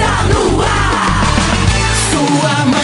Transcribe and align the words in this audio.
está 0.00 0.22
no 0.24 0.62
ar. 0.62 1.24
Sua 2.10 2.64
manhã 2.64 2.79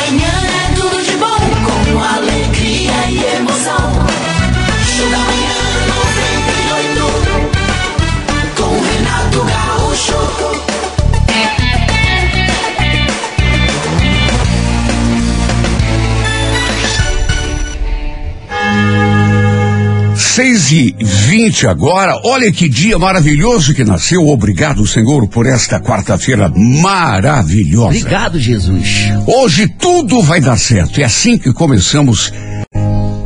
6 20.37 20.73
e 20.73 20.96
20 21.00 21.66
agora. 21.66 22.21
Olha 22.23 22.53
que 22.53 22.68
dia 22.68 22.98
maravilhoso 22.98 23.73
que 23.73 23.82
nasceu. 23.82 24.29
Obrigado, 24.29 24.86
Senhor, 24.86 25.27
por 25.29 25.46
esta 25.46 25.80
quarta-feira 25.80 26.53
maravilhosa. 26.54 27.96
Obrigado, 28.00 28.39
Jesus. 28.39 29.14
Hoje 29.27 29.67
tudo 29.67 30.21
vai 30.21 30.39
dar 30.39 30.58
certo. 30.58 31.00
É 31.00 31.04
assim 31.04 31.39
que 31.39 31.54
começamos 31.54 32.30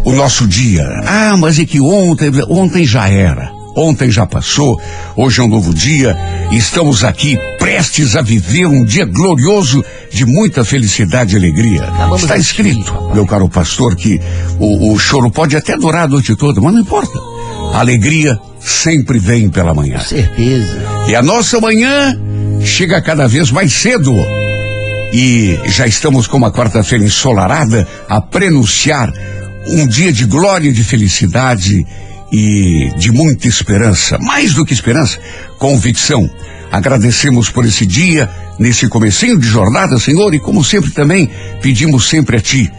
o 0.05 0.13
nosso 0.13 0.47
dia. 0.47 0.87
Ah, 1.05 1.37
mas 1.37 1.59
é 1.59 1.65
que 1.65 1.81
ontem, 1.81 2.31
ontem 2.49 2.87
já 2.87 3.09
era. 3.09 3.60
Ontem 3.81 4.11
já 4.11 4.27
passou, 4.27 4.79
hoje 5.17 5.41
é 5.41 5.43
um 5.43 5.49
novo 5.49 5.73
dia, 5.73 6.15
e 6.51 6.57
estamos 6.59 7.03
aqui 7.03 7.39
prestes 7.59 8.15
a 8.15 8.21
viver 8.21 8.67
um 8.67 8.85
dia 8.85 9.07
glorioso 9.07 9.83
de 10.13 10.27
muita 10.27 10.63
felicidade 10.63 11.35
e 11.35 11.39
alegria. 11.39 11.85
Acabamos 11.85 12.21
Está 12.21 12.37
escrito, 12.37 12.93
assistir. 12.93 13.15
meu 13.15 13.25
caro 13.25 13.49
pastor, 13.49 13.97
que 13.97 14.21
o, 14.59 14.93
o 14.93 14.99
choro 14.99 15.31
pode 15.31 15.57
até 15.57 15.79
durar 15.79 16.05
a 16.05 16.09
noite 16.09 16.37
toda, 16.37 16.61
mas 16.61 16.75
não 16.75 16.83
importa. 16.83 17.19
A 17.73 17.79
alegria 17.81 18.39
sempre 18.61 19.19
vem 19.19 19.49
pela 19.49 19.73
manhã. 19.73 19.97
Com 19.97 20.05
certeza. 20.05 20.83
E 21.09 21.17
a 21.17 21.23
nossa 21.23 21.59
manhã 21.59 22.21
chega 22.63 23.01
cada 23.01 23.27
vez 23.27 23.51
mais 23.51 23.73
cedo. 23.73 24.15
E 25.11 25.59
já 25.69 25.87
estamos 25.87 26.27
com 26.27 26.37
uma 26.37 26.53
quarta-feira 26.53 27.03
ensolarada 27.03 27.89
a 28.11 28.21
prenunciar 28.21 29.11
um 29.69 29.87
dia 29.87 30.13
de 30.13 30.27
glória 30.27 30.69
e 30.69 30.73
de 30.73 30.85
felicidade 30.85 31.87
e 32.33 32.91
de 32.97 33.11
muita 33.11 33.49
esperança. 33.49 34.19
Mais 34.19 34.55
do 34.55 34.65
que 34.65 34.73
esperança, 34.73 35.19
convicção. 35.59 36.29
Agradecemos 36.71 37.51
por 37.51 37.65
esse 37.65 37.85
dia, 37.85 38.31
nesse 38.59 38.89
comecinho 38.89 39.39
de 39.39 39.47
jornada, 39.47 39.99
Senhor, 39.99 40.33
e 40.35 40.39
como 40.39 40.65
sempre 40.65 40.91
também 40.91 41.31
pedimos 41.61 42.09
sempre 42.09 42.37
a 42.37 42.41
Ti 42.41 42.71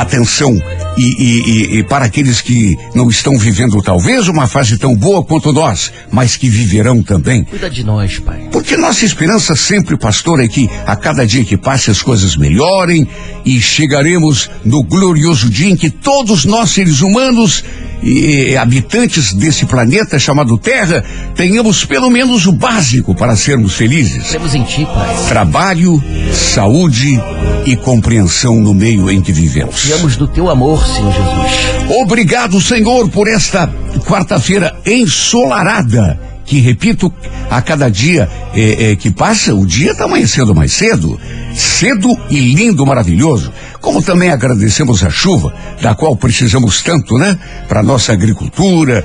atenção 0.00 0.56
e, 0.96 1.02
e- 1.02 1.78
e- 1.78 1.82
para 1.84 2.04
aqueles 2.04 2.40
que 2.40 2.76
não 2.94 3.08
estão 3.08 3.36
vivendo 3.38 3.80
talvez 3.82 4.28
uma 4.28 4.46
fase 4.46 4.78
tão 4.78 4.94
boa 4.94 5.24
quanto 5.24 5.52
nós, 5.52 5.92
mas 6.10 6.36
que 6.36 6.48
viverão 6.48 7.02
também. 7.02 7.44
Cuida 7.44 7.68
de 7.70 7.84
nós, 7.84 8.18
Pai. 8.18 8.48
Porque 8.52 8.76
nossa 8.76 9.04
esperança 9.04 9.54
sempre, 9.56 9.96
pastor, 9.96 10.40
é 10.40 10.48
que 10.48 10.68
a 10.86 10.94
cada 10.96 11.26
dia 11.26 11.44
que 11.44 11.56
passe 11.56 11.90
as 11.90 12.00
coisas 12.02 12.36
melhorem 12.36 13.06
e 13.44 13.60
chegaremos 13.60 14.50
no 14.64 14.82
glorioso 14.82 15.48
dia 15.50 15.70
em 15.70 15.76
que 15.76 15.90
todos 15.90 16.44
nós, 16.44 16.70
seres 16.70 17.00
humanos 17.00 17.64
e 18.02 18.54
habitantes 18.56 19.32
desse 19.32 19.64
planeta 19.64 20.18
chamado 20.18 20.58
Terra, 20.58 21.02
tenhamos 21.34 21.86
pelo 21.86 22.10
menos 22.10 22.46
o 22.46 22.52
básico 22.52 23.14
para 23.14 23.34
sermos 23.34 23.74
felizes 23.74 24.28
Cremos 24.28 24.54
em 24.54 24.62
Ti, 24.62 24.84
Pai. 24.84 25.16
trabalho, 25.28 26.02
saúde 26.32 27.18
e 27.64 27.74
compreensão 27.76 28.60
no 28.60 28.74
meio 28.74 29.10
em 29.10 29.22
que 29.22 29.32
vivemos. 29.32 29.83
Confiamos 29.84 30.16
do 30.16 30.26
Teu 30.26 30.48
amor, 30.48 30.82
Senhor 30.82 31.12
Jesus. 31.12 31.90
Obrigado, 32.00 32.58
Senhor, 32.58 33.06
por 33.10 33.28
esta 33.28 33.68
quarta-feira 34.06 34.74
ensolarada. 34.86 36.18
Que, 36.46 36.58
repito, 36.58 37.12
a 37.50 37.60
cada 37.60 37.90
dia 37.90 38.26
eh, 38.54 38.92
eh, 38.92 38.96
que 38.96 39.10
passa, 39.10 39.54
o 39.54 39.66
dia 39.66 39.92
está 39.92 40.04
amanhecendo 40.04 40.54
mais 40.54 40.72
cedo. 40.72 41.20
Cedo 41.54 42.08
e 42.30 42.54
lindo, 42.54 42.86
maravilhoso. 42.86 43.52
Como 43.78 44.02
também 44.02 44.30
agradecemos 44.30 45.04
a 45.04 45.10
chuva, 45.10 45.52
da 45.82 45.94
qual 45.94 46.16
precisamos 46.16 46.80
tanto, 46.80 47.18
né? 47.18 47.38
Para 47.68 47.82
nossa 47.82 48.14
agricultura, 48.14 49.04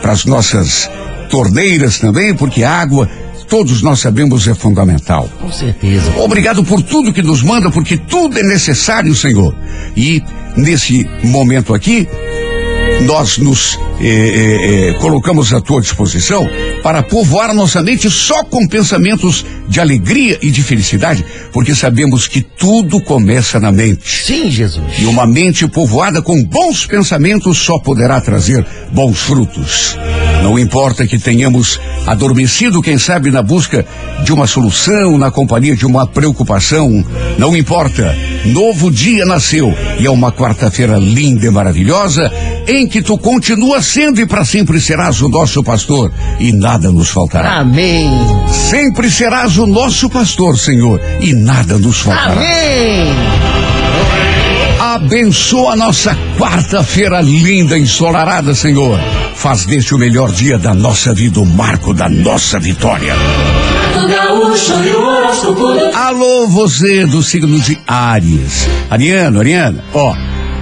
para 0.00 0.12
as 0.12 0.24
nossas 0.24 0.90
torneiras 1.28 1.98
também, 1.98 2.34
porque 2.34 2.64
água, 2.64 3.10
todos 3.52 3.82
nós 3.82 4.00
sabemos, 4.00 4.48
é 4.48 4.54
fundamental. 4.54 5.28
Com 5.38 5.52
certeza. 5.52 6.10
Obrigado 6.16 6.64
por 6.64 6.82
tudo 6.82 7.12
que 7.12 7.20
nos 7.20 7.42
manda, 7.42 7.70
porque 7.70 7.98
tudo 7.98 8.38
é 8.38 8.42
necessário, 8.42 9.14
Senhor. 9.14 9.54
E 9.94 10.22
nesse 10.56 11.06
momento 11.22 11.74
aqui, 11.74 12.08
nós 13.02 13.36
nos 13.36 13.78
eh, 14.00 14.06
eh, 14.06 14.88
eh, 14.88 14.92
colocamos 14.94 15.52
à 15.52 15.60
tua 15.60 15.82
disposição 15.82 16.48
para 16.82 17.02
povoar 17.02 17.52
nossa 17.52 17.82
mente 17.82 18.08
só 18.08 18.42
com 18.42 18.66
pensamentos 18.66 19.44
de 19.68 19.80
alegria 19.80 20.38
e 20.40 20.50
de 20.50 20.62
felicidade, 20.62 21.22
porque 21.52 21.74
sabemos 21.74 22.26
que 22.26 22.40
tudo 22.40 23.02
começa 23.02 23.60
na 23.60 23.70
mente. 23.70 24.24
Sim, 24.24 24.50
Jesus. 24.50 24.98
E 24.98 25.04
uma 25.04 25.26
mente 25.26 25.68
povoada 25.68 26.22
com 26.22 26.42
bons 26.42 26.86
pensamentos 26.86 27.58
só 27.58 27.78
poderá 27.78 28.18
trazer 28.18 28.64
bons 28.92 29.18
frutos. 29.18 29.98
Não 30.42 30.58
importa 30.58 31.06
que 31.06 31.18
tenhamos 31.18 31.80
adormecido, 32.06 32.82
quem 32.82 32.98
sabe, 32.98 33.30
na 33.30 33.42
busca 33.42 33.86
de 34.24 34.32
uma 34.32 34.46
solução, 34.46 35.16
na 35.16 35.30
companhia 35.30 35.76
de 35.76 35.86
uma 35.86 36.06
preocupação. 36.06 37.04
Não 37.38 37.56
importa. 37.56 38.14
Novo 38.46 38.90
dia 38.90 39.24
nasceu 39.24 39.72
e 40.00 40.06
é 40.06 40.10
uma 40.10 40.32
quarta-feira 40.32 40.98
linda 40.98 41.46
e 41.46 41.50
maravilhosa 41.50 42.30
em 42.66 42.88
que 42.88 43.00
tu 43.00 43.16
continuas 43.16 43.86
sendo 43.86 44.20
e 44.20 44.26
para 44.26 44.44
sempre 44.44 44.80
serás 44.80 45.22
o 45.22 45.28
nosso 45.28 45.62
pastor 45.62 46.12
e 46.40 46.52
nada 46.52 46.90
nos 46.90 47.08
faltará. 47.08 47.58
Amém. 47.58 48.10
Sempre 48.48 49.10
serás 49.10 49.58
o 49.58 49.66
nosso 49.66 50.10
pastor, 50.10 50.58
Senhor, 50.58 51.00
e 51.20 51.32
nada 51.32 51.78
nos 51.78 52.00
faltará. 52.00 52.32
Amém. 52.32 53.41
Abençoa 55.04 55.72
a 55.72 55.76
nossa 55.76 56.16
quarta-feira 56.38 57.20
linda, 57.20 57.76
ensolarada, 57.76 58.54
Senhor. 58.54 59.00
Faz 59.34 59.66
deste 59.66 59.96
o 59.96 59.98
melhor 59.98 60.30
dia 60.30 60.56
da 60.56 60.72
nossa 60.72 61.12
vida, 61.12 61.40
o 61.40 61.44
marco 61.44 61.92
da 61.92 62.08
nossa 62.08 62.60
vitória. 62.60 63.12
Alô, 65.92 66.46
você 66.46 67.04
do 67.04 67.20
signo 67.20 67.58
de 67.58 67.76
Áries. 67.84 68.68
Ariano, 68.88 69.40
Ariana, 69.40 69.84
ó. 69.92 70.14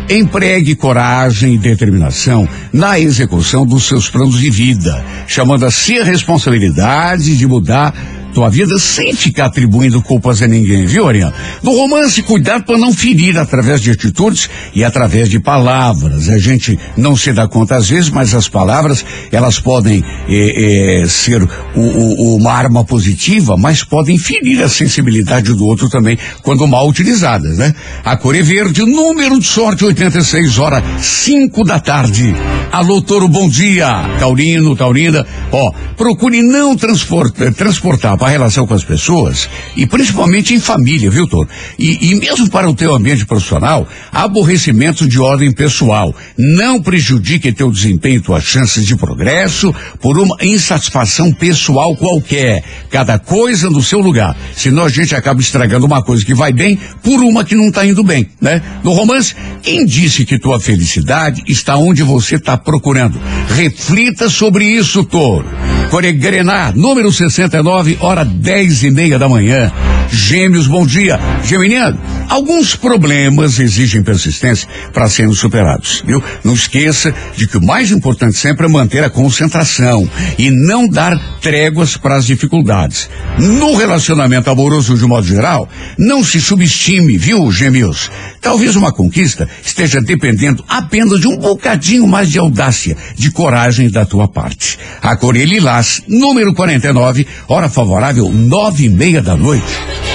Empregue 0.09 0.75
coragem 0.75 1.55
e 1.55 1.59
determinação 1.59 2.49
na 2.73 2.99
execução 2.99 3.67
dos 3.67 3.87
seus 3.87 4.09
planos 4.09 4.41
de 4.41 4.51
vida, 4.51 5.05
chamando 5.27 5.67
a 5.67 5.71
si 5.71 5.99
a 5.99 6.05
responsabilidade 6.05 7.37
de 7.37 7.47
mudar 7.47 7.93
tua 8.31 8.49
vida 8.49 8.79
sem 8.79 9.13
ficar 9.15 9.47
atribuindo 9.47 10.01
culpas 10.03 10.41
a 10.43 10.47
ninguém, 10.47 10.87
viu, 10.87 11.09
Ariano? 11.09 11.33
No 11.63 11.73
romance, 11.77 12.23
cuidado 12.23 12.65
para 12.65 12.79
não 12.79 12.93
ferir 12.93 13.37
através 13.39 13.81
de 13.81 13.91
atitudes 13.91 14.49
e 14.75 14.85
através 14.85 15.29
de 15.29 15.39
palavras. 15.41 16.29
A 16.29 16.39
gente 16.39 16.79
não 16.97 17.17
se 17.17 17.33
dá 17.33 17.47
conta 17.49 17.77
às 17.77 17.89
vezes, 17.89 18.11
mas 18.11 18.35
as 18.35 18.49
palavras, 18.49 19.05
elas 19.33 19.59
podem 19.61 20.03
eh, 20.29 21.03
eh, 21.03 21.09
ser 21.09 21.43
o- 21.43 21.49
o- 21.77 22.37
uma 22.37 22.53
arma 22.53 22.85
positiva, 22.85 23.57
mas 23.57 23.83
podem 23.85 24.17
ferir 24.19 24.63
a 24.63 24.69
sensibilidade 24.69 25.53
do 25.55 25.65
outro 25.67 25.89
também, 25.89 26.19
quando 26.43 26.67
mal 26.67 26.89
utilizadas, 26.89 27.59
né? 27.59 27.75
A 28.05 28.17
cor 28.17 28.35
é 28.37 28.43
verde, 28.43 28.83
número 28.85 29.39
de 29.39 29.47
sorte 29.47 29.85
86, 29.85 30.59
hora 30.59 30.83
5 31.01 31.65
da 31.65 31.79
tarde. 31.81 32.35
Alô, 32.73 33.03
Toro, 33.03 33.29
bom 33.29 33.49
dia. 33.49 33.89
Taurino, 34.19 34.77
Taurina, 34.77 35.27
ó, 35.51 35.73
procure 35.97 36.43
não 36.43 36.77
transportar, 36.77 37.53
transportar 37.55 38.17
para 38.21 38.29
a 38.29 38.31
relação 38.31 38.67
com 38.67 38.75
as 38.75 38.85
pessoas 38.85 39.49
e 39.75 39.87
principalmente 39.87 40.53
em 40.53 40.61
família, 40.61 41.11
viu, 41.11 41.27
Toro? 41.27 41.49
E, 41.79 42.11
e 42.11 42.15
mesmo 42.17 42.51
para 42.51 42.69
o 42.69 42.75
teu 42.75 42.95
ambiente 42.95 43.25
profissional, 43.25 43.89
aborrecimento 44.13 45.09
de 45.09 45.19
ordem 45.19 45.51
pessoal. 45.51 46.15
Não 46.37 46.83
prejudique 46.83 47.51
teu 47.51 47.73
desempenho 47.73 48.19
e 48.19 48.21
tuas 48.21 48.45
chances 48.45 48.85
de 48.85 48.95
progresso 48.95 49.75
por 50.03 50.19
uma 50.19 50.37
insatisfação 50.43 51.33
pessoal 51.33 51.97
qualquer. 51.97 52.63
Cada 52.91 53.19
coisa 53.19 53.71
no 53.71 53.83
seu 53.83 54.01
lugar. 54.01 54.37
Senão 54.55 54.85
a 54.85 54.91
gente 54.91 55.15
acaba 55.15 55.41
estragando 55.41 55.87
uma 55.87 56.03
coisa 56.03 56.23
que 56.23 56.35
vai 56.35 56.53
bem 56.53 56.79
por 57.03 57.23
uma 57.23 57.43
que 57.43 57.55
não 57.55 57.69
está 57.69 57.87
indo 57.87 58.05
bem, 58.05 58.29
né? 58.39 58.63
No 58.85 58.93
romance, 58.93 59.35
quem 59.63 59.87
disse 59.87 60.27
que 60.27 60.39
tua 60.39 60.61
felicidade 60.61 61.43
está 61.49 61.77
onde 61.77 62.03
você 62.03 62.35
está 62.35 62.59
procurando? 62.59 63.19
Reflita 63.57 64.29
sobre 64.29 64.67
isso, 64.67 65.03
Toro. 65.05 65.49
Coregrenar, 65.91 66.77
número 66.77 67.13
69, 67.13 67.99
hora 68.01 68.25
dez 68.25 68.85
e 68.85 68.93
meia 68.93 69.19
da 69.19 69.29
manhã. 69.29 69.73
Gêmeos, 70.09 70.69
bom 70.69 70.87
dia. 70.87 71.19
Geminiano, 71.45 71.99
Alguns 72.31 72.77
problemas 72.77 73.59
exigem 73.59 74.05
persistência 74.05 74.69
para 74.93 75.09
serem 75.09 75.35
superados, 75.35 76.01
viu? 76.07 76.23
Não 76.45 76.55
esqueça 76.55 77.13
de 77.37 77.49
que 77.49 77.59
o 77.59 77.61
mais 77.61 77.91
importante 77.91 78.39
sempre 78.39 78.67
é 78.67 78.69
manter 78.69 79.03
a 79.03 79.11
concentração 79.11 80.09
e 80.39 80.49
não 80.49 80.87
dar 80.87 81.19
tréguas 81.41 81.97
para 81.97 82.15
as 82.15 82.25
dificuldades. 82.25 83.11
No 83.37 83.75
relacionamento 83.75 84.49
amoroso 84.49 84.97
de 84.97 85.05
modo 85.07 85.27
geral, 85.27 85.69
não 85.99 86.23
se 86.23 86.41
subestime, 86.41 87.19
viu, 87.19 87.51
gêmeos? 87.51 88.09
Talvez 88.41 88.77
uma 88.77 88.93
conquista 88.93 89.49
esteja 89.65 90.01
dependendo 90.01 90.65
apenas 90.69 91.19
de 91.19 91.27
um 91.27 91.37
bocadinho 91.37 92.07
mais 92.07 92.31
de 92.31 92.39
audácia, 92.39 92.97
de 93.17 93.33
coragem 93.33 93.91
da 93.91 94.07
tua 94.07 94.29
parte. 94.29 94.79
A 95.03 95.17
Corelli 95.17 95.59
Lilás, 95.81 96.03
número 96.07 96.53
49, 96.55 97.27
hora 97.49 97.69
favorável, 97.69 98.31
nove 98.31 98.85
e 98.85 98.89
meia 98.89 99.23
da 99.23 99.37
noite. 99.37 99.65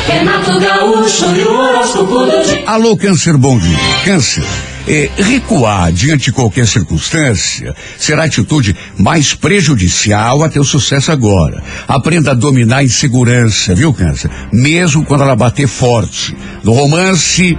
Renato 0.07 0.59
Gaúcho 0.59 1.35
e 1.35 1.43
o 1.43 1.59
horóscopo 1.59 2.25
do 2.25 2.43
dia. 2.43 2.63
Alô, 2.67 2.95
câncer, 2.95 3.35
bom 3.37 3.57
dia. 3.57 3.77
Câncer. 4.03 4.45
É, 4.87 5.09
recuar 5.17 5.91
diante 5.91 6.25
de 6.25 6.31
qualquer 6.31 6.67
circunstância 6.67 7.75
será 7.97 8.21
a 8.21 8.25
atitude 8.25 8.75
mais 8.97 9.33
prejudicial 9.33 10.43
a 10.43 10.49
teu 10.49 10.63
sucesso 10.63 11.11
agora. 11.11 11.63
Aprenda 11.87 12.31
a 12.31 12.35
dominar 12.35 12.77
a 12.77 12.83
insegurança, 12.83 13.73
viu, 13.73 13.91
Câncer? 13.91 14.29
Mesmo 14.53 15.03
quando 15.03 15.23
ela 15.23 15.35
bater 15.35 15.67
forte. 15.67 16.35
No 16.63 16.73
romance, 16.73 17.57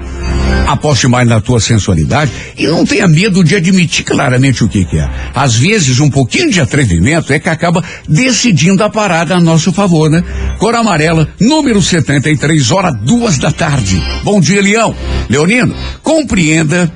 aposte 0.69 1.08
mais 1.08 1.26
na 1.28 1.40
tua 1.40 1.58
sensualidade 1.58 2.31
e 2.56 2.67
não 2.69 2.84
tenha 2.84 3.08
medo 3.08 3.43
de 3.43 3.56
admitir 3.56 4.05
claramente 4.05 4.62
o 4.62 4.69
que 4.69 4.84
que 4.84 4.99
é. 4.99 5.11
Às 5.34 5.56
vezes, 5.56 5.99
um 5.99 6.11
pouquinho 6.11 6.50
de 6.50 6.61
atrevimento 6.61 7.32
é 7.32 7.40
que 7.40 7.49
acaba 7.49 7.82
decidindo 8.08 8.84
a 8.84 8.90
parada 8.90 9.34
a 9.34 9.40
nosso 9.40 9.73
favor, 9.73 10.08
né? 10.08 10.23
Cor 10.58 10.76
amarela, 10.76 11.28
número 11.40 11.82
73, 11.82 12.70
hora 12.70 12.93
duas 12.93 13.37
da 13.37 13.50
tarde. 13.50 14.00
Bom 14.23 14.40
dia, 14.40 14.62
Leão. 14.62 14.94
Leonino, 15.28 15.75
compreenda 16.05 16.93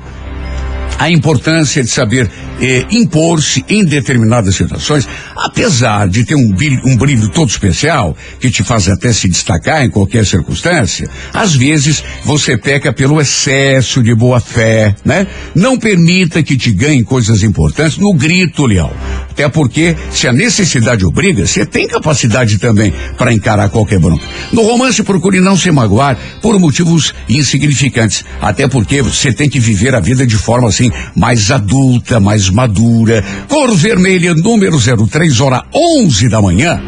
a 1.00 1.10
importância 1.10 1.82
de 1.82 1.88
saber 1.88 2.30
eh, 2.60 2.84
impor-se 2.90 3.64
em 3.70 3.82
determinadas 3.82 4.54
situações, 4.54 5.08
apesar 5.34 6.06
de 6.06 6.26
ter 6.26 6.34
um 6.34 6.50
brilho, 6.52 6.82
um 6.84 6.94
brilho 6.94 7.30
todo 7.30 7.48
especial, 7.48 8.14
que 8.38 8.50
te 8.50 8.62
faz 8.62 8.86
até 8.86 9.10
se 9.10 9.26
destacar 9.26 9.82
em 9.82 9.88
qualquer 9.88 10.26
circunstância, 10.26 11.08
às 11.32 11.56
vezes 11.56 12.04
você 12.22 12.58
peca 12.58 12.92
pelo 12.92 13.18
excesso 13.18 14.02
de 14.02 14.14
boa 14.14 14.40
fé, 14.40 14.94
né? 15.02 15.26
Não 15.54 15.78
permita 15.78 16.42
que 16.42 16.54
te 16.54 16.70
ganhem 16.70 17.02
coisas 17.02 17.42
importantes 17.42 17.96
no 17.96 18.12
grito, 18.12 18.66
Leão. 18.66 18.92
Até 19.40 19.48
porque, 19.48 19.96
se 20.10 20.28
a 20.28 20.34
necessidade 20.34 21.02
obriga, 21.06 21.46
você 21.46 21.64
tem 21.64 21.88
capacidade 21.88 22.58
também 22.58 22.92
para 23.16 23.32
encarar 23.32 23.70
qualquer 23.70 23.98
bronca. 23.98 24.22
No 24.52 24.60
romance, 24.60 25.02
procure 25.02 25.40
não 25.40 25.56
se 25.56 25.70
magoar 25.70 26.18
por 26.42 26.60
motivos 26.60 27.14
insignificantes. 27.26 28.22
Até 28.38 28.68
porque 28.68 29.00
você 29.00 29.32
tem 29.32 29.48
que 29.48 29.58
viver 29.58 29.94
a 29.94 30.00
vida 30.00 30.26
de 30.26 30.36
forma 30.36 30.68
assim, 30.68 30.92
mais 31.16 31.50
adulta, 31.50 32.20
mais 32.20 32.50
madura. 32.50 33.24
Cor 33.48 33.74
vermelha, 33.74 34.34
número 34.34 34.76
03, 34.78 35.40
hora 35.40 35.64
11 35.74 36.28
da 36.28 36.42
manhã. 36.42 36.78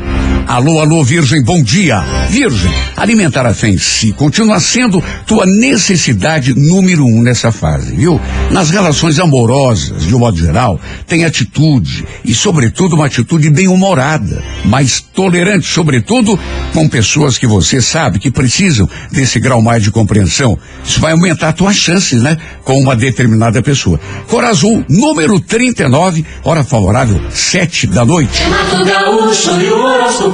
Alô, 0.47 0.81
alô, 0.81 1.05
Virgem, 1.05 1.43
bom 1.43 1.63
dia. 1.63 2.01
Virgem, 2.29 2.71
alimentar 2.97 3.47
a 3.47 3.55
fé 3.55 3.69
em 3.69 3.79
si 3.79 4.13
continua 4.13 4.61
sendo 4.61 5.03
tua 5.27 5.47
necessidade 5.47 6.53
número 6.55 7.07
um 7.07 7.23
nessa 7.23 7.51
fase, 7.53 7.95
viu? 7.95 8.21
Nas 8.51 8.69
relações 8.69 9.19
amorosas, 9.19 10.05
de 10.05 10.15
um 10.15 10.19
modo 10.19 10.37
geral, 10.37 10.79
tem 11.07 11.25
atitude 11.25 12.05
e, 12.25 12.35
sobretudo, 12.35 12.97
uma 12.97 13.07
atitude 13.07 13.49
bem-humorada, 13.51 14.43
mais 14.65 15.01
tolerante, 15.01 15.67
sobretudo 15.67 16.39
com 16.75 16.89
pessoas 16.89 17.39
que 17.39 17.47
você 17.47 17.81
sabe 17.81 18.19
que 18.19 18.31
precisam 18.31 18.89
desse 19.11 19.39
grau 19.39 19.63
mais 19.63 19.83
de 19.83 19.91
compreensão. 19.91 20.59
Isso 20.85 21.01
vai 21.01 21.13
aumentar 21.13 21.53
tuas 21.53 21.77
chances, 21.77 22.21
né? 22.21 22.37
Com 22.65 22.79
uma 22.81 22.97
determinada 22.97 23.63
pessoa. 23.63 23.99
Cor 24.29 24.45
azul, 24.45 24.85
número 24.89 25.39
39, 25.41 26.25
hora 26.45 26.65
favorável, 26.65 27.21
sete 27.31 27.87
da 27.87 28.05
noite. 28.05 28.43
Renato 28.43 28.85
Gaúcho 28.85 29.61
e 29.61 29.71
o. 29.71 30.32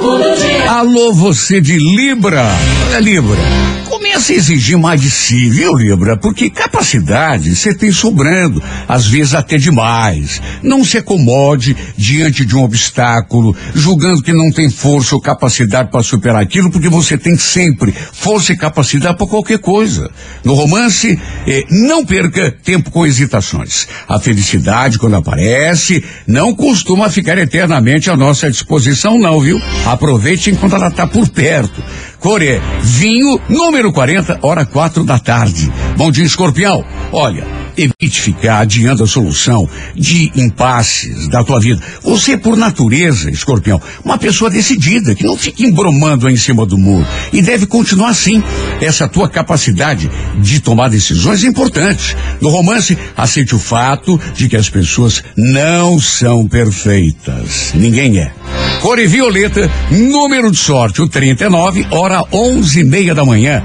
Alô, 0.69 1.13
você 1.13 1.59
de 1.59 1.77
Libra. 1.77 2.45
Olha, 2.87 2.99
Libra. 2.99 3.37
Comece 3.89 4.33
a 4.33 4.35
exigir 4.37 4.77
mais 4.77 5.01
de 5.01 5.09
si, 5.09 5.49
viu, 5.49 5.75
Libra? 5.75 6.15
Porque 6.15 6.49
capacidade 6.49 7.55
você 7.55 7.73
tem 7.73 7.91
sobrando, 7.91 8.61
às 8.87 9.07
vezes 9.07 9.33
até 9.33 9.57
demais. 9.57 10.41
Não 10.63 10.85
se 10.85 10.97
acomode 10.97 11.75
diante 11.97 12.45
de 12.45 12.55
um 12.55 12.63
obstáculo, 12.63 13.55
julgando 13.73 14.21
que 14.21 14.31
não 14.31 14.51
tem 14.51 14.69
força 14.69 15.15
ou 15.15 15.21
capacidade 15.21 15.91
para 15.91 16.03
superar 16.03 16.41
aquilo, 16.41 16.71
porque 16.71 16.87
você 16.87 17.17
tem 17.17 17.37
sempre 17.37 17.91
força 17.91 18.53
e 18.53 18.57
capacidade 18.57 19.17
para 19.17 19.27
qualquer 19.27 19.59
coisa. 19.59 20.09
No 20.43 20.53
romance, 20.53 21.19
eh, 21.47 21.65
não 21.69 22.05
perca 22.05 22.51
tempo 22.63 22.91
com 22.91 23.05
hesitações. 23.05 23.87
A 24.07 24.19
felicidade, 24.19 24.97
quando 24.97 25.15
aparece, 25.15 26.03
não 26.25 26.55
costuma 26.55 27.09
ficar 27.09 27.37
eternamente 27.37 28.09
à 28.09 28.15
nossa 28.15 28.49
disposição, 28.49 29.19
não, 29.19 29.41
viu? 29.41 29.59
Aproveite 29.89 30.51
enquanto 30.51 30.75
ela 30.75 30.89
está 30.89 31.07
por 31.07 31.27
perto. 31.29 31.81
Core, 32.19 32.61
vinho, 32.83 33.41
número 33.49 33.91
40, 33.91 34.37
hora 34.43 34.63
quatro 34.63 35.03
da 35.03 35.17
tarde. 35.17 35.71
Bom 35.97 36.11
dia, 36.11 36.23
escorpião. 36.23 36.85
Olha, 37.11 37.43
evite 37.83 38.21
ficar 38.21 38.59
adiando 38.59 39.03
a 39.03 39.07
solução 39.07 39.67
de 39.95 40.31
impasses 40.35 41.27
da 41.27 41.43
tua 41.43 41.59
vida. 41.59 41.81
Você, 42.03 42.37
por 42.37 42.57
natureza, 42.57 43.29
escorpião, 43.29 43.81
uma 44.03 44.17
pessoa 44.17 44.49
decidida, 44.49 45.15
que 45.15 45.23
não 45.23 45.37
fica 45.37 45.63
embromando 45.63 46.27
aí 46.27 46.33
em 46.33 46.37
cima 46.37 46.65
do 46.65 46.77
muro. 46.77 47.07
E 47.31 47.41
deve 47.41 47.65
continuar 47.65 48.09
assim. 48.09 48.43
Essa 48.81 49.07
tua 49.07 49.29
capacidade 49.29 50.09
de 50.39 50.59
tomar 50.59 50.89
decisões 50.89 51.43
é 51.43 51.47
importante. 51.47 52.15
No 52.41 52.49
romance, 52.49 52.97
aceite 53.15 53.55
o 53.55 53.59
fato 53.59 54.19
de 54.35 54.47
que 54.47 54.55
as 54.55 54.69
pessoas 54.69 55.23
não 55.35 55.99
são 55.99 56.47
perfeitas. 56.47 57.71
Ninguém 57.73 58.19
é. 58.19 58.31
Cor 58.81 58.97
e 58.97 59.07
violeta, 59.07 59.69
número 59.91 60.51
de 60.51 60.57
sorte, 60.57 61.01
o 61.01 61.07
39, 61.07 61.87
hora 61.91 62.23
onze 62.31 62.81
e 62.81 62.83
meia 62.83 63.13
da 63.13 63.25
manhã. 63.25 63.61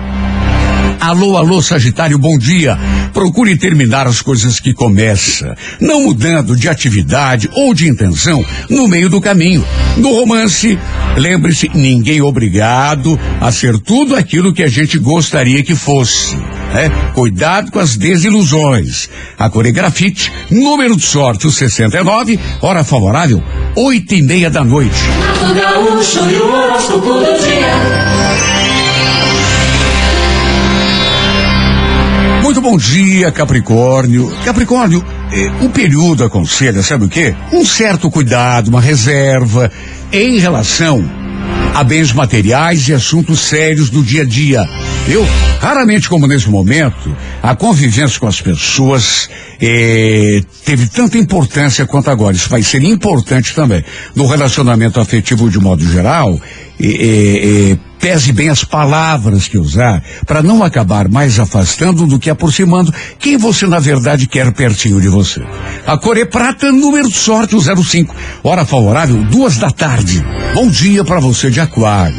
Alô, 1.04 1.36
alô, 1.36 1.60
Sagitário, 1.60 2.16
bom 2.16 2.38
dia. 2.38 2.78
Procure 3.12 3.58
terminar 3.58 4.06
as 4.06 4.22
coisas 4.22 4.58
que 4.58 4.72
começa, 4.72 5.54
não 5.78 6.04
mudando 6.04 6.56
de 6.56 6.66
atividade 6.66 7.46
ou 7.52 7.74
de 7.74 7.86
intenção 7.86 8.42
no 8.70 8.88
meio 8.88 9.10
do 9.10 9.20
caminho. 9.20 9.62
No 9.98 10.18
romance, 10.18 10.78
lembre-se, 11.18 11.70
ninguém 11.74 12.20
é 12.20 12.22
obrigado 12.22 13.20
a 13.38 13.52
ser 13.52 13.78
tudo 13.80 14.16
aquilo 14.16 14.54
que 14.54 14.62
a 14.62 14.66
gente 14.66 14.98
gostaria 14.98 15.62
que 15.62 15.74
fosse. 15.74 16.36
né? 16.72 16.90
Cuidado 17.12 17.70
com 17.70 17.80
as 17.80 17.98
desilusões. 17.98 19.10
A 19.38 19.50
coregrafite, 19.50 20.32
número 20.50 20.96
de 20.96 21.04
sorte, 21.04 21.46
o 21.46 21.50
69, 21.50 22.40
hora 22.62 22.82
favorável, 22.82 23.44
oito 23.76 24.14
e 24.14 24.22
meia 24.22 24.48
da 24.48 24.64
noite. 24.64 24.96
Renato 25.42 25.54
Gaúcho 25.54 26.20
e 26.30 26.36
o 26.36 27.38
dia. 27.44 28.53
Bom 32.64 32.78
dia, 32.78 33.31
Capricórnio. 33.31 34.34
Capricórnio, 34.43 35.05
o 35.61 35.69
período 35.69 36.25
aconselha, 36.25 36.82
sabe 36.82 37.05
o 37.05 37.08
quê? 37.11 37.37
Um 37.52 37.62
certo 37.62 38.11
cuidado, 38.11 38.69
uma 38.69 38.81
reserva 38.81 39.70
em 40.11 40.38
relação 40.38 41.05
a 41.75 41.84
bens 41.84 42.11
materiais 42.14 42.88
e 42.88 42.94
assuntos 42.94 43.41
sérios 43.41 43.91
do 43.91 44.03
dia 44.03 44.22
a 44.22 44.24
dia. 44.24 44.67
Eu, 45.06 45.27
raramente 45.60 46.08
como 46.08 46.27
nesse 46.27 46.48
momento, 46.48 47.15
a 47.43 47.55
convivência 47.55 48.19
com 48.19 48.27
as 48.27 48.41
pessoas 48.41 49.29
eh, 49.60 50.41
teve 50.65 50.86
tanta 50.86 51.19
importância 51.19 51.84
quanto 51.84 52.10
agora. 52.10 52.34
Isso 52.34 52.48
vai 52.48 52.62
ser 52.62 52.82
importante 52.82 53.55
também. 53.55 53.84
No 54.15 54.27
relacionamento 54.27 54.98
afetivo 54.98 55.50
de 55.50 55.58
modo 55.58 55.84
geral, 55.86 56.41
eh, 56.81 57.72
eh, 57.72 57.79
pese 58.05 58.34
bem 58.34 58.51
as 58.51 58.63
palavras 58.63 59.49
que 59.49 59.56
usar, 59.56 60.03
para 60.27 60.43
não 60.43 60.63
acabar 60.63 61.08
mais 61.08 61.41
afastando 61.41 62.06
do 62.06 62.19
que 62.19 62.29
aproximando 62.29 62.93
quem 63.19 63.39
você 63.39 63.67
na 63.67 63.79
verdade 63.79 64.27
quer 64.27 64.53
pertinho 64.53 65.01
de 65.01 65.08
você. 65.08 65.43
A 65.87 65.96
cor 65.96 66.19
é 66.19 66.27
prata, 66.27 66.70
número 66.70 67.08
de 67.08 67.17
sorte, 67.17 67.56
o 67.56 67.82
05. 67.82 68.15
Hora 68.43 68.67
favorável, 68.67 69.25
duas 69.25 69.56
da 69.56 69.70
tarde. 69.70 70.23
Bom 70.53 70.69
dia 70.69 71.03
para 71.03 71.19
você 71.19 71.49
de 71.49 71.61
aquário. 71.61 72.15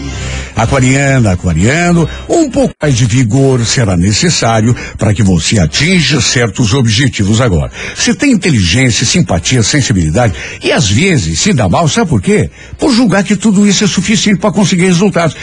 Aquariana, 0.55 1.33
aquariano, 1.33 2.07
um 2.29 2.49
pouco 2.49 2.73
mais 2.81 2.95
de 2.95 3.05
vigor 3.05 3.65
será 3.65 3.97
necessário 3.97 4.73
para 4.97 5.13
que 5.13 5.21
você 5.21 5.59
atinja 5.59 6.21
certos 6.21 6.73
objetivos 6.73 7.41
agora. 7.41 7.69
Você 7.93 8.15
tem 8.15 8.31
inteligência, 8.31 9.05
simpatia, 9.05 9.61
sensibilidade 9.61 10.33
e 10.63 10.71
às 10.71 10.89
vezes 10.89 11.41
se 11.41 11.51
dá 11.51 11.67
mal, 11.67 11.89
sabe 11.89 12.09
por 12.09 12.21
quê? 12.21 12.49
Por 12.79 12.93
julgar 12.93 13.23
que 13.25 13.35
tudo 13.35 13.67
isso 13.67 13.83
é 13.83 13.87
suficiente 13.87 14.39
para 14.39 14.51
conseguir 14.51 14.85
resultados. 14.85 15.35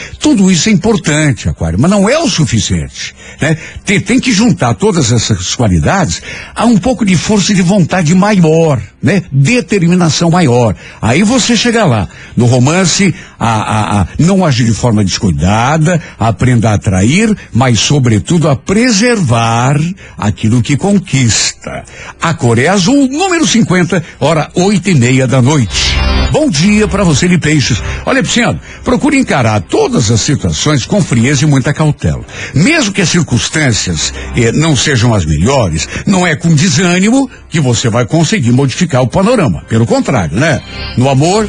Isso 0.51 0.69
é 0.69 0.71
importante, 0.71 1.49
aquário, 1.49 1.79
mas 1.79 1.89
não 1.89 2.09
é 2.09 2.17
o 2.17 2.29
suficiente, 2.29 3.15
né? 3.41 3.57
Tem, 3.85 3.99
tem 3.99 4.19
que 4.19 4.31
juntar 4.31 4.73
todas 4.73 5.11
essas 5.11 5.55
qualidades 5.55 6.21
a 6.55 6.65
um 6.65 6.77
pouco 6.77 7.05
de 7.05 7.15
força 7.15 7.53
de 7.53 7.61
vontade 7.61 8.13
maior, 8.15 8.81
né? 9.01 9.23
Determinação 9.31 10.29
maior. 10.29 10.75
Aí 11.01 11.23
você 11.23 11.55
chega 11.55 11.85
lá. 11.85 12.07
No 12.35 12.45
romance, 12.45 13.13
a, 13.43 13.55
a, 13.55 14.01
a 14.01 14.07
não 14.17 14.45
agir 14.45 14.63
de 14.63 14.73
forma 14.73 15.03
descuidada, 15.03 16.01
aprenda 16.17 16.69
a 16.69 16.75
atrair, 16.75 17.35
mas 17.51 17.77
sobretudo 17.81 18.49
a 18.49 18.55
preservar 18.55 19.75
aquilo 20.17 20.61
que 20.61 20.77
conquista. 20.77 21.83
A 22.21 22.33
cor 22.33 22.57
é 22.57 22.69
azul, 22.69 23.09
número 23.09 23.45
50, 23.45 24.01
hora 24.21 24.49
oito 24.55 24.89
e 24.89 24.95
meia 24.95 25.27
da 25.27 25.41
noite. 25.41 25.93
Bom 26.31 26.49
dia 26.49 26.87
para 26.87 27.03
você 27.03 27.27
de 27.27 27.37
peixes. 27.37 27.83
Olha, 28.05 28.23
Pisciano, 28.23 28.59
procure 28.83 29.17
encarar 29.17 29.59
todas 29.61 30.09
as 30.09 30.21
situações 30.21 30.85
com 30.85 31.01
frieza 31.01 31.43
e 31.43 31.47
muita 31.47 31.73
cautela. 31.73 32.25
Mesmo 32.55 32.93
que 32.93 33.01
as 33.01 33.09
circunstâncias 33.09 34.13
eh, 34.35 34.51
não 34.53 34.75
sejam 34.75 35.13
as 35.13 35.25
melhores, 35.25 35.87
não 36.07 36.25
é 36.25 36.35
com 36.35 36.55
desânimo 36.55 37.29
que 37.49 37.59
você 37.59 37.89
vai 37.89 38.05
conseguir 38.05 38.51
modificar 38.51 39.01
o 39.01 39.07
panorama. 39.07 39.63
Pelo 39.67 39.85
contrário, 39.85 40.35
né? 40.35 40.59
No 40.97 41.07
amor, 41.07 41.47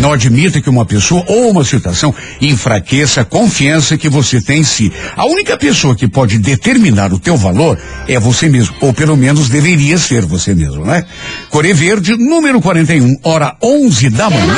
não 0.00 0.12
admita 0.12 0.60
que 0.60 0.68
uma 0.68 0.84
pessoa 0.84 1.24
ou 1.26 1.50
uma 1.50 1.64
situação 1.64 2.14
enfraqueça 2.40 3.22
a 3.22 3.24
confiança 3.24 3.96
que 3.96 4.08
você 4.08 4.40
tem 4.40 4.60
em 4.60 4.64
si. 4.64 4.92
A 5.16 5.26
única 5.26 5.56
pessoa 5.56 5.94
que 5.94 6.08
pode 6.08 6.38
determinar 6.38 7.12
o 7.12 7.18
teu 7.18 7.36
valor 7.36 7.78
é 8.08 8.18
você 8.18 8.48
mesmo, 8.48 8.74
ou 8.80 8.92
pelo 8.92 9.16
menos 9.16 9.48
deveria 9.48 9.98
ser 9.98 10.24
você 10.24 10.54
mesmo, 10.54 10.84
né? 10.84 11.04
Core 11.50 11.72
Verde, 11.72 12.16
número 12.16 12.60
41, 12.60 13.16
hora 13.22 13.56
11 13.62 14.10
da 14.10 14.30
manhã. 14.30 14.54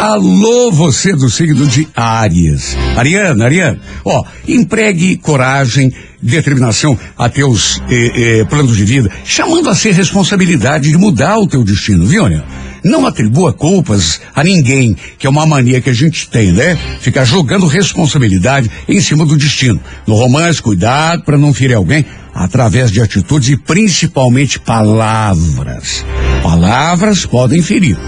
Alô, 0.00 0.70
você 0.72 1.12
do 1.12 1.30
signo 1.30 1.66
de 1.66 1.88
Áries. 1.94 2.76
Ariana, 2.96 3.44
Ariana, 3.44 3.80
ó, 4.04 4.24
empregue 4.46 5.16
coragem, 5.16 5.92
determinação 6.22 6.98
a 7.16 7.28
teus 7.28 7.80
eh, 7.88 8.40
eh, 8.40 8.44
planos 8.44 8.76
de 8.76 8.84
vida, 8.84 9.10
chamando 9.24 9.68
a 9.70 9.74
ser 9.74 9.92
responsabilidade 9.92 10.90
de 10.90 10.98
mudar 10.98 11.38
o 11.38 11.46
teu 11.46 11.64
destino, 11.64 12.06
viu, 12.06 12.24
Ariana? 12.24 12.69
Não 12.84 13.06
atribua 13.06 13.52
culpas 13.52 14.20
a 14.34 14.42
ninguém, 14.42 14.96
que 15.18 15.26
é 15.26 15.30
uma 15.30 15.46
mania 15.46 15.80
que 15.80 15.90
a 15.90 15.94
gente 15.94 16.28
tem, 16.28 16.52
né? 16.52 16.78
Ficar 17.00 17.24
jogando 17.24 17.66
responsabilidade 17.66 18.70
em 18.88 19.00
cima 19.00 19.26
do 19.26 19.36
destino. 19.36 19.80
No 20.06 20.14
romance, 20.14 20.62
cuidado 20.62 21.22
para 21.22 21.38
não 21.38 21.52
ferir 21.52 21.76
alguém 21.76 22.04
através 22.34 22.90
de 22.90 23.00
atitudes 23.00 23.50
e 23.50 23.56
principalmente 23.56 24.58
palavras. 24.58 26.04
Palavras 26.42 27.26
podem 27.26 27.60
ferir. 27.62 27.98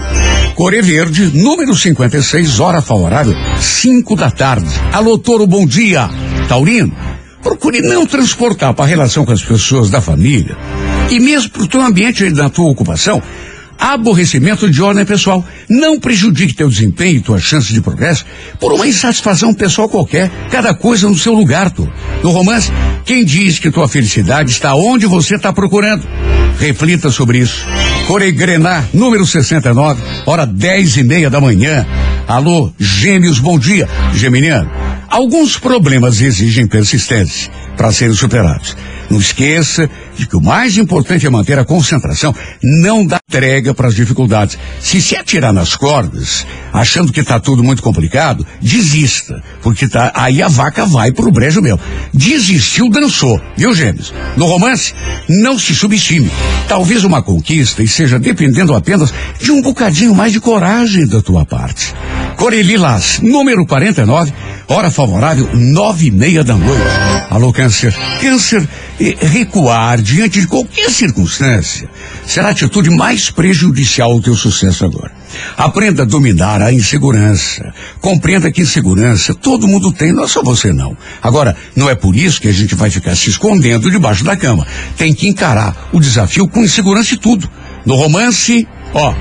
Core 0.55 0.81
Verde, 0.81 1.31
número 1.33 1.75
56, 1.75 2.59
hora 2.59 2.81
favorável, 2.81 3.35
5 3.59 4.15
da 4.15 4.29
tarde. 4.29 4.69
Alô, 4.91 5.17
Toro, 5.17 5.47
bom 5.47 5.65
dia. 5.65 6.09
Taurino, 6.47 6.95
procure 7.41 7.81
não 7.81 8.05
transportar 8.05 8.73
para 8.73 8.85
a 8.85 8.87
relação 8.87 9.25
com 9.25 9.31
as 9.31 9.43
pessoas 9.43 9.89
da 9.89 9.99
família 9.99 10.55
e 11.09 11.19
mesmo 11.19 11.49
para 11.49 11.63
o 11.63 11.67
teu 11.67 11.81
ambiente 11.81 12.29
da 12.31 12.49
tua 12.49 12.71
ocupação 12.71 13.21
aborrecimento 13.83 14.69
de 14.71 14.81
ordem 14.81 15.05
pessoal. 15.05 15.45
Não 15.69 15.99
prejudique 15.99 16.53
teu 16.53 16.69
desempenho 16.69 17.17
e 17.17 17.21
tua 17.21 17.39
chance 17.39 17.73
de 17.73 17.81
progresso 17.81 18.25
por 18.59 18.71
uma 18.71 18.87
insatisfação 18.87 19.53
pessoal 19.53 19.89
qualquer. 19.89 20.29
Cada 20.49 20.73
coisa 20.73 21.09
no 21.09 21.17
seu 21.17 21.33
lugar, 21.33 21.69
tu. 21.69 21.91
No 22.23 22.31
romance, 22.31 22.71
quem 23.03 23.25
diz 23.25 23.59
que 23.59 23.69
tua 23.69 23.87
felicidade 23.89 24.51
está 24.51 24.73
onde 24.73 25.05
você 25.05 25.35
está 25.35 25.51
procurando? 25.51 26.07
Reflita 26.57 27.11
sobre 27.11 27.39
isso. 27.39 27.65
Corei 28.07 28.31
Grenar, 28.31 28.87
número 28.93 29.25
69, 29.25 30.01
hora 30.25 30.45
dez 30.45 30.95
e 30.95 31.03
meia 31.03 31.29
da 31.29 31.41
manhã. 31.41 31.85
Alô, 32.25 32.71
gêmeos, 32.79 33.39
bom 33.39 33.59
dia. 33.59 33.89
Geminiano, 34.13 34.71
alguns 35.09 35.57
problemas 35.57 36.21
exigem 36.21 36.67
persistência 36.67 37.51
para 37.75 37.91
serem 37.91 38.15
superados. 38.15 38.77
Não 39.13 39.19
esqueça 39.19 39.87
de 40.17 40.25
que 40.25 40.35
o 40.35 40.41
mais 40.41 40.75
importante 40.75 41.27
é 41.27 41.29
manter 41.29 41.59
a 41.59 41.63
concentração, 41.63 42.33
não 42.63 43.05
dar 43.05 43.19
trega 43.29 43.71
para 43.71 43.87
as 43.87 43.93
dificuldades. 43.93 44.57
Se 44.79 44.99
se 44.99 45.15
atirar 45.15 45.53
nas 45.53 45.75
cordas, 45.75 46.47
achando 46.73 47.13
que 47.13 47.19
está 47.19 47.39
tudo 47.39 47.63
muito 47.63 47.83
complicado, 47.83 48.43
desista, 48.59 49.43
porque 49.61 49.87
tá, 49.87 50.11
aí 50.15 50.41
a 50.41 50.47
vaca 50.47 50.83
vai 50.87 51.11
pro 51.11 51.31
brejo 51.31 51.61
meu. 51.61 51.79
Desistiu, 52.11 52.89
dançou, 52.89 53.39
viu, 53.55 53.75
gêmeos? 53.75 54.11
No 54.35 54.47
romance, 54.47 54.95
não 55.29 55.59
se 55.59 55.75
subestime. 55.75 56.31
Talvez 56.67 57.03
uma 57.03 57.21
conquista 57.21 57.83
e 57.83 57.87
seja 57.87 58.17
dependendo 58.17 58.73
apenas 58.73 59.13
de 59.39 59.51
um 59.51 59.61
bocadinho 59.61 60.15
mais 60.15 60.31
de 60.31 60.39
coragem 60.39 61.05
da 61.05 61.21
tua 61.21 61.45
parte. 61.45 61.93
Corelilas, 62.37 63.19
número 63.21 63.65
49, 63.65 64.33
hora 64.67 64.91
favorável, 64.91 65.49
nove 65.53 66.07
e 66.07 66.11
meia 66.11 66.43
da 66.43 66.55
noite. 66.55 66.83
Alô, 67.29 67.53
câncer. 67.53 67.95
Câncer, 68.19 68.67
eh, 68.99 69.15
recuar 69.19 70.01
diante 70.01 70.41
de 70.41 70.47
qualquer 70.47 70.89
circunstância 70.89 71.89
será 72.25 72.49
a 72.49 72.51
atitude 72.51 72.89
mais 72.89 73.29
prejudicial 73.29 74.11
ao 74.11 74.21
teu 74.21 74.35
sucesso 74.35 74.85
agora. 74.85 75.11
Aprenda 75.57 76.03
a 76.03 76.05
dominar 76.05 76.61
a 76.61 76.71
insegurança. 76.71 77.73
Compreenda 77.99 78.51
que 78.51 78.61
insegurança 78.61 79.33
todo 79.33 79.67
mundo 79.67 79.91
tem, 79.91 80.11
não 80.11 80.23
é 80.23 80.27
só 80.27 80.43
você 80.43 80.71
não. 80.71 80.95
Agora, 81.21 81.55
não 81.75 81.89
é 81.89 81.95
por 81.95 82.15
isso 82.15 82.41
que 82.41 82.47
a 82.47 82.53
gente 82.53 82.75
vai 82.75 82.89
ficar 82.89 83.15
se 83.15 83.29
escondendo 83.29 83.89
debaixo 83.89 84.23
da 84.23 84.35
cama. 84.35 84.65
Tem 84.97 85.13
que 85.13 85.27
encarar 85.27 85.89
o 85.91 85.99
desafio 85.99 86.47
com 86.47 86.63
insegurança 86.63 87.13
e 87.13 87.17
tudo. 87.17 87.49
No 87.85 87.95
romance, 87.95 88.67
ó, 88.93 89.13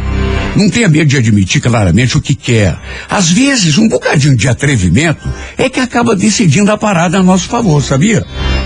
não 0.57 0.69
tenha 0.69 0.89
medo 0.89 1.07
de 1.07 1.17
admitir 1.17 1.61
claramente 1.61 2.17
o 2.17 2.21
que 2.21 2.35
quer. 2.35 2.77
Às 3.09 3.31
vezes, 3.31 3.79
um 3.79 3.89
bocadinho 3.89 4.37
de 4.37 4.49
atrevimento 4.49 5.29
é 5.57 5.69
que 5.69 5.81
acaba 5.81 6.15
decidindo 6.15 6.71
a 6.71 6.79
parada 6.79 7.19
a 7.19 7.23
nosso 7.23 7.49
favor, 7.49 7.83
sabia? 7.83 8.25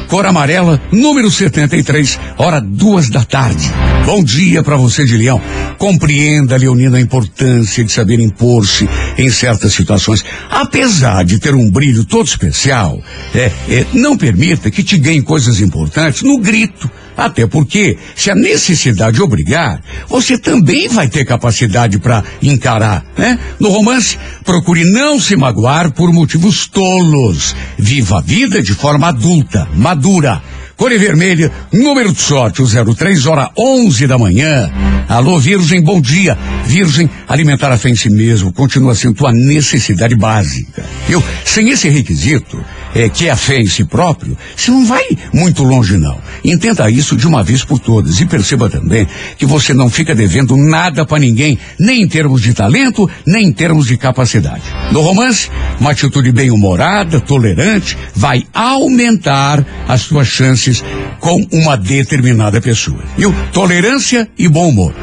Cor 0.09 0.27
amarela, 0.27 0.81
número 0.93 1.31
73, 1.31 2.19
hora 2.39 2.61
duas 2.61 3.09
da 3.09 3.25
tarde. 3.25 3.71
Bom 4.07 4.23
dia 4.23 4.63
para 4.63 4.77
você 4.77 5.05
de 5.05 5.17
Leão. 5.17 5.43
Compreenda, 5.79 6.57
Leonina, 6.57 6.97
a 6.97 7.01
importância 7.01 7.83
de 7.83 7.91
saber 7.91 8.21
impor-se 8.21 8.89
em 9.19 9.29
certas 9.29 9.73
situações. 9.73 10.25
Apesar 10.49 11.25
de 11.25 11.41
ter 11.41 11.57
um 11.57 11.69
brilho 11.69 12.05
todo 12.05 12.25
especial, 12.25 13.03
é, 13.35 13.51
é, 13.69 13.85
não 13.93 14.17
permita 14.17 14.71
que 14.71 14.85
te 14.85 14.97
ganhe 14.97 15.21
coisas 15.23 15.61
importantes 15.61 16.23
no 16.23 16.39
grito. 16.39 16.89
Até 17.17 17.49
porque, 17.49 17.99
se 18.15 18.31
a 18.31 18.37
necessidade 18.37 19.21
obrigar, 19.21 19.83
você 20.09 20.39
também 20.39 20.87
vai 20.87 21.09
ter 21.09 21.25
capacidade 21.25 21.99
para 21.99 22.23
encarar, 22.41 23.05
né? 23.19 23.37
No 23.59 23.71
romance, 23.71 24.17
procure 24.45 24.85
não 24.85 25.19
se 25.19 25.35
magoar 25.35 25.91
por 25.91 26.13
motivos 26.13 26.69
tolos. 26.69 27.57
Viva 27.77 28.19
a 28.19 28.23
vida 28.23 28.63
de 28.63 28.73
forma 28.73 29.09
adulta, 29.09 29.67
madura. 29.75 30.41
Cor 30.77 30.91
vermelha, 30.91 31.51
número 31.73 32.13
de 32.13 32.21
sorte, 32.21 32.61
o 32.61 32.95
03, 32.95 33.25
hora 33.25 33.51
11 33.57 34.07
da 34.07 34.19
manhã. 34.19 34.71
Alô, 35.09 35.39
Virgem, 35.39 35.81
bom 35.81 36.03
dia. 36.03 36.37
Virgem, 36.67 37.09
alimentar 37.27 37.73
a 37.73 37.79
fé 37.79 37.89
em 37.89 37.97
si 37.97 38.11
mesmo 38.11 38.53
continua 38.53 38.95
sendo 38.95 39.15
tua 39.15 39.33
necessidade 39.33 40.15
básica. 40.15 40.85
Eu, 41.09 41.25
sem 41.47 41.71
esse 41.71 41.89
requisito, 41.89 42.63
é, 42.97 43.11
que 43.11 43.29
é 43.29 43.31
a 43.31 43.37
fé 43.37 43.61
em 43.61 43.67
si 43.67 43.85
próprio, 43.85 44.37
você 44.57 44.71
não 44.71 44.87
vai 44.87 45.05
muito 45.33 45.63
longe, 45.63 45.99
não. 45.99 46.19
Entenda 46.43 46.91
isso 46.91 47.15
de 47.15 47.27
uma 47.27 47.43
vez 47.43 47.63
por 47.63 47.79
todas 47.79 48.21
e 48.21 48.25
perceba 48.25 48.71
também 48.71 49.07
que 49.37 49.45
você 49.45 49.75
não 49.75 49.91
fica 49.91 50.15
devendo 50.15 50.57
nada 50.57 51.05
para 51.05 51.19
ninguém, 51.19 51.59
nem 51.79 52.03
em 52.03 52.09
termos 52.09 52.41
de 52.41 52.55
talento, 52.55 53.09
nem 53.27 53.49
em 53.49 53.53
termos 53.53 53.87
de 53.87 53.99
capacidade. 53.99 54.63
No 54.93 55.03
romance, 55.03 55.51
uma 55.79 55.91
atitude 55.91 56.33
bem-humorada, 56.33 57.21
tolerante, 57.21 57.99
vai 58.15 58.45
aumentar 58.55 59.65
as 59.87 60.01
suas 60.01 60.29
chances 60.29 60.83
com 61.21 61.47
uma 61.53 61.77
determinada 61.77 62.61
pessoa. 62.61 63.03
Viu? 63.17 63.35
Tolerância 63.53 64.29
e 64.39 64.49
bom 64.49 64.69
humor. 64.69 64.95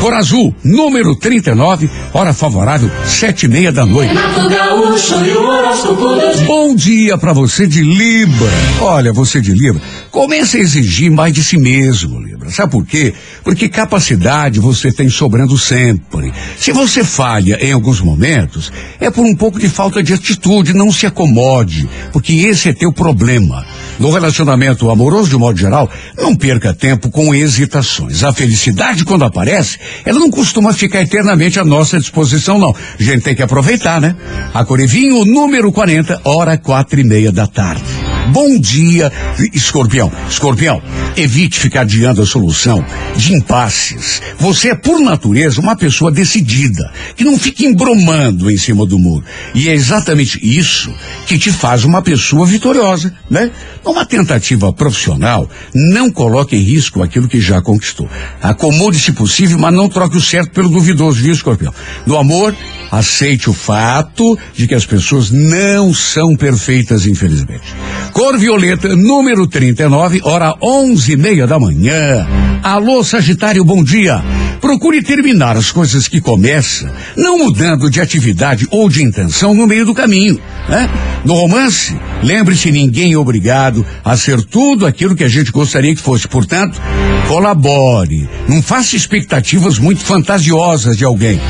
Cor 0.00 0.12
azul, 0.12 0.54
número 0.62 1.16
39, 1.16 1.88
hora 2.12 2.32
favorável, 2.32 2.90
sete 3.06 3.46
e 3.46 3.48
meia 3.48 3.72
da 3.72 3.86
noite. 3.86 4.14
Bom 6.46 6.74
dia 6.74 7.16
para 7.16 7.32
você 7.36 7.66
de 7.66 7.82
Libra. 7.82 8.50
Olha, 8.80 9.12
você 9.12 9.42
de 9.42 9.52
Libra, 9.52 9.82
comece 10.10 10.56
a 10.56 10.60
exigir 10.60 11.10
mais 11.10 11.34
de 11.34 11.44
si 11.44 11.58
mesmo, 11.58 12.18
Libra. 12.18 12.48
Sabe 12.50 12.72
por 12.72 12.86
quê? 12.86 13.12
Porque 13.44 13.68
capacidade 13.68 14.58
você 14.58 14.90
tem 14.90 15.10
sobrando 15.10 15.58
sempre. 15.58 16.32
Se 16.56 16.72
você 16.72 17.04
falha 17.04 17.58
em 17.60 17.72
alguns 17.72 18.00
momentos, 18.00 18.72
é 18.98 19.10
por 19.10 19.26
um 19.26 19.34
pouco 19.34 19.60
de 19.60 19.68
falta 19.68 20.02
de 20.02 20.14
atitude, 20.14 20.72
não 20.72 20.90
se 20.90 21.06
acomode, 21.06 21.86
porque 22.10 22.32
esse 22.32 22.70
é 22.70 22.72
teu 22.72 22.90
problema. 22.90 23.66
No 23.98 24.10
relacionamento 24.10 24.90
amoroso, 24.90 25.30
de 25.30 25.36
modo 25.36 25.58
geral, 25.58 25.90
não 26.16 26.36
perca 26.36 26.74
tempo 26.74 27.10
com 27.10 27.34
hesitações. 27.34 28.22
A 28.22 28.32
felicidade, 28.32 29.04
quando 29.04 29.24
aparece, 29.24 29.78
ela 30.04 30.18
não 30.18 30.30
costuma 30.30 30.72
ficar 30.72 31.02
eternamente 31.02 31.58
à 31.58 31.64
nossa 31.64 31.98
disposição, 31.98 32.58
não. 32.58 32.74
A 32.98 33.02
gente 33.02 33.22
tem 33.22 33.34
que 33.34 33.42
aproveitar, 33.42 34.00
né? 34.00 34.14
A 34.52 34.64
Corevinho, 34.64 35.24
número 35.24 35.72
40, 35.72 36.20
hora 36.24 36.58
quatro 36.58 37.00
e 37.00 37.04
meia 37.04 37.32
da 37.32 37.46
tarde. 37.46 38.05
Bom 38.32 38.58
dia, 38.58 39.12
escorpião. 39.52 40.12
Escorpião, 40.28 40.82
evite 41.16 41.60
ficar 41.60 41.82
adiando 41.82 42.22
a 42.22 42.26
solução 42.26 42.84
de 43.16 43.34
impasses. 43.34 44.20
Você 44.38 44.70
é, 44.70 44.74
por 44.74 45.00
natureza, 45.00 45.60
uma 45.60 45.76
pessoa 45.76 46.10
decidida, 46.10 46.90
que 47.16 47.24
não 47.24 47.38
fica 47.38 47.64
embromando 47.64 48.50
em 48.50 48.56
cima 48.56 48.84
do 48.84 48.98
muro. 48.98 49.24
E 49.54 49.68
é 49.68 49.74
exatamente 49.74 50.38
isso 50.42 50.92
que 51.26 51.38
te 51.38 51.52
faz 51.52 51.84
uma 51.84 52.02
pessoa 52.02 52.46
vitoriosa, 52.46 53.14
né? 53.30 53.50
Numa 53.84 54.04
tentativa 54.04 54.72
profissional, 54.72 55.48
não 55.74 56.10
coloque 56.10 56.56
em 56.56 56.60
risco 56.60 57.02
aquilo 57.02 57.28
que 57.28 57.40
já 57.40 57.62
conquistou. 57.62 58.08
Acomode 58.42 58.98
se 58.98 59.12
possível, 59.12 59.58
mas 59.58 59.72
não 59.72 59.88
troque 59.88 60.16
o 60.16 60.20
certo 60.20 60.50
pelo 60.50 60.68
duvidoso, 60.68 61.22
viu, 61.22 61.32
escorpião? 61.32 61.72
No 62.04 62.16
amor, 62.16 62.54
Aceite 62.90 63.50
o 63.50 63.52
fato 63.52 64.38
de 64.54 64.66
que 64.66 64.74
as 64.74 64.86
pessoas 64.86 65.30
não 65.30 65.92
são 65.92 66.36
perfeitas, 66.36 67.06
infelizmente. 67.06 67.74
Cor 68.12 68.38
violeta, 68.38 68.94
número 68.94 69.46
39, 69.46 70.20
hora 70.24 70.54
onze 70.62 71.12
e 71.12 71.16
meia 71.16 71.46
da 71.46 71.58
manhã. 71.58 72.26
Alô, 72.62 73.04
Sagitário, 73.04 73.64
bom 73.64 73.82
dia. 73.82 74.22
Procure 74.60 75.02
terminar 75.02 75.56
as 75.56 75.70
coisas 75.70 76.08
que 76.08 76.20
começa, 76.20 76.92
não 77.16 77.38
mudando 77.38 77.90
de 77.90 78.00
atividade 78.00 78.66
ou 78.70 78.88
de 78.88 79.02
intenção 79.02 79.54
no 79.54 79.66
meio 79.66 79.84
do 79.84 79.94
caminho. 79.94 80.40
Né? 80.68 80.88
No 81.24 81.34
romance, 81.34 81.96
lembre-se, 82.22 82.70
ninguém 82.70 83.12
é 83.12 83.18
obrigado 83.18 83.84
a 84.04 84.16
ser 84.16 84.42
tudo 84.44 84.86
aquilo 84.86 85.14
que 85.14 85.24
a 85.24 85.28
gente 85.28 85.50
gostaria 85.50 85.94
que 85.94 86.00
fosse. 86.00 86.26
Portanto, 86.26 86.80
colabore. 87.28 88.28
Não 88.48 88.62
faça 88.62 88.96
expectativas 88.96 89.78
muito 89.78 90.04
fantasiosas 90.04 90.96
de 90.96 91.04
alguém. 91.04 91.40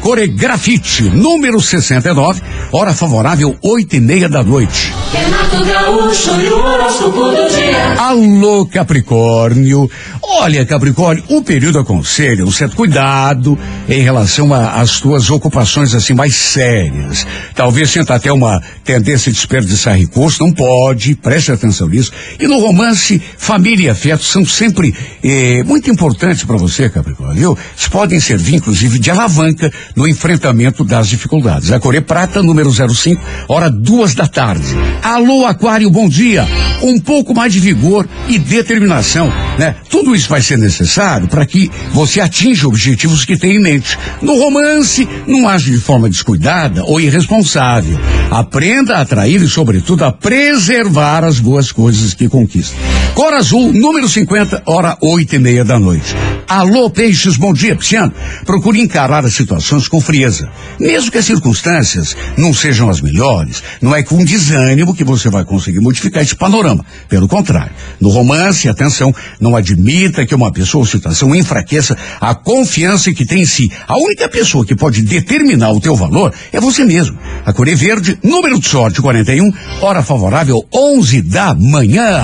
Coregrafite, 0.00 1.02
número 1.02 1.60
69, 1.60 2.40
hora 2.70 2.94
favorável, 2.94 3.56
oito 3.60 3.96
e 3.96 4.00
meia 4.00 4.28
da 4.28 4.42
noite. 4.42 4.92
Renato 5.12 5.64
Gaúcho 5.64 6.40
e 6.40 6.48
o 6.48 6.58
horóscopo 6.58 7.24
do 7.30 7.48
dia. 7.48 7.94
Alô, 7.98 8.66
Capricórnio. 8.66 9.90
Olha, 10.22 10.64
Capricórnio, 10.64 11.24
o 11.28 11.42
período 11.42 11.80
aconselha 11.80 12.44
um 12.44 12.52
certo 12.66 12.76
cuidado 12.76 13.58
em 13.88 14.02
relação 14.02 14.52
às 14.52 15.00
tuas 15.00 15.30
ocupações 15.30 15.94
assim 15.94 16.14
mais 16.14 16.34
sérias. 16.34 17.26
Talvez 17.54 17.90
sinta 17.90 18.14
até 18.14 18.32
uma 18.32 18.60
tendência 18.84 19.30
de 19.30 19.38
desperdiçar 19.38 19.96
recursos, 19.96 20.40
não 20.40 20.52
pode, 20.52 21.14
preste 21.14 21.52
atenção 21.52 21.88
nisso. 21.88 22.12
E 22.40 22.46
no 22.46 22.58
romance, 22.58 23.22
família 23.38 23.86
e 23.86 23.90
afeto 23.90 24.24
são 24.24 24.44
sempre 24.44 24.94
eh, 25.22 25.62
muito 25.64 25.90
importantes 25.90 26.44
para 26.44 26.56
você, 26.56 26.88
Capricórnio, 26.90 27.36
viu? 27.36 27.58
Eles 27.76 27.88
podem 27.88 28.18
servir, 28.18 28.56
inclusive, 28.56 28.98
de 28.98 29.10
alavanca 29.10 29.72
no 29.94 30.08
enfrentamento 30.08 30.84
das 30.84 31.08
dificuldades. 31.08 31.70
A 31.70 31.78
Corê 31.78 32.00
Prata, 32.00 32.42
número 32.42 32.70
05, 32.72 33.22
hora 33.48 33.70
duas 33.70 34.14
da 34.14 34.26
tarde. 34.26 34.74
Alô, 35.02 35.46
Aquário, 35.46 35.90
bom 35.90 36.08
dia. 36.08 36.46
Um 36.82 36.98
pouco 36.98 37.34
mais 37.34 37.52
de 37.52 37.60
vigor 37.60 38.08
e 38.28 38.38
determinação, 38.38 39.32
né? 39.58 39.76
Tudo 39.88 40.14
isso 40.14 40.28
vai 40.28 40.42
ser 40.42 40.58
necessário 40.58 41.28
para 41.28 41.46
que 41.46 41.70
você 41.92 42.20
atinja 42.46 42.68
objetivos 42.68 43.24
que 43.24 43.36
tem 43.36 43.56
em 43.56 43.60
mente. 43.60 43.98
No 44.22 44.38
romance, 44.38 45.08
não 45.26 45.48
age 45.48 45.72
de 45.72 45.78
forma 45.78 46.08
descuidada 46.08 46.84
ou 46.84 47.00
irresponsável. 47.00 47.98
Aprenda 48.30 48.96
a 48.96 49.00
atrair 49.00 49.42
e, 49.42 49.48
sobretudo, 49.48 50.04
a 50.04 50.12
preservar 50.12 51.24
as 51.24 51.40
boas 51.40 51.72
coisas 51.72 52.14
que 52.14 52.28
conquista. 52.28 52.76
Cor 53.14 53.32
Azul, 53.32 53.72
número 53.72 54.08
50, 54.08 54.62
hora 54.66 54.96
oito 55.00 55.34
e 55.34 55.38
meia 55.38 55.64
da 55.64 55.78
noite. 55.78 56.14
Alô, 56.48 56.88
Peixes, 56.88 57.36
bom 57.36 57.52
dia, 57.52 57.74
Pisciano. 57.74 58.12
Procure 58.44 58.80
encarar 58.80 59.24
as 59.24 59.34
situações 59.34 59.88
com 59.88 60.00
frieza. 60.00 60.48
Mesmo 60.78 61.10
que 61.10 61.18
as 61.18 61.24
circunstâncias 61.24 62.16
não 62.36 62.54
sejam 62.54 62.88
as 62.88 63.00
melhores, 63.00 63.62
não 63.82 63.94
é 63.94 64.02
com 64.02 64.24
desânimo 64.24 64.94
que 64.94 65.02
você 65.02 65.28
vai 65.28 65.44
conseguir 65.44 65.80
modificar 65.80 66.22
esse 66.22 66.36
panorama. 66.36 66.84
Pelo 67.08 67.26
contrário, 67.26 67.72
no 68.00 68.10
romance, 68.10 68.68
atenção, 68.68 69.12
não 69.40 69.56
admita 69.56 70.24
que 70.24 70.34
uma 70.34 70.52
pessoa 70.52 70.82
ou 70.82 70.86
situação 70.86 71.34
enfraqueça 71.34 71.96
a 72.20 72.35
confiança 72.36 73.12
que 73.12 73.24
tem 73.24 73.42
em 73.42 73.46
si. 73.46 73.70
A 73.86 73.96
única 73.96 74.28
pessoa 74.28 74.64
que 74.64 74.74
pode 74.74 75.02
determinar 75.02 75.72
o 75.72 75.80
teu 75.80 75.96
valor 75.96 76.32
é 76.52 76.60
você 76.60 76.84
mesmo. 76.84 77.18
A 77.44 77.52
Corê 77.52 77.74
Verde, 77.74 78.18
número 78.22 78.58
de 78.60 78.68
sorte 78.68 79.00
41, 79.00 79.52
hora 79.80 80.02
favorável 80.02 80.64
11 80.72 81.22
da 81.22 81.54
manhã. 81.54 82.22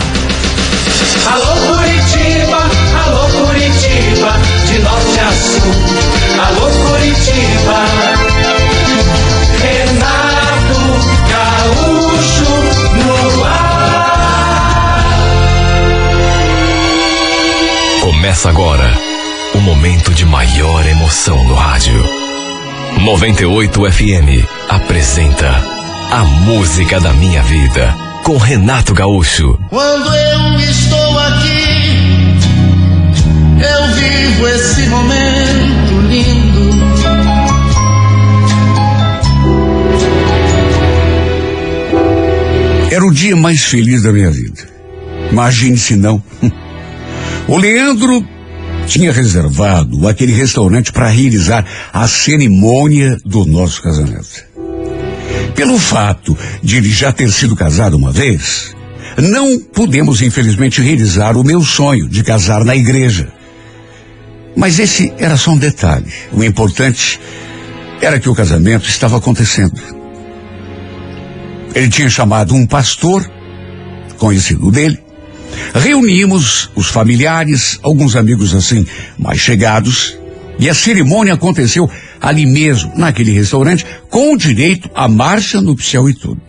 Alô 1.26 1.76
Curitiba, 1.76 2.70
alô 3.04 3.28
Curitiba, 3.46 4.32
de 4.66 4.78
norte 4.80 5.20
a 5.20 5.32
sul. 5.32 5.72
Alô 6.46 6.66
Curitiba. 6.88 7.78
Renato 9.62 10.80
Gaúcho 11.30 12.52
no 13.04 13.44
ar. 13.44 13.62
Começa 18.00 18.48
agora 18.48 19.11
momento 19.62 20.12
de 20.12 20.24
maior 20.24 20.84
emoção 20.84 21.44
no 21.44 21.54
rádio. 21.54 21.94
98 23.00 23.92
FM 23.92 24.44
apresenta 24.68 25.48
A 26.10 26.24
Música 26.24 26.98
da 26.98 27.12
Minha 27.12 27.40
Vida 27.44 27.94
com 28.24 28.36
Renato 28.38 28.92
Gaúcho. 28.92 29.56
Quando 29.70 30.12
eu 30.12 30.58
estou 30.58 31.18
aqui, 31.20 32.00
eu 33.62 33.94
vivo 33.94 34.48
esse 34.48 34.88
momento 34.88 36.00
lindo. 36.08 36.72
Era 42.90 43.06
o 43.06 43.12
dia 43.12 43.36
mais 43.36 43.62
feliz 43.62 44.02
da 44.02 44.12
minha 44.12 44.30
vida. 44.30 44.68
Imagine 45.30 45.78
se 45.78 45.94
não. 45.94 46.20
O 47.48 47.56
Leandro 47.56 48.24
tinha 48.86 49.12
reservado 49.12 50.06
aquele 50.08 50.32
restaurante 50.32 50.92
para 50.92 51.08
realizar 51.08 51.64
a 51.92 52.06
cerimônia 52.06 53.16
do 53.24 53.44
nosso 53.44 53.82
casamento. 53.82 54.44
Pelo 55.54 55.78
fato 55.78 56.36
de 56.62 56.76
ele 56.76 56.90
já 56.90 57.12
ter 57.12 57.30
sido 57.30 57.54
casado 57.54 57.96
uma 57.96 58.10
vez, 58.10 58.74
não 59.18 59.58
pudemos 59.58 60.22
infelizmente 60.22 60.80
realizar 60.80 61.36
o 61.36 61.44
meu 61.44 61.62
sonho 61.62 62.08
de 62.08 62.22
casar 62.22 62.64
na 62.64 62.74
igreja. 62.74 63.32
Mas 64.56 64.78
esse 64.78 65.12
era 65.18 65.36
só 65.36 65.52
um 65.52 65.58
detalhe. 65.58 66.12
O 66.32 66.42
importante 66.42 67.20
era 68.00 68.18
que 68.18 68.28
o 68.28 68.34
casamento 68.34 68.88
estava 68.88 69.16
acontecendo. 69.16 69.80
Ele 71.74 71.88
tinha 71.88 72.08
chamado 72.10 72.54
um 72.54 72.66
pastor, 72.66 73.28
conhecido 74.18 74.70
dele. 74.70 75.01
Reunimos 75.74 76.70
os 76.74 76.88
familiares, 76.88 77.78
alguns 77.82 78.16
amigos 78.16 78.54
assim, 78.54 78.86
mais 79.18 79.38
chegados, 79.38 80.18
e 80.58 80.68
a 80.68 80.74
cerimônia 80.74 81.34
aconteceu 81.34 81.90
ali 82.20 82.46
mesmo, 82.46 82.92
naquele 82.96 83.32
restaurante, 83.32 83.84
com 84.08 84.36
direito 84.36 84.90
à 84.94 85.08
marcha 85.08 85.60
nupcial 85.60 86.08
e 86.08 86.14
tudo. 86.14 86.40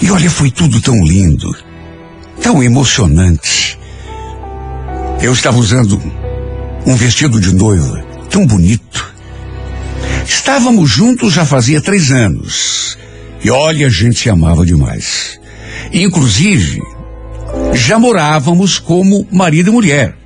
E 0.00 0.10
olha, 0.10 0.28
foi 0.28 0.50
tudo 0.50 0.80
tão 0.80 1.04
lindo, 1.04 1.54
tão 2.42 2.62
emocionante. 2.62 3.78
Eu 5.22 5.32
estava 5.32 5.58
usando 5.58 6.00
um 6.84 6.94
vestido 6.94 7.40
de 7.40 7.54
noiva 7.54 8.04
tão 8.28 8.46
bonito. 8.46 9.14
Estávamos 10.26 10.90
juntos 10.90 11.32
já 11.32 11.44
fazia 11.44 11.80
três 11.80 12.10
anos. 12.10 12.98
E 13.42 13.50
olha, 13.50 13.86
a 13.86 13.90
gente 13.90 14.18
se 14.18 14.28
amava 14.28 14.66
demais. 14.66 15.40
Inclusive, 15.92 16.82
já 17.76 17.98
morávamos 17.98 18.78
como 18.78 19.26
marido 19.30 19.70
e 19.70 19.72
mulher. 19.72 20.16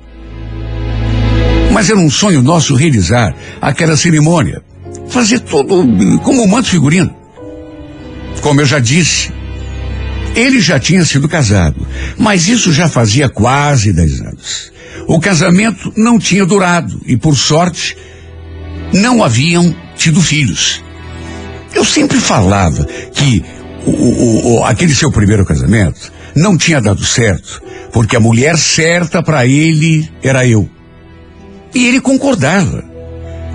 Mas 1.71 1.89
era 1.89 1.99
um 1.99 2.09
sonho 2.09 2.41
nosso 2.41 2.75
realizar 2.75 3.33
aquela 3.61 3.95
cerimônia. 3.95 4.61
Fazer 5.07 5.39
tudo 5.39 5.85
como 6.23 6.43
um 6.43 6.47
manto 6.47 6.69
figurino. 6.69 7.13
Como 8.41 8.59
eu 8.61 8.65
já 8.65 8.79
disse, 8.79 9.31
ele 10.35 10.59
já 10.59 10.79
tinha 10.79 11.05
sido 11.05 11.27
casado, 11.29 11.85
mas 12.17 12.47
isso 12.47 12.73
já 12.73 12.89
fazia 12.89 13.29
quase 13.29 13.93
dez 13.93 14.19
anos. 14.21 14.71
O 15.07 15.19
casamento 15.19 15.93
não 15.95 16.17
tinha 16.17 16.45
durado 16.45 16.99
e, 17.05 17.15
por 17.17 17.35
sorte, 17.35 17.95
não 18.93 19.23
haviam 19.23 19.75
tido 19.95 20.21
filhos. 20.21 20.81
Eu 21.73 21.85
sempre 21.85 22.17
falava 22.19 22.85
que 23.13 23.43
o, 23.85 23.91
o- 23.91 24.55
o- 24.59 24.63
aquele 24.65 24.93
seu 24.93 25.11
primeiro 25.11 25.45
casamento 25.45 26.11
não 26.35 26.57
tinha 26.57 26.81
dado 26.81 27.03
certo, 27.03 27.61
porque 27.91 28.15
a 28.15 28.19
mulher 28.19 28.57
certa 28.57 29.21
para 29.21 29.45
ele 29.45 30.09
era 30.23 30.45
eu. 30.45 30.69
E 31.73 31.87
ele 31.87 32.01
concordava. 32.01 32.83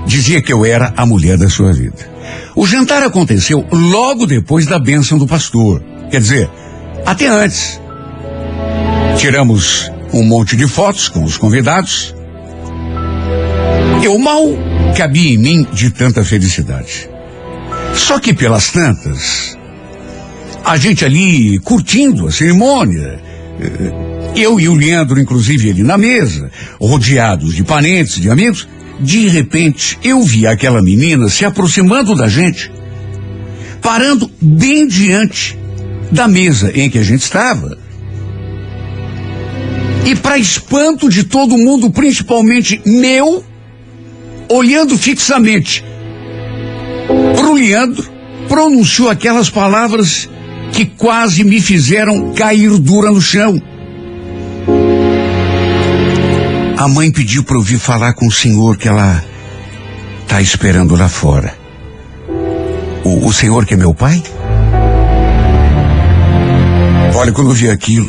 Dizia 0.06 0.40
que 0.40 0.52
eu 0.52 0.64
era 0.64 0.92
a 0.96 1.04
mulher 1.04 1.36
da 1.36 1.48
sua 1.48 1.72
vida. 1.72 2.08
O 2.54 2.66
jantar 2.66 3.02
aconteceu 3.02 3.66
logo 3.70 4.24
depois 4.24 4.66
da 4.66 4.78
bênção 4.78 5.18
do 5.18 5.26
pastor. 5.26 5.82
Quer 6.10 6.20
dizer, 6.20 6.50
até 7.04 7.26
antes. 7.26 7.80
Tiramos 9.18 9.90
um 10.12 10.22
monte 10.22 10.56
de 10.56 10.66
fotos 10.66 11.08
com 11.08 11.24
os 11.24 11.36
convidados. 11.36 12.14
Eu 14.02 14.18
mal 14.18 14.42
cabia 14.96 15.34
em 15.34 15.38
mim 15.38 15.66
de 15.72 15.90
tanta 15.90 16.24
felicidade. 16.24 17.10
Só 17.94 18.18
que 18.18 18.32
pelas 18.32 18.70
tantas, 18.70 19.58
a 20.66 20.76
gente 20.76 21.04
ali 21.04 21.58
curtindo 21.60 22.26
a 22.26 22.32
cerimônia, 22.32 23.20
eh, 23.60 23.92
eu 24.34 24.58
e 24.58 24.68
o 24.68 24.74
Leandro, 24.74 25.20
inclusive 25.20 25.68
ele 25.68 25.82
na 25.82 25.96
mesa, 25.96 26.50
rodeados 26.80 27.54
de 27.54 27.62
parentes, 27.62 28.20
de 28.20 28.28
amigos, 28.28 28.68
de 29.00 29.28
repente 29.28 29.98
eu 30.02 30.22
vi 30.22 30.46
aquela 30.46 30.82
menina 30.82 31.28
se 31.28 31.44
aproximando 31.44 32.14
da 32.14 32.28
gente, 32.28 32.70
parando 33.80 34.30
bem 34.42 34.86
diante 34.86 35.56
da 36.10 36.26
mesa 36.26 36.72
em 36.74 36.90
que 36.90 36.98
a 36.98 37.04
gente 37.04 37.22
estava. 37.22 37.78
E 40.04 40.14
para 40.16 40.36
espanto 40.36 41.08
de 41.08 41.24
todo 41.24 41.56
mundo, 41.56 41.90
principalmente 41.90 42.80
meu, 42.84 43.44
olhando 44.48 44.98
fixamente 44.98 45.84
Leandro 47.56 48.08
pronunciou 48.48 49.10
aquelas 49.10 49.50
palavras 49.50 50.28
que 50.72 50.84
quase 50.84 51.44
me 51.44 51.60
fizeram 51.60 52.32
cair 52.34 52.78
dura 52.78 53.10
no 53.10 53.20
chão. 53.20 53.60
A 56.76 56.88
mãe 56.88 57.10
pediu 57.10 57.42
para 57.42 57.56
eu 57.56 57.62
vir 57.62 57.78
falar 57.78 58.12
com 58.12 58.26
o 58.26 58.32
senhor 58.32 58.76
que 58.76 58.88
ela 58.88 59.24
tá 60.28 60.40
esperando 60.40 60.94
lá 60.94 61.08
fora. 61.08 61.54
O, 63.04 63.26
o 63.26 63.32
senhor 63.32 63.64
que 63.64 63.74
é 63.74 63.76
meu 63.76 63.94
pai? 63.94 64.22
Olha, 67.14 67.32
quando 67.32 67.50
eu 67.50 67.54
vi 67.54 67.70
aquilo, 67.70 68.08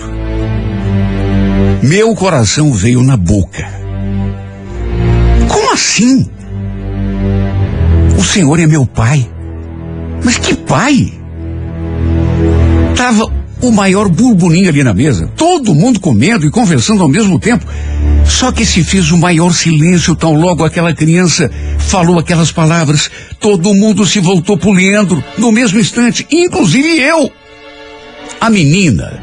meu 1.82 2.14
coração 2.14 2.74
veio 2.74 3.02
na 3.02 3.16
boca. 3.16 3.66
Como 5.48 5.74
assim? 5.74 6.30
O 8.18 8.24
senhor 8.24 8.60
é 8.60 8.68
meu 8.68 8.86
pai? 8.86 9.30
Mas 10.24 10.38
que 10.38 10.54
pai? 10.56 11.17
Tava 12.98 13.32
o 13.62 13.72
maior 13.72 14.10
burburinho 14.10 14.70
ali 14.70 14.84
na 14.84 14.92
mesa, 14.92 15.32
todo 15.38 15.76
mundo 15.76 16.00
comendo 16.00 16.48
e 16.48 16.52
conversando 16.52 17.04
ao 17.04 17.08
mesmo 17.08 17.40
tempo. 17.40 17.64
Só 18.26 18.52
que 18.52 18.66
se 18.66 18.84
fez 18.84 19.12
o 19.12 19.18
maior 19.18 19.54
silêncio 19.54 20.16
tão 20.16 20.34
logo 20.34 20.66
aquela 20.66 20.94
criança 20.94 21.50
falou 21.78 22.18
aquelas 22.18 22.52
palavras. 22.52 23.10
Todo 23.40 23.74
mundo 23.76 24.04
se 24.04 24.20
voltou 24.20 24.58
pro 24.58 24.74
Leandro 24.74 25.24
no 25.38 25.52
mesmo 25.52 25.80
instante, 25.80 26.26
inclusive 26.32 27.00
eu. 27.00 27.32
A 28.42 28.50
menina 28.50 29.22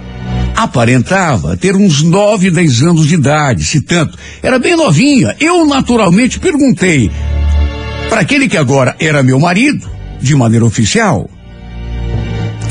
aparentava 0.56 1.56
ter 1.56 1.74
uns 1.74 2.00
nove, 2.00 2.52
dez 2.52 2.80
anos 2.80 3.08
de 3.08 3.14
idade, 3.14 3.64
se 3.64 3.80
tanto. 3.80 4.16
Era 4.40 4.58
bem 4.58 4.76
novinha. 4.76 5.34
Eu 5.40 5.66
naturalmente 5.66 6.38
perguntei 6.38 7.10
para 8.08 8.20
aquele 8.20 8.48
que 8.48 8.56
agora 8.56 8.94
era 9.00 9.22
meu 9.22 9.40
marido, 9.40 9.88
de 10.20 10.34
maneira 10.34 10.64
oficial, 10.64 11.28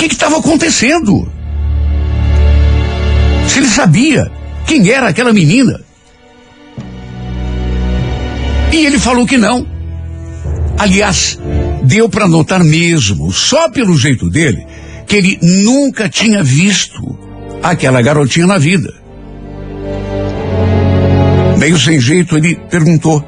que 0.07 0.15
estava 0.15 0.37
acontecendo? 0.37 1.27
Se 3.47 3.59
ele 3.59 3.67
sabia 3.67 4.31
quem 4.65 4.89
era 4.89 5.07
aquela 5.07 5.33
menina. 5.33 5.79
E 8.71 8.85
ele 8.85 8.97
falou 8.97 9.25
que 9.25 9.37
não. 9.37 9.67
Aliás, 10.77 11.39
deu 11.83 12.09
para 12.09 12.27
notar 12.27 12.63
mesmo, 12.63 13.31
só 13.31 13.69
pelo 13.69 13.95
jeito 13.95 14.29
dele, 14.29 14.65
que 15.05 15.15
ele 15.15 15.37
nunca 15.41 16.09
tinha 16.09 16.43
visto 16.43 17.17
aquela 17.61 18.01
garotinha 18.01 18.47
na 18.47 18.57
vida. 18.57 18.93
Meio 21.57 21.77
sem 21.77 21.99
jeito, 21.99 22.35
ele 22.35 22.55
perguntou: 22.69 23.23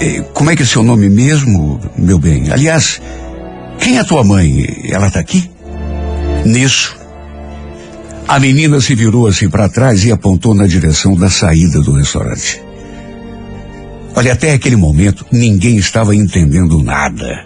"Eh, 0.00 0.24
Como 0.32 0.50
é 0.50 0.56
que 0.56 0.62
é 0.62 0.66
seu 0.66 0.82
nome 0.82 1.08
mesmo, 1.08 1.78
meu 1.96 2.18
bem? 2.18 2.50
Aliás, 2.50 3.00
quem 3.80 3.98
é 3.98 4.04
tua 4.04 4.22
mãe? 4.22 4.88
Ela 4.90 5.10
tá 5.10 5.20
aqui? 5.20 5.50
Nisso, 6.44 6.96
a 8.28 8.38
menina 8.38 8.80
se 8.80 8.94
virou 8.94 9.26
assim 9.26 9.50
para 9.50 9.68
trás 9.68 10.04
e 10.04 10.12
apontou 10.12 10.54
na 10.54 10.66
direção 10.66 11.16
da 11.16 11.28
saída 11.28 11.80
do 11.80 11.92
restaurante. 11.92 12.62
Olha, 14.14 14.32
até 14.32 14.52
aquele 14.52 14.76
momento 14.76 15.26
ninguém 15.32 15.76
estava 15.76 16.14
entendendo 16.14 16.82
nada. 16.82 17.44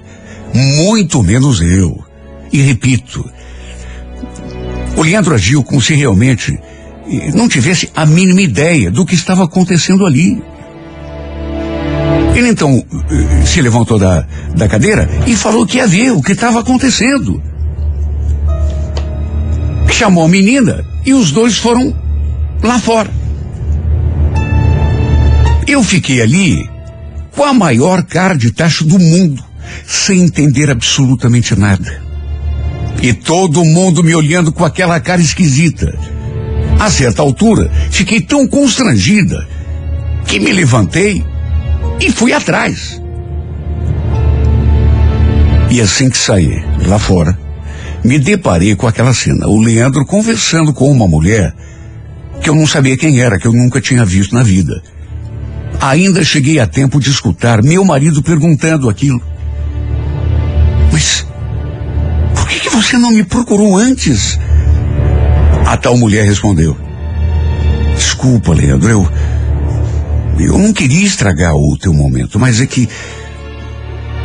Muito 0.52 1.22
menos 1.22 1.60
eu. 1.60 2.04
E 2.52 2.60
repito, 2.60 3.24
o 4.96 5.02
Leandro 5.02 5.34
agiu 5.34 5.62
como 5.62 5.80
se 5.80 5.94
realmente 5.94 6.56
eh, 7.08 7.30
não 7.34 7.48
tivesse 7.48 7.90
a 7.94 8.06
mínima 8.06 8.42
ideia 8.42 8.90
do 8.90 9.04
que 9.04 9.14
estava 9.14 9.44
acontecendo 9.44 10.06
ali. 10.06 10.42
Ele 12.34 12.48
então 12.48 12.84
eh, 13.10 13.46
se 13.46 13.62
levantou 13.62 13.98
da, 13.98 14.26
da 14.56 14.68
cadeira 14.68 15.08
e 15.26 15.36
falou 15.36 15.64
que 15.64 15.76
ia 15.76 15.86
ver 15.86 16.10
o 16.10 16.20
que 16.20 16.32
estava 16.32 16.60
acontecendo. 16.60 17.40
Chamou 19.90 20.24
a 20.24 20.28
menina 20.28 20.84
e 21.06 21.14
os 21.14 21.30
dois 21.30 21.56
foram 21.56 21.94
lá 22.62 22.78
fora. 22.80 23.10
Eu 25.66 25.82
fiquei 25.84 26.20
ali 26.20 26.68
com 27.30 27.44
a 27.44 27.54
maior 27.54 28.02
cara 28.02 28.34
de 28.34 28.50
tacho 28.50 28.84
do 28.84 28.98
mundo, 28.98 29.42
sem 29.86 30.22
entender 30.22 30.70
absolutamente 30.70 31.54
nada. 31.54 32.02
E 33.00 33.12
todo 33.12 33.64
mundo 33.64 34.02
me 34.02 34.14
olhando 34.14 34.52
com 34.52 34.64
aquela 34.64 34.98
cara 34.98 35.20
esquisita. 35.20 35.96
A 36.80 36.90
certa 36.90 37.22
altura, 37.22 37.70
fiquei 37.90 38.20
tão 38.20 38.46
constrangida 38.48 39.46
que 40.26 40.40
me 40.40 40.52
levantei 40.52 41.24
e 42.04 42.12
fui 42.12 42.32
atrás. 42.32 43.00
E 45.70 45.80
assim 45.80 46.10
que 46.10 46.18
saí 46.18 46.62
lá 46.86 46.98
fora, 46.98 47.36
me 48.04 48.18
deparei 48.18 48.76
com 48.76 48.86
aquela 48.86 49.14
cena. 49.14 49.48
O 49.48 49.58
Leandro 49.60 50.04
conversando 50.04 50.72
com 50.72 50.90
uma 50.90 51.08
mulher 51.08 51.54
que 52.42 52.50
eu 52.50 52.54
não 52.54 52.66
sabia 52.66 52.96
quem 52.96 53.20
era, 53.20 53.38
que 53.38 53.46
eu 53.46 53.52
nunca 53.52 53.80
tinha 53.80 54.04
visto 54.04 54.34
na 54.34 54.42
vida. 54.42 54.82
Ainda 55.80 56.22
cheguei 56.22 56.60
a 56.60 56.66
tempo 56.66 57.00
de 57.00 57.10
escutar 57.10 57.62
meu 57.62 57.84
marido 57.84 58.22
perguntando 58.22 58.90
aquilo. 58.90 59.20
Mas 60.92 61.26
por 62.34 62.46
que, 62.46 62.60
que 62.60 62.70
você 62.70 62.98
não 62.98 63.10
me 63.10 63.24
procurou 63.24 63.76
antes? 63.76 64.38
A 65.66 65.76
tal 65.76 65.96
mulher 65.96 66.24
respondeu: 66.24 66.76
Desculpa, 67.96 68.52
Leandro, 68.52 68.90
eu. 68.90 69.08
Eu 70.38 70.58
não 70.58 70.72
queria 70.72 71.04
estragar 71.06 71.54
o 71.54 71.76
teu 71.78 71.92
momento, 71.92 72.38
mas 72.38 72.60
é 72.60 72.66
que. 72.66 72.88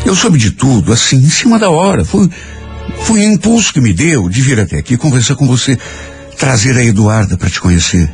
Eu 0.05 0.15
soube 0.15 0.37
de 0.37 0.51
tudo, 0.51 0.93
assim, 0.93 1.17
em 1.17 1.29
cima 1.29 1.59
da 1.59 1.69
hora. 1.69 2.03
Foi, 2.05 2.29
foi 3.01 3.19
um 3.19 3.33
impulso 3.33 3.73
que 3.73 3.81
me 3.81 3.93
deu 3.93 4.29
de 4.29 4.41
vir 4.41 4.59
até 4.59 4.77
aqui 4.77 4.97
conversar 4.97 5.35
com 5.35 5.45
você, 5.45 5.77
trazer 6.37 6.75
a 6.77 6.83
Eduarda 6.83 7.37
para 7.37 7.49
te 7.49 7.59
conhecer. 7.59 8.09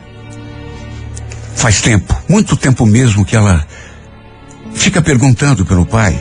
Faz 1.55 1.81
tempo, 1.81 2.13
muito 2.27 2.57
tempo 2.57 2.85
mesmo 2.85 3.23
que 3.23 3.35
ela 3.35 3.65
fica 4.73 5.01
perguntando 5.01 5.65
pelo 5.65 5.85
pai. 5.85 6.19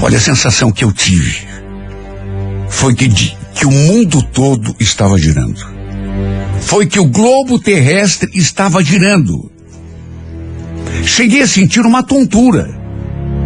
Olha, 0.00 0.16
a 0.18 0.20
sensação 0.20 0.70
que 0.72 0.84
eu 0.84 0.92
tive 0.92 1.46
foi 2.68 2.94
que, 2.94 3.08
de- 3.08 3.36
que 3.54 3.66
o 3.66 3.70
mundo 3.70 4.22
todo 4.22 4.74
estava 4.78 5.18
girando. 5.18 5.73
Foi 6.60 6.86
que 6.86 6.98
o 6.98 7.06
globo 7.06 7.58
terrestre 7.58 8.30
estava 8.34 8.82
girando. 8.82 9.50
Cheguei 11.04 11.42
a 11.42 11.46
sentir 11.46 11.80
uma 11.80 12.02
tontura 12.02 12.68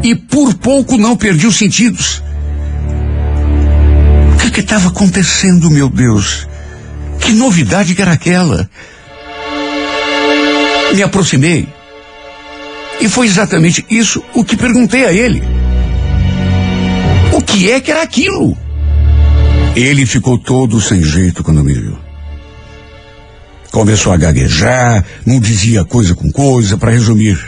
e 0.02 0.14
por 0.14 0.54
pouco 0.54 0.96
não 0.96 1.16
perdi 1.16 1.46
os 1.46 1.56
sentidos. 1.56 2.22
O 4.46 4.50
que 4.50 4.60
estava 4.60 4.88
acontecendo, 4.88 5.70
meu 5.70 5.88
Deus? 5.88 6.48
Que 7.20 7.32
novidade 7.32 7.94
que 7.94 8.02
era 8.02 8.12
aquela? 8.12 8.68
Me 10.94 11.02
aproximei. 11.02 11.68
E 13.00 13.08
foi 13.08 13.26
exatamente 13.26 13.84
isso 13.90 14.22
o 14.34 14.42
que 14.42 14.56
perguntei 14.56 15.04
a 15.04 15.12
ele. 15.12 15.42
O 17.32 17.40
que 17.42 17.70
é 17.70 17.80
que 17.80 17.90
era 17.90 18.02
aquilo? 18.02 18.56
Ele 19.76 20.06
ficou 20.06 20.38
todo 20.38 20.80
sem 20.80 21.02
jeito 21.02 21.44
quando 21.44 21.62
me 21.62 21.74
viu. 21.74 22.07
Começou 23.70 24.12
a 24.12 24.16
gaguejar, 24.16 25.04
não 25.26 25.38
dizia 25.38 25.84
coisa 25.84 26.14
com 26.14 26.30
coisa, 26.30 26.76
para 26.76 26.90
resumir. 26.90 27.38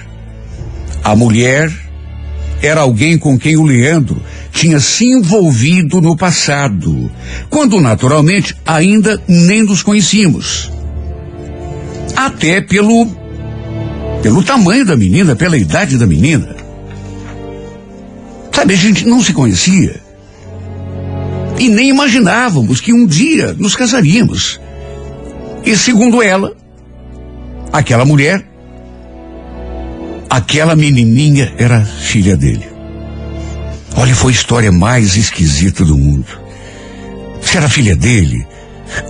A 1.02 1.16
mulher 1.16 1.72
era 2.62 2.82
alguém 2.82 3.18
com 3.18 3.38
quem 3.38 3.56
o 3.56 3.64
Leandro 3.64 4.22
tinha 4.52 4.78
se 4.80 5.06
envolvido 5.06 6.00
no 6.00 6.16
passado, 6.16 7.10
quando 7.48 7.80
naturalmente 7.80 8.54
ainda 8.66 9.20
nem 9.26 9.62
nos 9.62 9.82
conhecíamos. 9.82 10.70
Até 12.14 12.60
pelo 12.60 13.08
pelo 14.22 14.42
tamanho 14.42 14.84
da 14.84 14.96
menina, 14.96 15.34
pela 15.34 15.56
idade 15.56 15.96
da 15.96 16.06
menina. 16.06 16.54
Sabe, 18.52 18.74
a 18.74 18.76
gente 18.76 19.06
não 19.06 19.22
se 19.22 19.32
conhecia. 19.32 19.98
E 21.58 21.68
nem 21.68 21.88
imaginávamos 21.88 22.80
que 22.80 22.92
um 22.92 23.06
dia 23.06 23.54
nos 23.58 23.74
casaríamos. 23.74 24.60
E 25.64 25.76
segundo 25.76 26.22
ela, 26.22 26.54
aquela 27.72 28.04
mulher, 28.04 28.44
aquela 30.28 30.74
menininha 30.74 31.52
era 31.58 31.84
filha 31.84 32.36
dele. 32.36 32.68
Olha, 33.96 34.14
foi 34.14 34.32
a 34.32 34.34
história 34.34 34.72
mais 34.72 35.16
esquisita 35.16 35.84
do 35.84 35.96
mundo. 35.96 36.26
Se 37.42 37.56
era 37.56 37.68
filha 37.68 37.94
dele, 37.94 38.46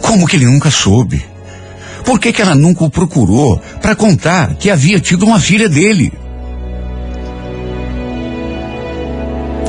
como 0.02 0.26
que 0.26 0.36
ele 0.36 0.46
nunca 0.46 0.70
soube? 0.70 1.24
Por 2.04 2.18
que, 2.18 2.32
que 2.32 2.42
ela 2.42 2.54
nunca 2.54 2.84
o 2.84 2.90
procurou 2.90 3.58
para 3.80 3.94
contar 3.94 4.54
que 4.54 4.70
havia 4.70 4.98
tido 4.98 5.24
uma 5.24 5.38
filha 5.38 5.68
dele? 5.68 6.12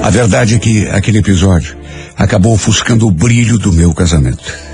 A 0.01 0.09
verdade 0.09 0.55
é 0.55 0.59
que 0.59 0.87
aquele 0.87 1.19
episódio 1.19 1.77
acabou 2.17 2.53
ofuscando 2.53 3.07
o 3.07 3.11
brilho 3.11 3.59
do 3.59 3.71
meu 3.71 3.93
casamento. 3.93 4.70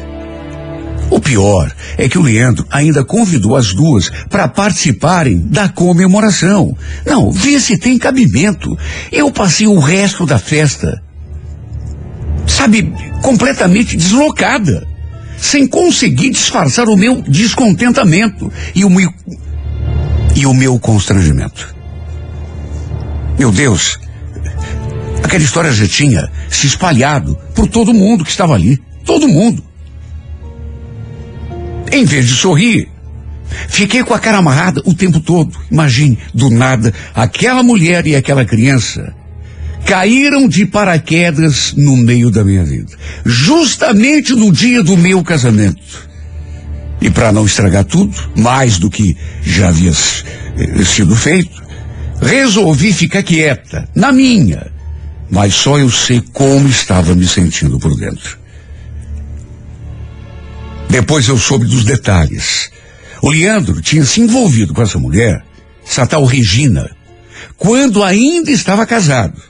O 1.18 1.20
pior 1.20 1.76
é 1.98 2.08
que 2.08 2.20
o 2.20 2.22
Leandro 2.22 2.64
ainda 2.70 3.04
convidou 3.04 3.56
as 3.56 3.74
duas 3.74 4.08
para 4.30 4.48
participarem 4.48 5.40
da 5.40 5.68
comemoração. 5.68 6.78
Não, 7.04 7.32
vê 7.32 7.60
se 7.60 7.76
tem 7.76 7.98
cabimento. 7.98 8.78
Eu 9.12 9.32
passei 9.32 9.66
o 9.66 9.80
resto 9.80 10.28
da 10.28 10.38
festa, 10.38 11.02
sabe, 12.46 12.94
completamente 13.24 13.98
deslocada, 13.98 14.88
sem 15.40 15.66
conseguir 15.66 16.30
disfarçar 16.30 16.88
o 16.88 16.96
meu 16.96 17.20
descontentamento 17.24 18.54
e 18.76 18.86
o 18.86 18.90
meu 18.90 19.12
e 20.36 20.46
o 20.46 20.54
meu 20.54 20.78
constrangimento. 20.78 21.76
Meu 23.40 23.52
Deus, 23.52 23.98
aquela 25.24 25.44
história 25.44 25.72
já 25.72 25.88
tinha 25.88 26.30
se 26.48 26.68
espalhado 26.68 27.36
por 27.56 27.68
todo 27.68 27.92
mundo 27.92 28.24
que 28.24 28.30
estava 28.30 28.54
ali, 28.54 28.80
todo 29.04 29.28
mundo. 29.28 29.67
Em 31.92 32.06
vez 32.06 32.28
de 32.28 32.34
sorrir, 32.34 32.90
fiquei 33.70 34.04
com 34.04 34.14
a 34.14 34.20
cara 34.20 34.38
amarrada 34.38 34.82
o 34.86 34.94
tempo 34.94 35.20
todo. 35.20 35.58
Imagine, 35.72 36.18
do 36.34 36.50
nada, 36.50 36.94
aquela 37.14 37.64
mulher 37.64 38.06
e 38.06 38.16
aquela 38.16 38.46
criança 38.46 39.14
caíram 39.86 40.50
de 40.50 40.66
paraquedas 40.66 41.74
no 41.78 41.96
meio 41.96 42.30
da 42.30 42.44
minha 42.44 42.64
vida, 42.64 42.92
justamente 43.26 44.34
no 44.34 44.52
dia 44.52 44.84
do 44.84 44.98
meu 44.98 45.24
casamento. 45.24 46.08
E 47.00 47.10
para 47.10 47.32
não 47.32 47.46
estragar 47.46 47.86
tudo, 47.86 48.14
mais 48.36 48.78
do 48.78 48.90
que 48.90 49.16
já 49.44 49.70
havia 49.70 49.92
eh, 49.92 50.84
sido 50.84 51.16
feito, 51.16 51.64
resolvi 52.22 52.92
ficar 52.92 53.24
quieta, 53.24 53.88
na 53.96 54.12
minha. 54.12 54.68
Mas 55.30 55.54
só 55.54 55.78
eu 55.78 55.90
sei 55.90 56.22
como 56.34 56.68
estava 56.68 57.16
me 57.16 57.28
sentindo 57.28 57.80
por 57.80 57.96
dentro. 57.96 58.38
Depois 60.90 61.28
eu 61.28 61.38
soube 61.38 61.66
dos 61.66 61.84
detalhes. 61.84 62.72
O 63.22 63.30
Leandro 63.30 63.82
tinha 63.82 64.06
se 64.06 64.22
envolvido 64.22 64.74
com 64.74 64.82
essa 64.82 64.98
mulher, 64.98 65.44
essa 65.86 66.06
tal 66.06 66.24
Regina, 66.24 66.90
quando 67.58 68.04
ainda 68.04 68.52
estava 68.52 68.86
casado. 68.86 69.42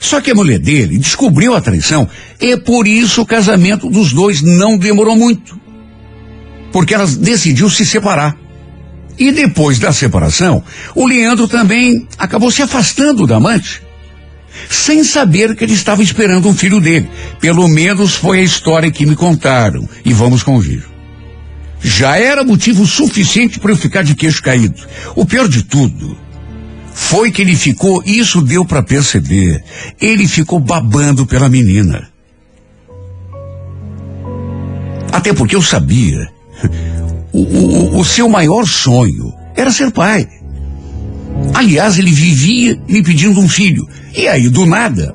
Só 0.00 0.20
que 0.20 0.30
a 0.30 0.34
mulher 0.34 0.58
dele 0.58 0.98
descobriu 0.98 1.54
a 1.54 1.60
traição 1.60 2.08
e 2.40 2.56
por 2.56 2.86
isso 2.86 3.20
o 3.20 3.26
casamento 3.26 3.88
dos 3.88 4.12
dois 4.12 4.40
não 4.40 4.78
demorou 4.78 5.14
muito. 5.14 5.60
Porque 6.72 6.94
ela 6.94 7.06
decidiu 7.06 7.68
se 7.68 7.84
separar. 7.84 8.36
E 9.18 9.30
depois 9.30 9.78
da 9.78 9.92
separação, 9.92 10.64
o 10.94 11.06
Leandro 11.06 11.46
também 11.46 12.08
acabou 12.16 12.50
se 12.50 12.62
afastando 12.62 13.26
da 13.26 13.36
amante. 13.36 13.82
Sem 14.70 15.02
saber 15.02 15.56
que 15.56 15.64
ele 15.64 15.72
estava 15.72 16.00
esperando 16.00 16.48
um 16.48 16.54
filho 16.54 16.80
dele. 16.80 17.10
Pelo 17.40 17.66
menos 17.66 18.14
foi 18.14 18.38
a 18.38 18.42
história 18.42 18.88
que 18.88 19.04
me 19.04 19.16
contaram. 19.16 19.86
E 20.04 20.12
vamos 20.12 20.44
convir. 20.44 20.84
Já 21.82 22.16
era 22.16 22.44
motivo 22.44 22.86
suficiente 22.86 23.58
para 23.58 23.72
eu 23.72 23.76
ficar 23.76 24.04
de 24.04 24.14
queixo 24.14 24.40
caído. 24.40 24.80
O 25.16 25.26
pior 25.26 25.48
de 25.48 25.64
tudo 25.64 26.16
foi 26.94 27.32
que 27.32 27.42
ele 27.42 27.56
ficou, 27.56 28.00
isso 28.06 28.40
deu 28.42 28.64
para 28.64 28.82
perceber, 28.82 29.64
ele 30.00 30.28
ficou 30.28 30.60
babando 30.60 31.26
pela 31.26 31.48
menina. 31.48 32.08
Até 35.10 35.32
porque 35.32 35.56
eu 35.56 35.62
sabia, 35.62 36.28
o, 37.32 37.40
o, 37.40 37.98
o 37.98 38.04
seu 38.04 38.28
maior 38.28 38.66
sonho 38.66 39.32
era 39.56 39.72
ser 39.72 39.90
pai. 39.90 40.28
Aliás, 41.54 41.98
ele 41.98 42.10
vivia 42.10 42.80
me 42.88 43.02
pedindo 43.02 43.40
um 43.40 43.48
filho. 43.48 43.86
E 44.16 44.26
aí, 44.28 44.48
do 44.48 44.66
nada, 44.66 45.14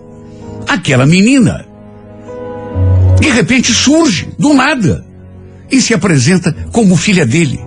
aquela 0.68 1.06
menina, 1.06 1.66
de 3.20 3.30
repente 3.30 3.74
surge, 3.74 4.28
do 4.38 4.54
nada, 4.54 5.06
e 5.72 5.82
se 5.82 5.94
apresenta 5.94 6.56
como 6.72 6.96
filha 6.96 7.26
dele. 7.26 7.60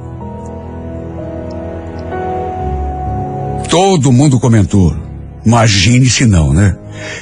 Todo 3.68 4.12
mundo 4.12 4.40
comentou. 4.40 4.96
Imagine 5.44 6.08
se 6.08 6.24
não, 6.24 6.52
né? 6.52 6.76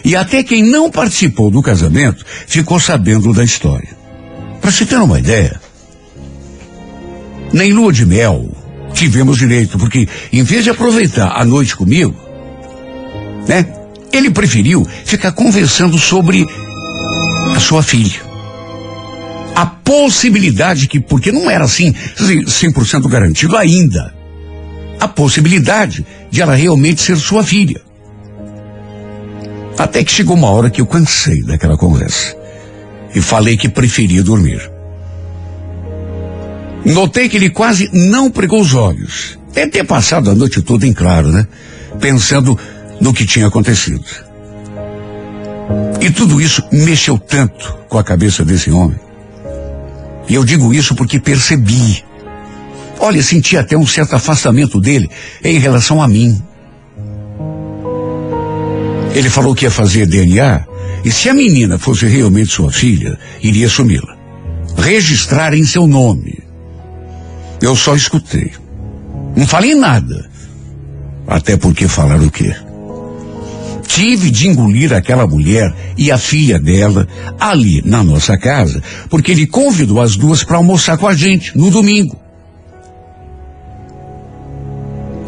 E 0.04 0.16
até 0.16 0.42
quem 0.42 0.62
não 0.62 0.90
participou 0.90 1.50
do 1.50 1.62
casamento 1.62 2.24
ficou 2.46 2.78
sabendo 2.80 3.32
da 3.32 3.44
história. 3.44 3.88
Para 4.60 4.70
se 4.70 4.86
ter 4.86 4.96
uma 4.96 5.18
ideia, 5.18 5.60
nem 7.52 7.72
lua 7.72 7.92
de 7.92 8.06
mel 8.06 8.55
tivemos 8.96 9.36
direito, 9.36 9.78
porque 9.78 10.08
em 10.32 10.42
vez 10.42 10.64
de 10.64 10.70
aproveitar 10.70 11.30
a 11.38 11.44
noite 11.44 11.76
comigo, 11.76 12.16
né? 13.46 13.66
Ele 14.10 14.30
preferiu 14.30 14.86
ficar 15.04 15.32
conversando 15.32 15.98
sobre 15.98 16.46
a 17.54 17.60
sua 17.60 17.82
filha. 17.82 18.20
A 19.54 19.66
possibilidade 19.66 20.88
que, 20.88 20.98
porque 20.98 21.30
não 21.30 21.50
era 21.50 21.64
assim 21.64 21.92
100% 21.92 23.06
garantido 23.08 23.56
ainda, 23.56 24.14
a 24.98 25.06
possibilidade 25.06 26.04
de 26.30 26.40
ela 26.40 26.54
realmente 26.54 27.02
ser 27.02 27.16
sua 27.16 27.44
filha. 27.44 27.80
Até 29.78 30.02
que 30.02 30.10
chegou 30.10 30.36
uma 30.36 30.48
hora 30.48 30.70
que 30.70 30.80
eu 30.80 30.86
cansei 30.86 31.42
daquela 31.42 31.76
conversa 31.76 32.34
e 33.14 33.20
falei 33.20 33.56
que 33.56 33.68
preferia 33.68 34.22
dormir. 34.22 34.75
Notei 36.86 37.28
que 37.28 37.36
ele 37.36 37.50
quase 37.50 37.90
não 37.92 38.30
pregou 38.30 38.60
os 38.60 38.72
olhos. 38.72 39.36
Deve 39.52 39.72
ter 39.72 39.84
passado 39.84 40.30
a 40.30 40.34
noite 40.34 40.62
toda 40.62 40.86
em 40.86 40.92
claro, 40.92 41.32
né? 41.32 41.44
Pensando 42.00 42.56
no 43.00 43.12
que 43.12 43.26
tinha 43.26 43.48
acontecido. 43.48 44.04
E 46.00 46.10
tudo 46.10 46.40
isso 46.40 46.62
mexeu 46.70 47.18
tanto 47.18 47.76
com 47.88 47.98
a 47.98 48.04
cabeça 48.04 48.44
desse 48.44 48.70
homem. 48.70 48.98
E 50.28 50.34
eu 50.34 50.44
digo 50.44 50.72
isso 50.72 50.94
porque 50.94 51.18
percebi. 51.18 52.04
Olha, 53.00 53.20
senti 53.22 53.56
até 53.56 53.76
um 53.76 53.86
certo 53.86 54.14
afastamento 54.14 54.80
dele 54.80 55.10
em 55.42 55.58
relação 55.58 56.00
a 56.00 56.06
mim. 56.06 56.40
Ele 59.12 59.28
falou 59.28 59.56
que 59.56 59.64
ia 59.64 59.70
fazer 59.70 60.06
DNA 60.06 60.64
e 61.04 61.10
se 61.10 61.28
a 61.28 61.34
menina 61.34 61.78
fosse 61.78 62.06
realmente 62.06 62.50
sua 62.50 62.70
filha, 62.70 63.18
iria 63.42 63.66
assumi-la. 63.66 64.16
Registrar 64.76 65.52
em 65.52 65.64
seu 65.64 65.86
nome. 65.86 66.45
Eu 67.60 67.74
só 67.74 67.94
escutei. 67.94 68.52
Não 69.36 69.46
falei 69.46 69.74
nada. 69.74 70.28
Até 71.26 71.56
porque 71.56 71.88
falar 71.88 72.20
o 72.20 72.30
quê? 72.30 72.54
Tive 73.86 74.30
de 74.30 74.48
engolir 74.48 74.92
aquela 74.92 75.26
mulher 75.26 75.74
e 75.96 76.10
a 76.10 76.18
filha 76.18 76.58
dela 76.58 77.08
ali 77.40 77.82
na 77.84 78.02
nossa 78.02 78.36
casa, 78.36 78.82
porque 79.08 79.32
ele 79.32 79.46
convidou 79.46 80.00
as 80.00 80.16
duas 80.16 80.44
para 80.44 80.56
almoçar 80.56 80.98
com 80.98 81.06
a 81.06 81.14
gente 81.14 81.56
no 81.56 81.70
domingo. 81.70 82.16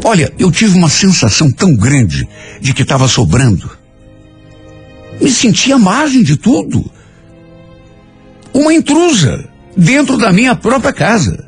Olha, 0.05 0.33
eu 0.39 0.51
tive 0.51 0.77
uma 0.77 0.89
sensação 0.89 1.51
tão 1.51 1.75
grande 1.75 2.29
de 2.61 2.73
que 2.73 2.83
estava 2.83 3.09
sobrando. 3.09 3.71
Me 5.21 5.31
sentia 5.31 5.75
à 5.75 5.79
margem 5.79 6.23
de 6.23 6.37
tudo. 6.37 6.91
Uma 8.53 8.73
intrusa 8.73 9.49
dentro 9.77 10.17
da 10.17 10.33
minha 10.33 10.55
própria 10.55 10.93
casa. 10.93 11.48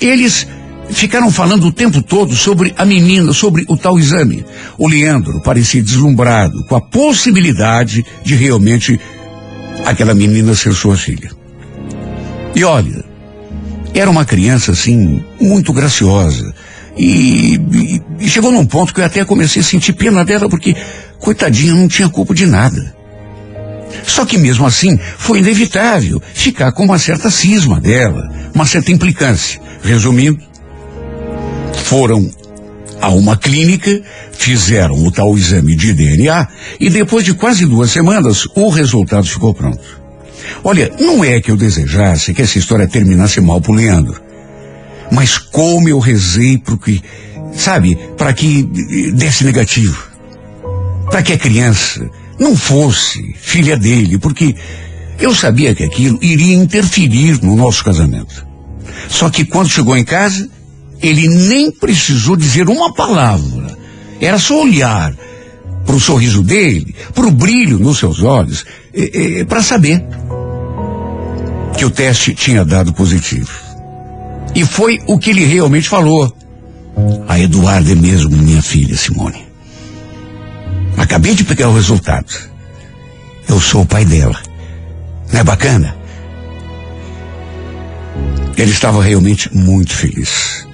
Eles 0.00 0.46
ficaram 0.90 1.30
falando 1.30 1.66
o 1.66 1.72
tempo 1.72 2.02
todo 2.02 2.34
sobre 2.34 2.74
a 2.76 2.84
menina, 2.84 3.32
sobre 3.32 3.64
o 3.68 3.76
tal 3.76 3.98
exame. 3.98 4.44
O 4.78 4.88
Leandro 4.88 5.40
parecia 5.42 5.82
deslumbrado 5.82 6.64
com 6.64 6.74
a 6.74 6.80
possibilidade 6.80 8.04
de 8.24 8.34
realmente 8.34 8.98
aquela 9.84 10.14
menina 10.14 10.54
ser 10.54 10.72
sua 10.72 10.96
filha. 10.96 11.30
E 12.54 12.64
olha, 12.64 13.04
era 13.94 14.10
uma 14.10 14.24
criança 14.24 14.72
assim, 14.72 15.22
muito 15.40 15.72
graciosa. 15.72 16.52
E, 16.96 17.54
e, 17.54 18.02
e 18.20 18.28
chegou 18.28 18.50
num 18.50 18.66
ponto 18.66 18.92
que 18.92 19.00
eu 19.00 19.04
até 19.04 19.24
comecei 19.24 19.62
a 19.62 19.64
sentir 19.64 19.92
pena 19.92 20.24
dela, 20.24 20.48
porque, 20.48 20.74
coitadinha, 21.18 21.74
não 21.74 21.88
tinha 21.88 22.08
culpa 22.08 22.34
de 22.34 22.46
nada. 22.46 22.94
Só 24.04 24.24
que 24.24 24.38
mesmo 24.38 24.66
assim, 24.66 24.98
foi 25.18 25.38
inevitável 25.38 26.20
ficar 26.34 26.72
com 26.72 26.84
uma 26.84 26.98
certa 26.98 27.30
cisma 27.30 27.80
dela, 27.80 28.28
uma 28.54 28.66
certa 28.66 28.92
implicância. 28.92 29.60
Resumindo, 29.82 30.40
foram 31.84 32.30
a 33.00 33.08
uma 33.08 33.36
clínica, 33.36 34.02
fizeram 34.32 34.94
o 35.04 35.10
tal 35.10 35.36
exame 35.36 35.74
de 35.74 35.92
DNA 35.92 36.48
e 36.78 36.90
depois 36.90 37.24
de 37.24 37.34
quase 37.34 37.64
duas 37.66 37.90
semanas 37.90 38.46
o 38.54 38.68
resultado 38.68 39.26
ficou 39.26 39.54
pronto. 39.54 40.00
Olha, 40.62 40.92
não 41.00 41.24
é 41.24 41.40
que 41.40 41.50
eu 41.50 41.56
desejasse 41.56 42.34
que 42.34 42.42
essa 42.42 42.58
história 42.58 42.86
terminasse 42.86 43.40
mal 43.40 43.60
pro 43.60 43.72
Leandro. 43.72 44.20
Mas 45.10 45.38
como 45.38 45.88
eu 45.88 45.98
rezei 45.98 46.58
para 46.58 46.76
que, 46.76 47.02
sabe, 47.52 47.98
para 48.16 48.32
que 48.32 48.62
desse 49.14 49.44
negativo. 49.44 50.08
Para 51.10 51.22
que 51.22 51.32
a 51.32 51.38
criança 51.38 52.08
não 52.38 52.56
fosse 52.56 53.34
filha 53.40 53.76
dele, 53.76 54.18
porque 54.18 54.54
eu 55.18 55.34
sabia 55.34 55.74
que 55.74 55.84
aquilo 55.84 56.18
iria 56.22 56.54
interferir 56.54 57.42
no 57.42 57.56
nosso 57.56 57.84
casamento. 57.84 58.49
Só 59.08 59.30
que 59.30 59.44
quando 59.44 59.68
chegou 59.68 59.96
em 59.96 60.04
casa, 60.04 60.48
ele 61.02 61.28
nem 61.28 61.70
precisou 61.70 62.36
dizer 62.36 62.68
uma 62.68 62.92
palavra. 62.92 63.76
Era 64.20 64.38
só 64.38 64.62
olhar 64.62 65.14
para 65.86 65.96
o 65.96 66.00
sorriso 66.00 66.42
dele, 66.42 66.94
para 67.14 67.26
o 67.26 67.30
brilho 67.30 67.78
nos 67.78 67.98
seus 67.98 68.22
olhos, 68.22 68.64
para 69.48 69.62
saber 69.62 70.04
que 71.76 71.84
o 71.84 71.90
teste 71.90 72.34
tinha 72.34 72.64
dado 72.64 72.92
positivo. 72.92 73.50
E 74.54 74.64
foi 74.64 75.00
o 75.06 75.18
que 75.18 75.30
ele 75.30 75.44
realmente 75.44 75.88
falou. 75.88 76.30
A 77.28 77.38
Eduarda 77.40 77.92
é 77.92 77.94
mesmo 77.94 78.36
minha 78.36 78.60
filha, 78.60 78.96
Simone. 78.96 79.46
Acabei 80.96 81.34
de 81.34 81.44
pegar 81.44 81.68
o 81.68 81.74
resultado. 81.74 82.32
Eu 83.48 83.58
sou 83.58 83.82
o 83.82 83.86
pai 83.86 84.04
dela. 84.04 84.38
Não 85.32 85.40
é 85.40 85.44
bacana? 85.44 85.96
Ele 88.56 88.70
estava 88.70 89.02
realmente 89.02 89.54
muito 89.54 89.94
feliz. 89.94 90.66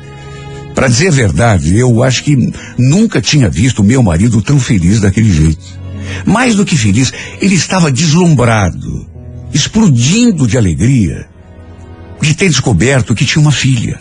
Para 0.74 0.88
dizer 0.88 1.08
a 1.08 1.12
verdade, 1.12 1.76
eu 1.76 2.02
acho 2.02 2.22
que 2.22 2.36
nunca 2.76 3.20
tinha 3.20 3.48
visto 3.48 3.82
meu 3.82 4.02
marido 4.02 4.42
tão 4.42 4.60
feliz 4.60 5.00
daquele 5.00 5.32
jeito. 5.32 5.64
Mais 6.24 6.54
do 6.54 6.64
que 6.64 6.76
feliz, 6.76 7.12
ele 7.40 7.54
estava 7.54 7.90
deslumbrado, 7.90 9.08
explodindo 9.52 10.46
de 10.46 10.58
alegria 10.58 11.26
de 12.20 12.34
ter 12.34 12.48
descoberto 12.48 13.14
que 13.14 13.24
tinha 13.24 13.40
uma 13.40 13.52
filha. 13.52 13.98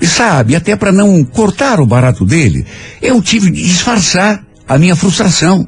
E 0.00 0.06
sabe, 0.06 0.56
até 0.56 0.74
para 0.74 0.90
não 0.90 1.22
cortar 1.24 1.80
o 1.80 1.86
barato 1.86 2.24
dele, 2.24 2.66
eu 3.00 3.22
tive 3.22 3.50
de 3.50 3.62
disfarçar 3.62 4.44
a 4.68 4.78
minha 4.78 4.96
frustração. 4.96 5.66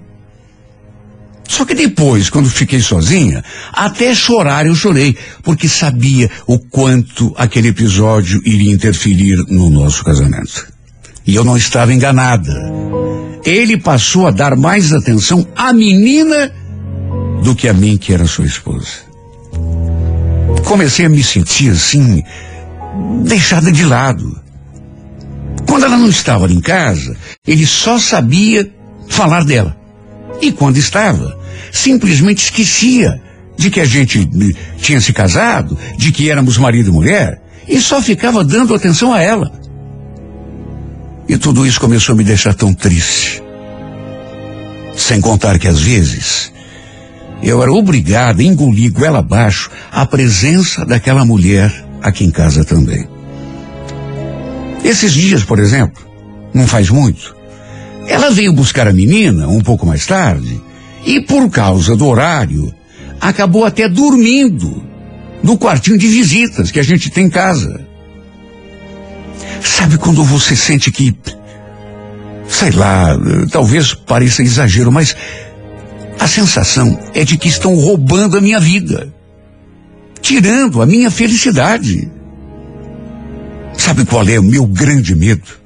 Só 1.48 1.64
que 1.64 1.74
depois, 1.74 2.30
quando 2.30 2.48
fiquei 2.48 2.80
sozinha, 2.80 3.44
até 3.72 4.14
chorar 4.14 4.66
eu 4.66 4.74
chorei, 4.74 5.16
porque 5.42 5.68
sabia 5.68 6.30
o 6.46 6.58
quanto 6.58 7.34
aquele 7.36 7.68
episódio 7.68 8.40
iria 8.44 8.72
interferir 8.72 9.36
no 9.48 9.70
nosso 9.70 10.02
casamento. 10.04 10.66
E 11.26 11.34
eu 11.34 11.44
não 11.44 11.56
estava 11.56 11.92
enganada. 11.92 12.52
Ele 13.44 13.76
passou 13.76 14.26
a 14.26 14.30
dar 14.30 14.56
mais 14.56 14.92
atenção 14.92 15.46
à 15.54 15.72
menina 15.72 16.52
do 17.42 17.54
que 17.54 17.68
a 17.68 17.74
mim, 17.74 17.96
que 17.98 18.12
era 18.12 18.26
sua 18.26 18.46
esposa. 18.46 19.04
Comecei 20.64 21.04
a 21.04 21.10
me 21.10 21.22
sentir 21.22 21.70
assim, 21.70 22.22
deixada 23.22 23.70
de 23.70 23.84
lado. 23.84 24.42
Quando 25.68 25.84
ela 25.84 25.96
não 25.96 26.08
estava 26.08 26.50
em 26.50 26.60
casa, 26.60 27.16
ele 27.46 27.66
só 27.66 27.98
sabia 27.98 28.70
falar 29.08 29.44
dela. 29.44 29.83
E 30.40 30.52
quando 30.52 30.76
estava, 30.76 31.38
simplesmente 31.72 32.44
esquecia 32.44 33.20
de 33.56 33.70
que 33.70 33.80
a 33.80 33.84
gente 33.84 34.28
tinha 34.78 35.00
se 35.00 35.12
casado, 35.12 35.78
de 35.96 36.12
que 36.12 36.30
éramos 36.30 36.58
marido 36.58 36.90
e 36.90 36.92
mulher, 36.92 37.40
e 37.68 37.80
só 37.80 38.02
ficava 38.02 38.44
dando 38.44 38.74
atenção 38.74 39.12
a 39.12 39.20
ela. 39.20 39.52
E 41.28 41.38
tudo 41.38 41.66
isso 41.66 41.80
começou 41.80 42.14
a 42.14 42.16
me 42.16 42.24
deixar 42.24 42.54
tão 42.54 42.74
triste. 42.74 43.42
Sem 44.96 45.20
contar 45.20 45.58
que 45.58 45.66
às 45.66 45.80
vezes 45.80 46.52
eu 47.42 47.62
era 47.62 47.72
obrigado 47.72 48.40
a 48.40 48.44
engolir 48.44 48.92
goela 48.92 49.18
abaixo 49.18 49.70
a 49.90 50.06
presença 50.06 50.84
daquela 50.84 51.24
mulher 51.24 51.72
aqui 52.02 52.24
em 52.24 52.30
casa 52.30 52.64
também. 52.64 53.08
Esses 54.84 55.12
dias, 55.12 55.42
por 55.42 55.58
exemplo, 55.58 56.02
não 56.52 56.66
faz 56.66 56.90
muito, 56.90 57.33
ela 58.06 58.30
veio 58.30 58.52
buscar 58.52 58.86
a 58.86 58.92
menina 58.92 59.48
um 59.48 59.60
pouco 59.60 59.86
mais 59.86 60.06
tarde 60.06 60.60
e, 61.04 61.20
por 61.20 61.50
causa 61.50 61.96
do 61.96 62.06
horário, 62.06 62.72
acabou 63.20 63.64
até 63.64 63.88
dormindo 63.88 64.82
no 65.42 65.58
quartinho 65.58 65.98
de 65.98 66.06
visitas 66.06 66.70
que 66.70 66.80
a 66.80 66.82
gente 66.82 67.10
tem 67.10 67.26
em 67.26 67.30
casa. 67.30 67.86
Sabe 69.62 69.98
quando 69.98 70.22
você 70.24 70.54
sente 70.56 70.90
que, 70.90 71.14
sei 72.48 72.70
lá, 72.70 73.18
talvez 73.50 73.94
pareça 73.94 74.42
exagero, 74.42 74.92
mas 74.92 75.16
a 76.18 76.26
sensação 76.26 76.98
é 77.14 77.24
de 77.24 77.36
que 77.36 77.48
estão 77.48 77.74
roubando 77.74 78.36
a 78.38 78.40
minha 78.40 78.60
vida, 78.60 79.12
tirando 80.20 80.80
a 80.80 80.86
minha 80.86 81.10
felicidade. 81.10 82.10
Sabe 83.76 84.04
qual 84.04 84.26
é 84.28 84.38
o 84.38 84.42
meu 84.42 84.66
grande 84.66 85.14
medo? 85.14 85.63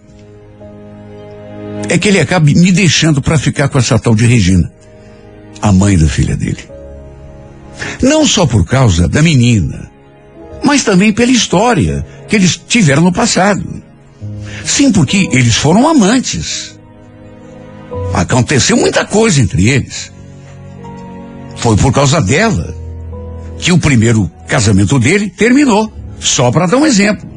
É 1.89 1.97
que 1.99 2.09
ele 2.09 2.21
acabe 2.21 2.55
me 2.55 2.71
deixando 2.71 3.23
para 3.23 3.39
ficar 3.39 3.69
com 3.69 3.79
essa 3.79 3.99
tal 3.99 4.15
de 4.15 4.27
Regina, 4.27 4.71
a 5.63 5.73
mãe 5.73 5.97
da 5.97 6.07
filha 6.07 6.37
dele. 6.37 6.69
Não 8.03 8.27
só 8.27 8.47
por 8.47 8.65
causa 8.67 9.09
da 9.09 9.23
menina, 9.23 9.91
mas 10.63 10.85
também 10.85 11.13
pela 11.13 11.31
história 11.31 12.05
que 12.29 12.37
eles 12.37 12.61
tiveram 12.69 13.03
no 13.03 13.13
passado. 13.13 13.65
Sim, 14.65 14.93
porque 14.93 15.29
eles 15.33 15.57
foram 15.57 15.89
amantes. 15.89 16.79
Aconteceu 18.13 18.77
muita 18.77 19.05
coisa 19.05 19.41
entre 19.41 19.69
eles. 19.69 20.13
Foi 21.57 21.77
por 21.77 21.93
causa 21.93 22.21
dela 22.21 22.75
que 23.59 23.73
o 23.73 23.79
primeiro 23.79 24.31
casamento 24.47 24.99
dele 24.99 25.31
terminou. 25.31 25.93
Só 26.21 26.51
para 26.51 26.67
dar 26.67 26.77
um 26.77 26.87
exemplo. 26.87 27.29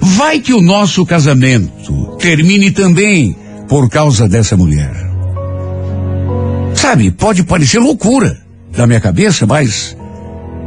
Vai 0.00 0.38
que 0.38 0.52
o 0.52 0.62
nosso 0.62 1.04
casamento 1.04 2.16
termine 2.18 2.70
também 2.70 3.36
por 3.68 3.88
causa 3.88 4.28
dessa 4.28 4.56
mulher. 4.56 4.94
Sabe, 6.74 7.10
pode 7.10 7.44
parecer 7.44 7.78
loucura 7.78 8.40
da 8.70 8.86
minha 8.86 9.00
cabeça, 9.00 9.46
mas 9.46 9.96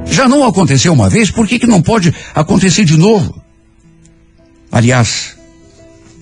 já 0.05 0.27
não 0.27 0.45
aconteceu 0.45 0.93
uma 0.93 1.09
vez, 1.09 1.31
por 1.31 1.47
que, 1.47 1.59
que 1.59 1.67
não 1.67 1.81
pode 1.81 2.13
acontecer 2.33 2.85
de 2.85 2.97
novo? 2.97 3.41
Aliás, 4.71 5.35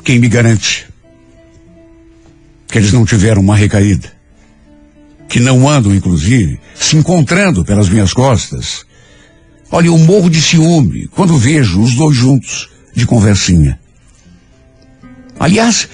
quem 0.04 0.20
me 0.20 0.28
garante 0.28 0.88
que 2.68 2.78
eles 2.78 2.92
não 2.92 3.06
tiveram 3.06 3.42
uma 3.42 3.56
recaída? 3.56 4.12
Que 5.28 5.40
não 5.40 5.68
andam, 5.68 5.94
inclusive, 5.94 6.60
se 6.76 6.96
encontrando 6.96 7.64
pelas 7.64 7.90
minhas 7.90 8.14
costas? 8.14 8.86
Olha, 9.72 9.88
eu 9.88 9.98
morro 9.98 10.30
de 10.30 10.42
ciúme 10.42 11.08
quando 11.08 11.38
vejo 11.38 11.82
os 11.82 11.96
dois 11.96 12.16
juntos 12.16 12.70
de 12.96 13.06
conversinha. 13.06 13.80
Aliás, 15.40 15.90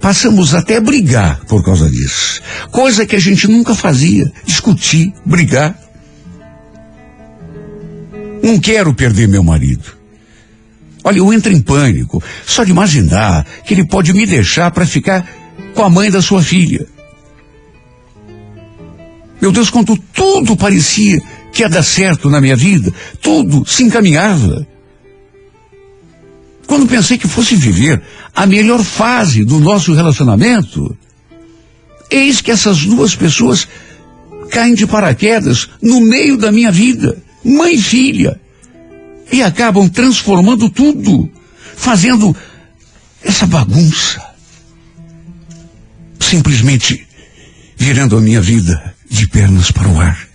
passamos 0.00 0.54
até 0.54 0.76
a 0.76 0.80
brigar 0.80 1.44
por 1.44 1.62
causa 1.62 1.88
disso. 1.88 2.40
Coisa 2.70 3.06
que 3.06 3.14
a 3.14 3.20
gente 3.20 3.46
nunca 3.46 3.74
fazia. 3.74 4.30
Discutir, 4.44 5.12
brigar. 5.24 5.78
Não 8.42 8.58
quero 8.58 8.94
perder 8.94 9.28
meu 9.28 9.42
marido. 9.42 10.00
Olha, 11.04 11.18
eu 11.18 11.32
entro 11.32 11.52
em 11.52 11.60
pânico 11.60 12.22
só 12.46 12.64
de 12.64 12.70
imaginar 12.70 13.46
que 13.64 13.74
ele 13.74 13.86
pode 13.86 14.12
me 14.12 14.26
deixar 14.26 14.70
para 14.70 14.86
ficar 14.86 15.26
com 15.74 15.82
a 15.82 15.90
mãe 15.90 16.10
da 16.10 16.20
sua 16.20 16.42
filha. 16.42 16.86
Meu 19.40 19.50
Deus, 19.50 19.70
quando 19.70 19.96
tudo 19.96 20.56
parecia 20.56 21.20
que 21.52 21.62
ia 21.62 21.68
dar 21.68 21.82
certo 21.82 22.28
na 22.28 22.40
minha 22.40 22.56
vida, 22.56 22.92
tudo 23.20 23.66
se 23.66 23.82
encaminhava. 23.82 24.66
Quando 26.70 26.86
pensei 26.86 27.18
que 27.18 27.26
fosse 27.26 27.56
viver 27.56 28.00
a 28.32 28.46
melhor 28.46 28.84
fase 28.84 29.44
do 29.44 29.58
nosso 29.58 29.92
relacionamento, 29.92 30.96
eis 32.08 32.40
que 32.40 32.52
essas 32.52 32.86
duas 32.86 33.16
pessoas 33.16 33.66
caem 34.52 34.76
de 34.76 34.86
paraquedas 34.86 35.68
no 35.82 36.00
meio 36.00 36.36
da 36.36 36.52
minha 36.52 36.70
vida, 36.70 37.20
mãe 37.44 37.74
e 37.74 37.82
filha, 37.82 38.40
e 39.32 39.42
acabam 39.42 39.88
transformando 39.88 40.70
tudo, 40.70 41.28
fazendo 41.76 42.36
essa 43.20 43.48
bagunça, 43.48 44.22
simplesmente 46.20 47.04
virando 47.76 48.16
a 48.16 48.20
minha 48.20 48.40
vida 48.40 48.94
de 49.10 49.26
pernas 49.26 49.72
para 49.72 49.88
o 49.88 50.00
ar. 50.00 50.29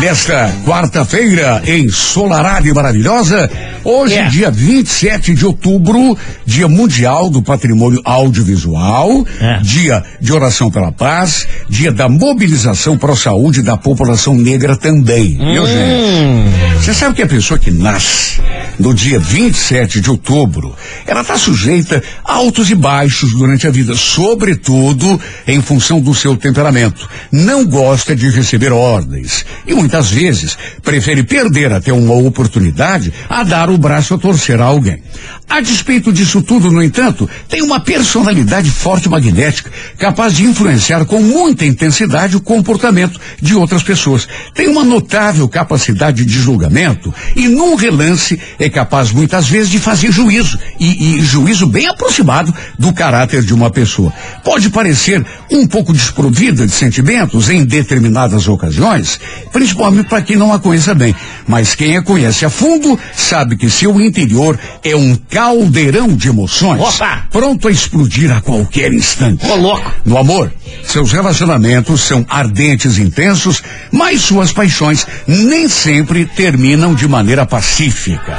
Nesta 0.00 0.52
quarta-feira, 0.66 1.62
ensolarada 1.64 2.66
e 2.66 2.74
maravilhosa, 2.74 3.48
hoje, 3.84 4.14
É. 4.14 4.28
dia 4.28 4.50
27 4.50 5.34
de 5.34 5.46
outubro, 5.46 6.16
Dia 6.44 6.68
Mundial 6.68 7.30
do 7.30 7.42
Patrimônio 7.42 8.00
Audiovisual, 8.04 9.26
É. 9.40 9.58
Dia 9.62 10.02
de 10.20 10.32
Oração 10.32 10.70
pela 10.70 10.92
Paz, 10.92 11.46
Dia 11.68 11.92
da 11.92 12.08
Mobilização 12.08 12.96
para 12.98 13.12
a 13.12 13.16
Saúde 13.16 13.62
da 13.62 13.76
População 13.76 14.34
Negra 14.34 14.76
também, 14.76 15.36
viu, 15.36 15.66
gente? 15.66 16.76
Você 16.80 16.94
sabe 16.94 17.14
que 17.14 17.22
a 17.22 17.26
pessoa 17.26 17.58
que 17.58 17.70
nasce 17.70 18.40
no 18.78 18.94
dia 18.94 19.18
27 19.18 20.00
de 20.00 20.10
outubro, 20.10 20.74
ela 21.06 21.20
está 21.20 21.36
sujeita 21.36 22.02
a 22.24 22.34
altos 22.34 22.70
e 22.70 22.74
baixos 22.74 23.32
durante 23.32 23.66
a 23.66 23.70
vida, 23.70 23.94
sobretudo 23.94 25.20
em 25.46 25.60
função 25.60 26.00
do 26.00 26.14
seu 26.14 26.36
temperamento. 26.36 27.08
Não 27.30 27.64
gosta 27.66 28.16
de 28.16 28.30
receber 28.30 28.72
ordens 28.72 29.44
e 29.66 29.74
muitas 29.74 30.10
vezes 30.10 30.56
prefere 30.82 31.22
perder 31.22 31.72
até 31.72 31.92
uma 31.92 32.14
oportunidade 32.14 33.12
a 33.28 33.42
dar 33.44 33.68
o 33.70 33.78
braço 33.78 34.14
a 34.14 34.18
torcer 34.18 34.60
a 34.60 34.64
alguém. 34.64 35.02
A 35.48 35.60
despeito 35.60 36.12
disso 36.12 36.42
tudo, 36.42 36.70
no 36.70 36.82
entanto, 36.82 37.28
tem 37.48 37.62
uma 37.62 37.80
personalidade 37.80 38.70
forte 38.70 39.08
magnética, 39.08 39.70
capaz 39.98 40.34
de 40.34 40.44
influenciar 40.44 41.04
com 41.04 41.20
muita 41.20 41.66
intensidade 41.66 42.36
o 42.36 42.40
comportamento 42.40 43.20
de 43.40 43.54
outras 43.54 43.82
pessoas. 43.82 44.28
Tem 44.54 44.68
uma 44.68 44.84
notável 44.84 45.48
capacidade 45.48 46.24
de 46.24 46.38
julgamento 46.38 47.12
e, 47.34 47.48
num 47.48 47.74
relance, 47.74 48.38
é 48.58 48.68
capaz 48.68 49.10
muitas 49.10 49.48
vezes 49.48 49.70
de 49.70 49.78
fazer 49.78 50.12
juízo, 50.12 50.58
e, 50.78 51.18
e 51.18 51.22
juízo 51.22 51.66
bem 51.66 51.86
aproximado 51.86 52.54
do 52.78 52.92
caráter 52.92 53.42
de 53.42 53.52
uma 53.52 53.70
pessoa. 53.70 54.12
Pode 54.44 54.70
parecer 54.70 55.24
um 55.50 55.66
pouco 55.66 55.92
desprovida 55.92 56.66
de 56.66 56.72
sentimentos 56.72 57.48
em 57.48 57.64
determinadas 57.64 58.46
ocasiões, 58.46 59.18
principalmente 59.52 60.08
para 60.08 60.22
quem 60.22 60.36
não 60.36 60.52
a 60.52 60.58
conheça 60.58 60.94
bem. 60.94 61.14
Mas 61.46 61.74
quem 61.74 61.96
a 61.96 62.02
conhece 62.02 62.44
a 62.44 62.50
fundo 62.50 62.98
sabe 63.14 63.56
que 63.60 63.68
seu 63.68 64.00
interior 64.00 64.58
é 64.82 64.96
um 64.96 65.14
caldeirão 65.28 66.08
de 66.08 66.28
emoções, 66.28 66.80
Opa! 66.80 67.26
pronto 67.30 67.68
a 67.68 67.70
explodir 67.70 68.32
a 68.32 68.40
qualquer 68.40 68.90
instante. 68.90 69.46
Ô, 69.46 69.54
louco. 69.54 69.92
No 70.02 70.16
amor, 70.16 70.50
seus 70.82 71.12
relacionamentos 71.12 72.00
são 72.00 72.24
ardentes 72.28 72.96
e 72.96 73.02
intensos, 73.02 73.62
mas 73.92 74.22
suas 74.22 74.50
paixões 74.50 75.06
nem 75.26 75.68
sempre 75.68 76.24
terminam 76.24 76.94
de 76.94 77.06
maneira 77.06 77.44
pacífica. 77.44 78.34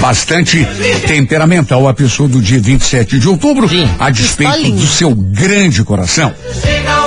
Bastante 0.00 0.66
temperamental 1.06 1.86
a 1.86 1.92
pessoa 1.92 2.28
do 2.28 2.40
dia 2.40 2.58
27 2.58 3.18
de 3.18 3.28
outubro, 3.28 3.68
Sim. 3.68 3.88
a 3.98 4.08
despeito 4.08 4.72
do 4.72 4.86
seu 4.86 5.14
grande 5.14 5.84
coração. 5.84 6.32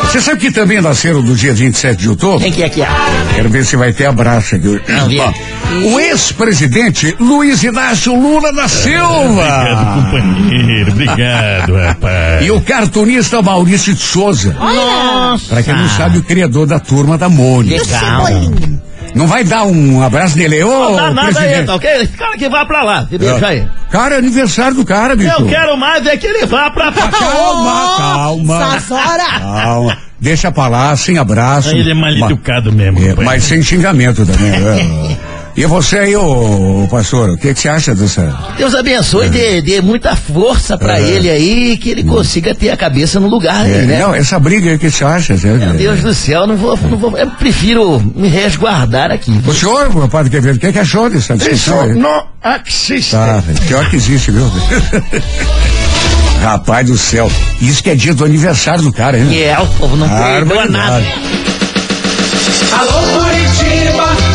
Você 0.03 0.21
sabe 0.21 0.39
que 0.39 0.51
também 0.51 0.79
nasceram 0.79 1.23
do 1.23 1.35
dia 1.35 1.53
27 1.53 1.99
de 1.99 2.09
outubro? 2.09 2.39
Quem 2.39 2.51
que 2.51 2.63
é 2.63 2.69
que 2.69 2.81
é? 2.81 2.87
Quero 3.33 3.49
ver 3.49 3.65
se 3.65 3.75
vai 3.75 3.91
ter 3.91 4.05
abraço 4.05 4.55
aqui. 4.55 4.79
Não. 4.87 5.09
Ó, 5.17 5.95
o 5.95 5.99
ex-presidente 5.99 7.15
Luiz 7.19 7.54
Inácio 7.63 8.13
Lula 8.15 8.51
da 8.53 8.67
Silva. 8.67 9.93
companheiro. 9.95 10.91
Obrigado, 10.91 11.75
rapaz. 11.75 12.45
E 12.45 12.51
o 12.51 12.61
cartunista 12.61 13.41
Maurício 13.41 13.93
de 13.93 14.01
Souza. 14.01 14.53
Nossa. 14.59 15.45
Pra 15.53 15.63
quem 15.63 15.73
não 15.75 15.89
sabe, 15.89 16.17
o 16.19 16.23
criador 16.23 16.67
da 16.67 16.79
turma 16.79 17.17
da 17.17 17.29
Mônica. 17.29 17.81
Legal. 17.83 18.25
Não 19.13 19.27
vai 19.27 19.45
dar 19.45 19.63
um 19.63 20.03
abraço 20.03 20.37
nele, 20.37 20.61
ô 20.61 20.69
Não 20.89 20.95
dá 20.97 21.13
nada 21.13 21.27
aí, 21.29 21.33
presidente. 21.35 21.65
tá 21.67 21.75
ok? 21.75 21.89
Esse 22.01 22.17
cara 22.17 22.37
que 22.37 22.49
vá 22.49 22.65
pra 22.65 22.83
lá. 22.83 23.05
Você 23.09 23.17
deixa 23.17 23.47
aí. 23.47 23.65
Cara, 23.89 24.15
é 24.15 24.17
aniversário 24.17 24.75
do 24.75 24.83
cara, 24.83 25.15
bicho. 25.15 25.31
Eu 25.39 25.45
quero 25.45 25.77
mais 25.77 26.05
é 26.05 26.17
que 26.17 26.27
ele 26.27 26.45
vá 26.45 26.69
pra 26.69 26.91
Calma, 26.91 27.95
calma. 27.97 28.59
Sazora. 28.79 29.39
Calma. 29.39 29.97
Deixa 30.19 30.51
pra 30.51 30.67
lá, 30.67 30.95
sem 30.97 31.17
abraço. 31.17 31.69
Ele 31.69 31.91
é 31.91 31.93
mal 31.93 32.13
Ma- 32.17 32.25
educado 32.25 32.71
mesmo, 32.73 32.99
É, 33.05 33.15
mas 33.23 33.43
sem 33.45 33.61
xingamento 33.63 34.25
também. 34.25 34.51
é. 34.51 35.17
E 35.57 35.65
você 35.65 35.99
aí, 35.99 36.15
ô, 36.17 36.85
pastor, 36.91 37.29
o 37.29 37.37
que, 37.37 37.55
você 37.55 37.69
acha 37.69 37.95
dessa. 37.95 38.27
Deus 38.57 38.75
abençoe, 38.75 39.29
dê, 39.29 39.61
dê 39.61 39.81
muita 39.81 40.13
força 40.13 40.77
pra 40.77 40.99
ele 40.99 41.29
aí, 41.29 41.77
que 41.77 41.91
ele 41.91 42.03
consiga 42.03 42.53
ter 42.53 42.71
a 42.71 42.77
cabeça 42.77 43.21
no 43.21 43.27
lugar 43.29 43.65
É, 43.65 43.79
aí, 43.79 43.85
né? 43.85 43.99
Não, 43.99 44.13
essa 44.13 44.37
briga 44.37 44.69
aí, 44.69 44.75
o 44.75 44.79
que 44.79 44.91
você 44.91 45.05
acha? 45.05 45.33
Zé? 45.37 45.53
Meu 45.53 45.73
Deus 45.73 46.01
do 46.01 46.13
céu, 46.13 46.45
não 46.45 46.57
vou, 46.57 46.77
não 46.77 46.97
vou, 46.97 47.17
eu 47.17 47.31
prefiro 47.31 48.01
me 48.13 48.27
resguardar 48.27 49.11
aqui. 49.11 49.31
O 49.47 49.53
senhor, 49.53 49.93
meu 49.95 50.09
padre 50.09 50.29
Quevedo, 50.29 50.57
o 50.57 50.59
que, 50.59 50.73
que 50.73 50.79
achou 50.79 51.09
dessa 51.09 51.37
discussão 51.37 51.79
aí? 51.79 51.93
não 51.93 52.25
existe. 52.67 53.11
Tá, 53.11 53.41
pior 53.65 53.89
que 53.89 53.95
existe, 53.95 54.31
viu? 54.31 54.51
Rapaz 56.43 56.85
do 56.85 56.97
céu, 56.97 57.31
isso 57.61 57.81
que 57.81 57.89
é 57.91 57.95
dia 57.95 58.13
do 58.13 58.25
aniversário 58.25 58.83
do 58.83 58.91
cara, 58.91 59.17
hein? 59.17 59.41
É, 59.41 59.57
o 59.57 59.65
povo 59.67 59.95
não 59.95 60.07
perdoa 60.09 60.67
Barbaridade. 60.67 60.71
nada. 60.71 61.05
Alô 62.77 63.23
Curitiba, 63.23 64.34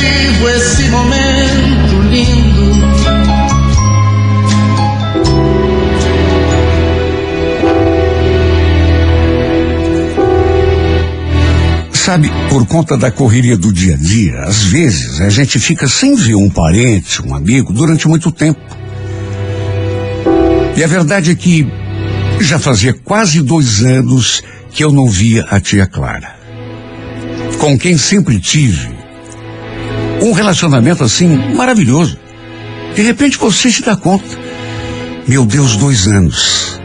vivo 0.00 0.48
esse 0.48 0.82
momento 0.88 2.00
lindo. 2.10 2.70
Sabe, 11.92 12.30
por 12.48 12.66
conta 12.66 12.96
da 12.96 13.10
correria 13.10 13.56
do 13.56 13.72
dia 13.72 13.94
a 13.94 13.96
dia, 13.96 14.40
às 14.44 14.64
vezes 14.64 15.20
a 15.20 15.28
gente 15.28 15.60
fica 15.60 15.86
sem 15.86 16.16
ver 16.16 16.34
um 16.34 16.48
parente, 16.48 17.22
um 17.22 17.34
amigo, 17.34 17.72
durante 17.72 18.08
muito 18.08 18.32
tempo. 18.32 18.60
E 20.76 20.82
a 20.82 20.86
verdade 20.86 21.30
é 21.30 21.34
que 21.34 21.68
já 22.40 22.58
fazia 22.58 22.94
quase 22.94 23.42
dois 23.42 23.82
anos 23.82 24.42
que 24.72 24.82
eu 24.82 24.90
não 24.90 25.08
via 25.08 25.44
a 25.50 25.60
tia 25.60 25.86
Clara. 25.86 26.34
Com 27.58 27.78
quem 27.78 27.98
sempre 27.98 28.40
tive 28.40 28.99
um 30.20 30.32
relacionamento 30.32 31.02
assim 31.02 31.28
maravilhoso. 31.54 32.18
De 32.94 33.02
repente 33.02 33.38
você 33.38 33.70
se 33.70 33.82
dá 33.82 33.96
conta. 33.96 34.38
Meu 35.26 35.46
Deus, 35.46 35.76
dois 35.76 36.06
anos. 36.06 36.80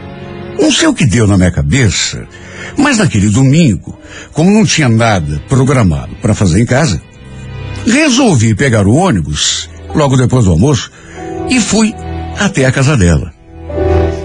Não 0.58 0.72
sei 0.72 0.88
o 0.88 0.94
que 0.94 1.06
deu 1.06 1.26
na 1.26 1.36
minha 1.36 1.50
cabeça, 1.50 2.26
mas 2.76 2.98
naquele 2.98 3.28
domingo, 3.28 3.98
como 4.32 4.50
não 4.50 4.64
tinha 4.64 4.88
nada 4.88 5.42
programado 5.48 6.14
para 6.22 6.34
fazer 6.34 6.62
em 6.62 6.66
casa, 6.66 7.00
resolvi 7.86 8.54
pegar 8.54 8.86
o 8.86 8.94
ônibus 8.94 9.68
logo 9.94 10.16
depois 10.16 10.44
do 10.44 10.52
almoço 10.52 10.90
e 11.50 11.60
fui 11.60 11.94
até 12.38 12.64
a 12.64 12.72
casa 12.72 12.96
dela. 12.96 13.32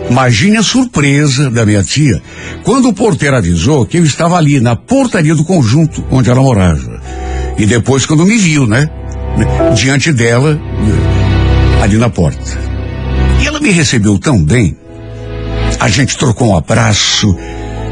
Imagine 0.10 0.58
a 0.58 0.64
surpresa 0.64 1.50
da 1.50 1.66
minha 1.66 1.84
tia 1.84 2.22
quando 2.64 2.90
o 2.90 2.94
porteiro 2.94 3.38
avisou 3.38 3.86
que 3.86 3.98
eu 3.98 4.04
estava 4.04 4.38
ali 4.38 4.60
na 4.60 4.76
portaria 4.76 5.34
do 5.34 5.46
conjunto 5.46 6.04
onde 6.12 6.30
ela 6.30 6.42
morava. 6.42 7.02
E 7.58 7.66
depois 7.66 8.06
quando 8.06 8.26
me 8.26 8.38
viu, 8.38 8.68
né? 8.68 8.90
Diante 9.76 10.12
dela, 10.14 10.60
ali 11.82 11.98
na 11.98 12.10
porta. 12.10 12.60
E 13.42 13.48
ela 13.48 13.60
me 13.60 13.72
recebeu 13.72 14.20
tão 14.20 14.44
bem. 14.44 14.76
A 15.80 15.90
gente 15.90 16.18
trocou 16.18 16.50
um 16.50 16.58
abraço, 16.58 17.36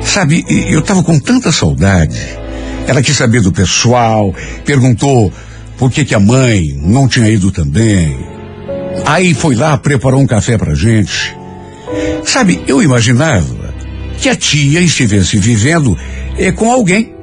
Sabe, 0.02 0.44
eu 0.70 0.82
tava 0.82 1.04
com 1.04 1.20
tanta 1.20 1.52
saudade. 1.52 2.20
Ela 2.88 3.02
quis 3.02 3.16
saber 3.16 3.42
do 3.42 3.52
pessoal, 3.52 4.34
perguntou 4.66 5.32
por 5.78 5.92
que 5.92 6.04
que 6.04 6.16
a 6.16 6.20
mãe 6.20 6.76
não 6.82 7.08
tinha 7.08 7.30
ido 7.30 7.52
também. 7.52 8.18
Aí 9.06 9.34
foi 9.34 9.56
lá, 9.56 9.78
preparou 9.78 10.20
um 10.20 10.28
café 10.28 10.58
pra 10.58 10.74
gente. 10.74 11.36
Sabe, 12.26 12.62
eu 12.68 12.82
imaginava 12.82 13.74
que 14.18 14.30
a 14.30 14.36
tia 14.36 14.82
estivesse 14.82 15.38
vivendo 15.38 15.98
eh, 16.38 16.52
com 16.52 16.72
alguém. 16.72 17.14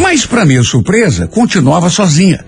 Mas, 0.00 0.24
para 0.24 0.46
minha 0.46 0.62
surpresa, 0.62 1.26
continuava 1.26 1.90
sozinha. 1.90 2.44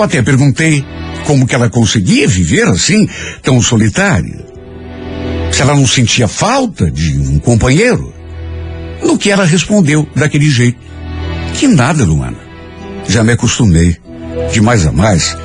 Eu 0.00 0.04
até 0.04 0.22
perguntei 0.22 0.82
como 1.26 1.46
que 1.46 1.54
ela 1.54 1.68
conseguia 1.68 2.26
viver 2.26 2.66
assim, 2.66 3.06
tão 3.42 3.60
solitária. 3.60 4.46
Se 5.52 5.60
ela 5.60 5.74
não 5.74 5.86
sentia 5.86 6.26
falta 6.26 6.90
de 6.90 7.18
um 7.18 7.38
companheiro. 7.38 8.10
No 9.02 9.18
que 9.18 9.30
ela 9.30 9.44
respondeu 9.44 10.08
daquele 10.16 10.48
jeito. 10.48 10.78
Que 11.52 11.68
nada, 11.68 12.02
Luana. 12.02 12.38
Já 13.06 13.22
me 13.22 13.32
acostumei. 13.32 13.98
De 14.50 14.62
mais 14.62 14.86
a 14.86 14.92
mais. 14.92 15.36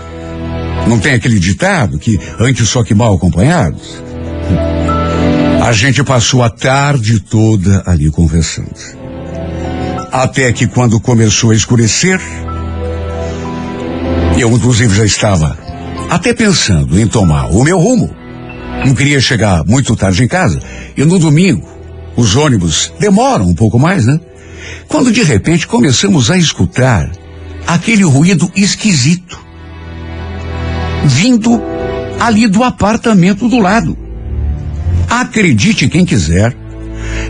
Não 0.88 1.00
tem 1.00 1.16
aquele 1.16 1.38
ditado 1.38 2.00
que 2.00 2.18
antes 2.40 2.70
só 2.70 2.82
que 2.82 2.94
mal 2.94 3.14
acompanhados? 3.14 4.02
A 5.62 5.74
gente 5.74 6.02
passou 6.02 6.42
a 6.42 6.50
tarde 6.50 7.20
toda 7.20 7.84
ali 7.86 8.10
conversando. 8.10 8.72
Até 10.14 10.54
que 10.54 10.66
quando 10.66 10.98
começou 11.02 11.52
a 11.52 11.56
escurecer, 11.56 12.22
eu 14.38 14.52
inclusive 14.52 14.94
já 14.96 15.06
estava 15.06 15.58
até 16.10 16.34
pensando 16.34 17.00
em 17.00 17.08
tomar 17.08 17.48
o 17.48 17.64
meu 17.64 17.80
rumo. 17.80 18.14
Não 18.86 18.94
queria 18.94 19.20
chegar 19.22 19.64
muito 19.66 19.96
tarde 19.96 20.24
em 20.24 20.28
casa. 20.28 20.62
E 20.96 21.04
no 21.04 21.18
domingo, 21.18 21.68
os 22.16 22.36
ônibus 22.36 22.92
demoram 23.00 23.48
um 23.48 23.56
pouco 23.56 23.80
mais, 23.80 24.06
né? 24.06 24.20
Quando 24.88 25.12
de 25.12 25.24
repente 25.24 25.68
começamos 25.68 26.30
a 26.30 26.38
escutar 26.38 27.10
aquele 27.66 28.04
ruído 28.04 28.52
esquisito 28.56 29.40
vindo 31.06 31.62
ali 32.20 32.48
do 32.48 32.64
apartamento 32.64 33.48
do 33.48 33.60
lado. 33.60 33.98
Acredite 35.10 35.88
quem 35.88 36.06
quiser, 36.06 36.56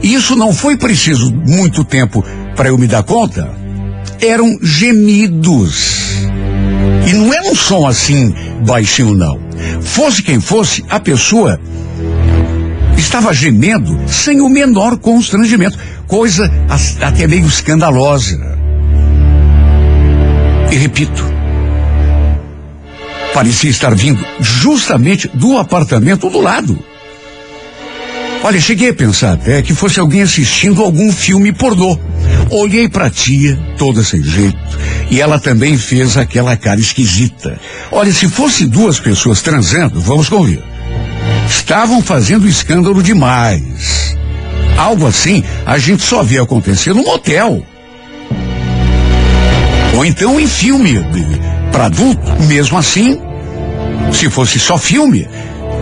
isso 0.02 0.36
não 0.36 0.54
foi 0.54 0.78
preciso 0.78 1.32
muito 1.32 1.84
tempo 1.84 2.24
para 2.56 2.70
eu 2.70 2.78
me 2.78 2.88
dar 2.88 3.04
conta. 3.04 3.50
Eram 4.22 4.58
gemidos. 4.62 6.05
E 7.08 7.14
não 7.14 7.34
era 7.34 7.50
um 7.50 7.56
som 7.56 7.88
assim 7.88 8.34
baixinho, 8.66 9.14
não. 9.14 9.40
Fosse 9.82 10.24
quem 10.24 10.40
fosse, 10.40 10.84
a 10.90 11.00
pessoa 11.00 11.60
estava 12.98 13.34
gemendo 13.34 13.98
sem 14.08 14.42
o 14.42 14.50
menor 14.50 14.98
constrangimento. 14.98 15.78
Coisa 16.08 16.52
até 17.02 17.28
meio 17.28 17.46
escandalosa. 17.46 18.56
E 20.72 20.76
repito, 20.76 21.24
parecia 23.34 23.70
estar 23.70 23.94
vindo 23.94 24.26
justamente 24.40 25.28
do 25.34 25.58
apartamento 25.58 26.30
do 26.30 26.42
lado. 26.42 26.78
Olha, 28.44 28.62
cheguei 28.62 28.90
a 28.90 28.94
pensar 28.94 29.34
até 29.34 29.62
que 29.62 29.74
fosse 29.74 30.00
alguém 30.00 30.22
assistindo 30.22 30.84
algum 30.84 31.12
filme 31.12 31.52
pornô. 31.52 31.98
Olhei 32.50 32.88
pra 32.88 33.10
tia, 33.10 33.58
toda 33.78 34.04
sem 34.04 34.22
jeito, 34.24 34.58
e 35.10 35.20
ela 35.20 35.40
também 35.40 35.78
fez 35.78 36.16
aquela 36.16 36.56
cara 36.56 36.80
esquisita. 36.80 37.60
Olha, 37.92 38.14
se 38.14 38.30
fosse 38.30 38.66
duas 38.66 39.00
pessoas 39.00 39.42
transando, 39.42 40.00
vamos 40.00 40.30
convir. 40.30 40.62
Estavam 41.50 42.02
fazendo 42.02 42.48
escândalo 42.48 43.02
demais. 43.02 44.16
Algo 44.78 45.08
assim 45.08 45.44
a 45.66 45.78
gente 45.78 46.04
só 46.04 46.22
vê 46.22 46.38
acontecer 46.38 46.94
no 46.94 47.04
motel. 47.04 47.66
Ou 49.96 50.06
então 50.06 50.40
em 50.40 50.48
filme, 50.48 51.00
para 51.72 51.86
adulto, 51.86 52.44
mesmo 52.44 52.78
assim, 52.78 53.20
se 54.12 54.30
fosse 54.30 54.60
só 54.60 54.78
filme, 54.78 55.28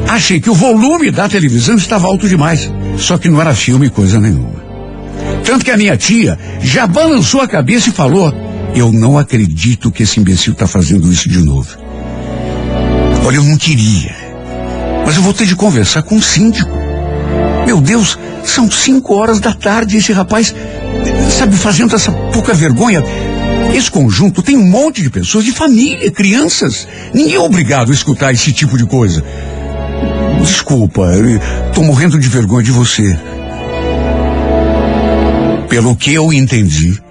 achei 0.07 0.39
que 0.39 0.49
o 0.49 0.53
volume 0.53 1.11
da 1.11 1.27
televisão 1.27 1.75
estava 1.75 2.07
alto 2.07 2.27
demais. 2.27 2.71
Só 2.97 3.17
que 3.17 3.29
não 3.29 3.41
era 3.41 3.53
filme 3.55 3.89
coisa 3.89 4.19
nenhuma. 4.19 4.62
Tanto 5.43 5.65
que 5.65 5.71
a 5.71 5.77
minha 5.77 5.97
tia 5.97 6.37
já 6.61 6.87
balançou 6.87 7.41
a 7.41 7.47
cabeça 7.47 7.89
e 7.89 7.93
falou: 7.93 8.33
Eu 8.75 8.91
não 8.91 9.17
acredito 9.17 9.91
que 9.91 10.03
esse 10.03 10.19
imbecil 10.19 10.53
está 10.53 10.67
fazendo 10.67 11.11
isso 11.11 11.29
de 11.29 11.39
novo. 11.39 11.77
Olha, 13.25 13.37
eu 13.37 13.43
não 13.43 13.57
queria. 13.57 14.15
Mas 15.05 15.15
eu 15.15 15.21
vou 15.21 15.33
ter 15.33 15.45
de 15.45 15.55
conversar 15.55 16.03
com 16.03 16.15
o 16.15 16.21
síndico. 16.21 16.71
Meu 17.65 17.79
Deus, 17.81 18.17
são 18.43 18.69
cinco 18.69 19.15
horas 19.15 19.39
da 19.39 19.53
tarde 19.53 19.95
e 19.95 19.99
esse 19.99 20.11
rapaz, 20.11 20.53
sabe, 21.29 21.55
fazendo 21.55 21.95
essa 21.95 22.11
pouca 22.11 22.53
vergonha. 22.53 23.03
Esse 23.73 23.89
conjunto 23.89 24.41
tem 24.41 24.55
um 24.55 24.69
monte 24.69 25.01
de 25.01 25.09
pessoas, 25.09 25.45
de 25.45 25.51
família, 25.51 26.11
crianças. 26.11 26.87
Ninguém 27.13 27.35
é 27.35 27.39
obrigado 27.39 27.91
a 27.91 27.93
escutar 27.93 28.31
esse 28.31 28.51
tipo 28.51 28.77
de 28.77 28.85
coisa. 28.85 29.23
Desculpa, 30.41 31.07
tô 31.73 31.81
morrendo 31.81 32.19
de 32.19 32.27
vergonha 32.27 32.63
de 32.63 32.71
você. 32.71 33.17
Pelo 35.73 35.95
que 35.95 36.13
eu 36.13 36.31
entendi, 36.31 37.01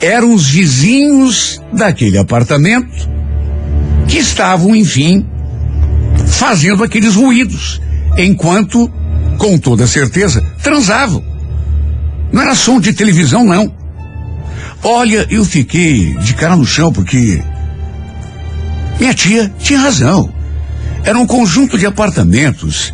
eram 0.00 0.34
os 0.34 0.48
vizinhos 0.48 1.62
daquele 1.72 2.18
apartamento 2.18 3.08
que 4.08 4.18
estavam, 4.18 4.74
enfim, 4.74 5.24
fazendo 6.26 6.82
aqueles 6.82 7.14
ruídos, 7.14 7.80
enquanto, 8.18 8.90
com 9.38 9.56
toda 9.58 9.86
certeza, 9.86 10.44
transavam. 10.60 11.22
Não 12.32 12.42
era 12.42 12.56
som 12.56 12.80
de 12.80 12.92
televisão, 12.92 13.44
não. 13.44 13.72
Olha, 14.82 15.24
eu 15.30 15.44
fiquei 15.44 16.16
de 16.16 16.34
cara 16.34 16.56
no 16.56 16.66
chão 16.66 16.92
porque 16.92 17.40
minha 18.98 19.14
tia 19.14 19.54
tinha 19.60 19.78
razão. 19.78 20.32
Era 21.04 21.16
um 21.16 21.26
conjunto 21.28 21.78
de 21.78 21.86
apartamentos. 21.86 22.92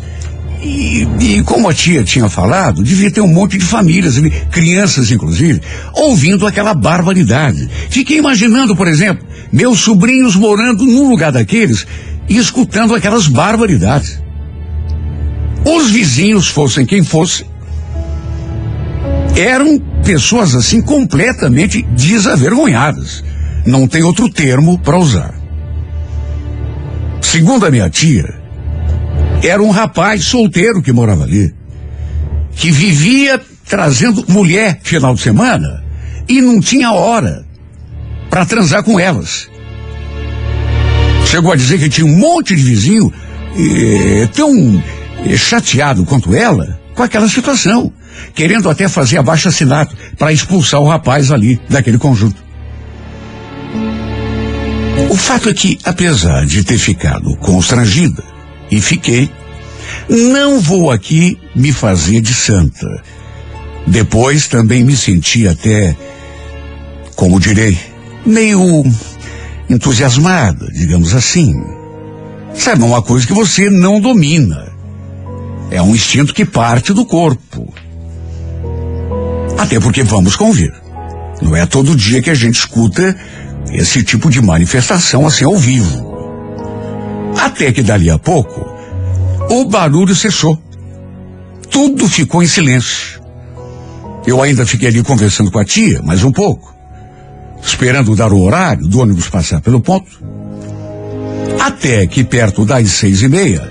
E, 0.63 1.05
e 1.19 1.43
como 1.43 1.67
a 1.67 1.73
tia 1.73 2.05
tinha 2.05 2.29
falado, 2.29 2.81
devia 2.81 3.11
ter 3.11 3.19
um 3.19 3.27
monte 3.27 3.57
de 3.57 3.65
famílias, 3.65 4.15
crianças 4.49 5.11
inclusive, 5.11 5.61
ouvindo 5.93 6.47
aquela 6.47 6.73
barbaridade. 6.73 7.69
Fiquei 7.89 8.17
imaginando, 8.17 8.73
por 8.73 8.87
exemplo, 8.87 9.27
meus 9.51 9.81
sobrinhos 9.81 10.37
morando 10.37 10.85
num 10.85 11.09
lugar 11.09 11.33
daqueles 11.33 11.85
e 12.29 12.37
escutando 12.37 12.95
aquelas 12.95 13.27
barbaridades. 13.27 14.21
Os 15.65 15.89
vizinhos, 15.91 16.47
fossem 16.47 16.85
quem 16.85 17.03
fosse, 17.03 17.45
eram 19.35 19.77
pessoas 20.05 20.55
assim 20.55 20.81
completamente 20.81 21.81
desavergonhadas. 21.81 23.21
Não 23.65 23.85
tem 23.85 24.03
outro 24.03 24.29
termo 24.29 24.79
para 24.79 24.97
usar. 24.97 25.33
Segundo 27.21 27.65
a 27.65 27.71
minha 27.71 27.89
tia, 27.89 28.42
era 29.43 29.61
um 29.61 29.69
rapaz 29.69 30.25
solteiro 30.25 30.81
que 30.81 30.91
morava 30.91 31.23
ali, 31.23 31.53
que 32.55 32.71
vivia 32.71 33.41
trazendo 33.67 34.25
mulher 34.27 34.79
final 34.83 35.13
de 35.13 35.21
semana 35.21 35.83
e 36.27 36.41
não 36.41 36.59
tinha 36.59 36.91
hora 36.91 37.45
para 38.29 38.45
transar 38.45 38.83
com 38.83 38.99
elas. 38.99 39.49
Chegou 41.25 41.51
a 41.51 41.55
dizer 41.55 41.79
que 41.79 41.89
tinha 41.89 42.05
um 42.05 42.17
monte 42.17 42.55
de 42.55 42.63
vizinho 42.63 43.11
eh, 43.57 44.27
tão 44.33 44.83
eh, 45.25 45.35
chateado 45.35 46.05
quanto 46.05 46.33
ela 46.35 46.79
com 46.93 47.03
aquela 47.03 47.27
situação, 47.27 47.91
querendo 48.35 48.69
até 48.69 48.87
fazer 48.87 49.17
abaixo 49.17 49.47
assinado 49.47 49.95
para 50.17 50.31
expulsar 50.31 50.79
o 50.79 50.87
rapaz 50.87 51.31
ali 51.31 51.59
daquele 51.69 51.97
conjunto. 51.97 52.41
O 55.09 55.15
fato 55.15 55.49
é 55.49 55.53
que, 55.53 55.77
apesar 55.83 56.45
de 56.45 56.63
ter 56.63 56.77
ficado 56.77 57.35
constrangida, 57.37 58.32
e 58.71 58.81
fiquei, 58.81 59.29
não 60.09 60.59
vou 60.59 60.91
aqui 60.91 61.37
me 61.55 61.71
fazer 61.71 62.21
de 62.21 62.33
santa. 62.33 62.87
Depois 63.85 64.47
também 64.47 64.83
me 64.83 64.95
senti 64.95 65.47
até, 65.47 65.95
como 67.15 67.39
direi, 67.39 67.77
meio 68.25 68.83
entusiasmada, 69.69 70.67
digamos 70.71 71.13
assim. 71.13 71.53
Sabe, 72.53 72.83
uma 72.83 73.01
coisa 73.01 73.25
que 73.25 73.33
você 73.33 73.69
não 73.69 73.99
domina. 73.99 74.71
É 75.71 75.81
um 75.81 75.95
instinto 75.95 76.33
que 76.33 76.45
parte 76.45 76.93
do 76.93 77.05
corpo. 77.05 77.73
Até 79.57 79.79
porque 79.79 80.03
vamos 80.03 80.35
convir. 80.35 80.71
Não 81.41 81.55
é 81.55 81.65
todo 81.65 81.95
dia 81.95 82.21
que 82.21 82.29
a 82.29 82.35
gente 82.35 82.55
escuta 82.55 83.15
esse 83.71 84.03
tipo 84.03 84.29
de 84.29 84.41
manifestação 84.41 85.25
assim 85.25 85.45
ao 85.45 85.57
vivo. 85.57 86.12
Até 87.43 87.73
que 87.73 87.83
dali 87.83 88.09
a 88.09 88.17
pouco, 88.17 88.73
o 89.49 89.65
barulho 89.65 90.15
cessou. 90.15 90.57
Tudo 91.69 92.07
ficou 92.07 92.41
em 92.41 92.47
silêncio. 92.47 93.21
Eu 94.25 94.41
ainda 94.41 94.65
fiquei 94.65 94.87
ali 94.87 95.03
conversando 95.03 95.51
com 95.51 95.59
a 95.59 95.65
tia, 95.65 96.01
mais 96.01 96.23
um 96.23 96.31
pouco, 96.31 96.73
esperando 97.61 98.15
dar 98.15 98.31
o 98.31 98.41
horário 98.41 98.87
do 98.87 99.01
ônibus 99.01 99.27
passar 99.27 99.59
pelo 99.59 99.81
ponto. 99.81 100.23
Até 101.59 102.07
que 102.07 102.23
perto 102.23 102.63
das 102.63 102.89
seis 102.91 103.21
e 103.21 103.27
meia, 103.27 103.69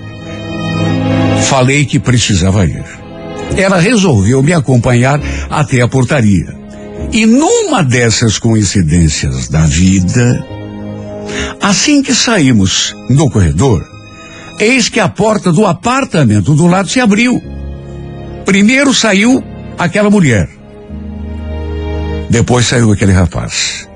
falei 1.49 1.83
que 1.83 1.99
precisava 1.99 2.67
ir. 2.67 2.83
ela 3.57 3.79
resolveu 3.79 4.43
me 4.43 4.53
acompanhar 4.53 5.19
até 5.49 5.81
a 5.81 5.87
portaria. 5.87 6.55
E 7.11 7.25
numa 7.25 7.83
dessas 7.83 8.37
coincidências 8.37 9.47
da 9.47 9.65
vida, 9.65 10.52
assim 11.61 12.01
que 12.01 12.13
saímos 12.13 12.95
no 13.09 13.29
corredor, 13.29 13.85
eis 14.59 14.89
que 14.89 14.99
a 14.99 15.09
porta 15.09 15.51
do 15.51 15.65
apartamento 15.65 16.53
do 16.53 16.67
lado 16.67 16.89
se 16.89 16.99
abriu. 16.99 17.41
Primeiro 18.45 18.93
saiu 18.93 19.43
aquela 19.77 20.09
mulher. 20.09 20.49
Depois 22.29 22.65
saiu 22.65 22.91
aquele 22.91 23.11
rapaz. 23.11 23.87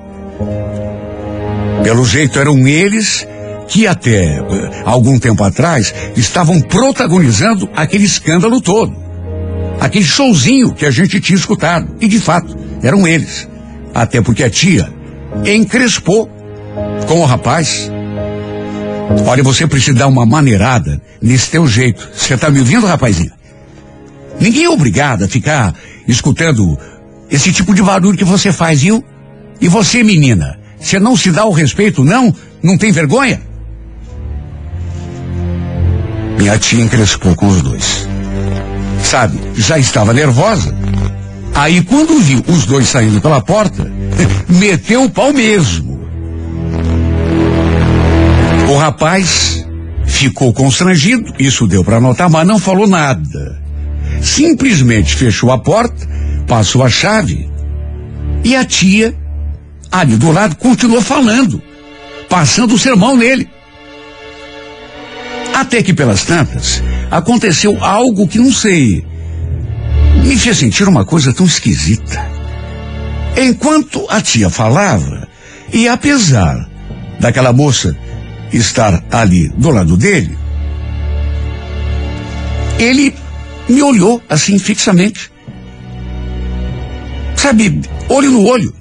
Pelo 1.82 2.04
jeito 2.04 2.38
eram 2.38 2.66
eles 2.66 3.26
que 3.68 3.86
até 3.86 4.38
eh, 4.38 4.42
algum 4.84 5.18
tempo 5.18 5.44
atrás 5.44 5.94
estavam 6.16 6.60
protagonizando 6.60 7.68
aquele 7.74 8.04
escândalo 8.04 8.60
todo. 8.60 8.96
Aquele 9.80 10.04
showzinho 10.04 10.72
que 10.72 10.86
a 10.86 10.90
gente 10.90 11.20
tinha 11.20 11.36
escutado. 11.36 11.96
E 12.00 12.08
de 12.08 12.18
fato, 12.18 12.56
eram 12.82 13.06
eles. 13.06 13.48
Até 13.94 14.20
porque 14.20 14.42
a 14.42 14.50
tia 14.50 14.88
encrespou 15.44 16.30
com 17.08 17.20
o 17.20 17.24
rapaz. 17.24 17.90
Olha, 19.26 19.42
você 19.42 19.66
precisa 19.66 19.96
dar 19.96 20.06
uma 20.06 20.26
maneirada 20.26 21.00
nesse 21.20 21.50
teu 21.50 21.66
jeito. 21.66 22.06
Você 22.14 22.36
tá 22.36 22.50
me 22.50 22.60
ouvindo, 22.60 22.86
rapazinho? 22.86 23.32
Ninguém 24.38 24.64
é 24.64 24.70
obrigado 24.70 25.24
a 25.24 25.28
ficar 25.28 25.74
escutando 26.06 26.78
esse 27.30 27.50
tipo 27.50 27.74
de 27.74 27.82
barulho 27.82 28.16
que 28.16 28.24
você 28.24 28.52
faz, 28.52 28.82
viu? 28.82 29.02
E 29.60 29.68
você, 29.68 30.04
menina, 30.04 30.58
você 30.78 31.00
não 31.00 31.16
se 31.16 31.30
dá 31.32 31.46
o 31.46 31.50
respeito, 31.50 32.04
não? 32.04 32.32
Não 32.62 32.76
tem 32.76 32.92
vergonha? 32.92 33.40
Minha 36.38 36.58
tia 36.58 36.84
encrespou 36.84 37.34
com 37.34 37.48
os 37.48 37.62
dois. 37.62 38.06
Sabe, 39.02 39.40
já 39.56 39.78
estava 39.78 40.12
nervosa. 40.12 40.76
Aí 41.54 41.82
quando 41.82 42.20
viu 42.20 42.44
os 42.46 42.66
dois 42.66 42.86
saindo 42.86 43.20
pela 43.20 43.40
porta, 43.40 43.90
meteu 44.48 45.04
o 45.04 45.10
pau 45.10 45.32
mesmo. 45.32 45.97
O 48.68 48.76
rapaz 48.76 49.64
ficou 50.04 50.52
constrangido, 50.52 51.32
isso 51.38 51.66
deu 51.66 51.82
para 51.82 51.98
notar, 51.98 52.28
mas 52.28 52.46
não 52.46 52.58
falou 52.58 52.86
nada. 52.86 53.58
Simplesmente 54.20 55.16
fechou 55.16 55.50
a 55.50 55.56
porta, 55.56 56.06
passou 56.46 56.84
a 56.84 56.90
chave 56.90 57.48
e 58.44 58.54
a 58.54 58.66
tia, 58.66 59.14
ali 59.90 60.16
do 60.16 60.30
lado, 60.30 60.54
continuou 60.56 61.00
falando, 61.00 61.62
passando 62.28 62.74
o 62.74 62.78
sermão 62.78 63.16
nele. 63.16 63.48
Até 65.54 65.82
que 65.82 65.94
pelas 65.94 66.24
tantas, 66.24 66.82
aconteceu 67.10 67.82
algo 67.82 68.28
que 68.28 68.38
não 68.38 68.52
sei. 68.52 69.02
Me 70.22 70.36
fez 70.36 70.58
sentir 70.58 70.86
uma 70.86 71.06
coisa 71.06 71.32
tão 71.32 71.46
esquisita. 71.46 72.22
Enquanto 73.34 74.06
a 74.10 74.20
tia 74.20 74.50
falava, 74.50 75.26
e 75.72 75.88
apesar 75.88 76.68
daquela 77.18 77.52
moça 77.52 77.96
estar 78.52 79.02
ali 79.10 79.48
do 79.48 79.70
lado 79.70 79.96
dele, 79.96 80.36
ele 82.78 83.14
me 83.68 83.82
olhou 83.82 84.22
assim 84.28 84.58
fixamente. 84.58 85.30
Sabe, 87.36 87.80
olho 88.08 88.30
no 88.30 88.46
olho. 88.46 88.74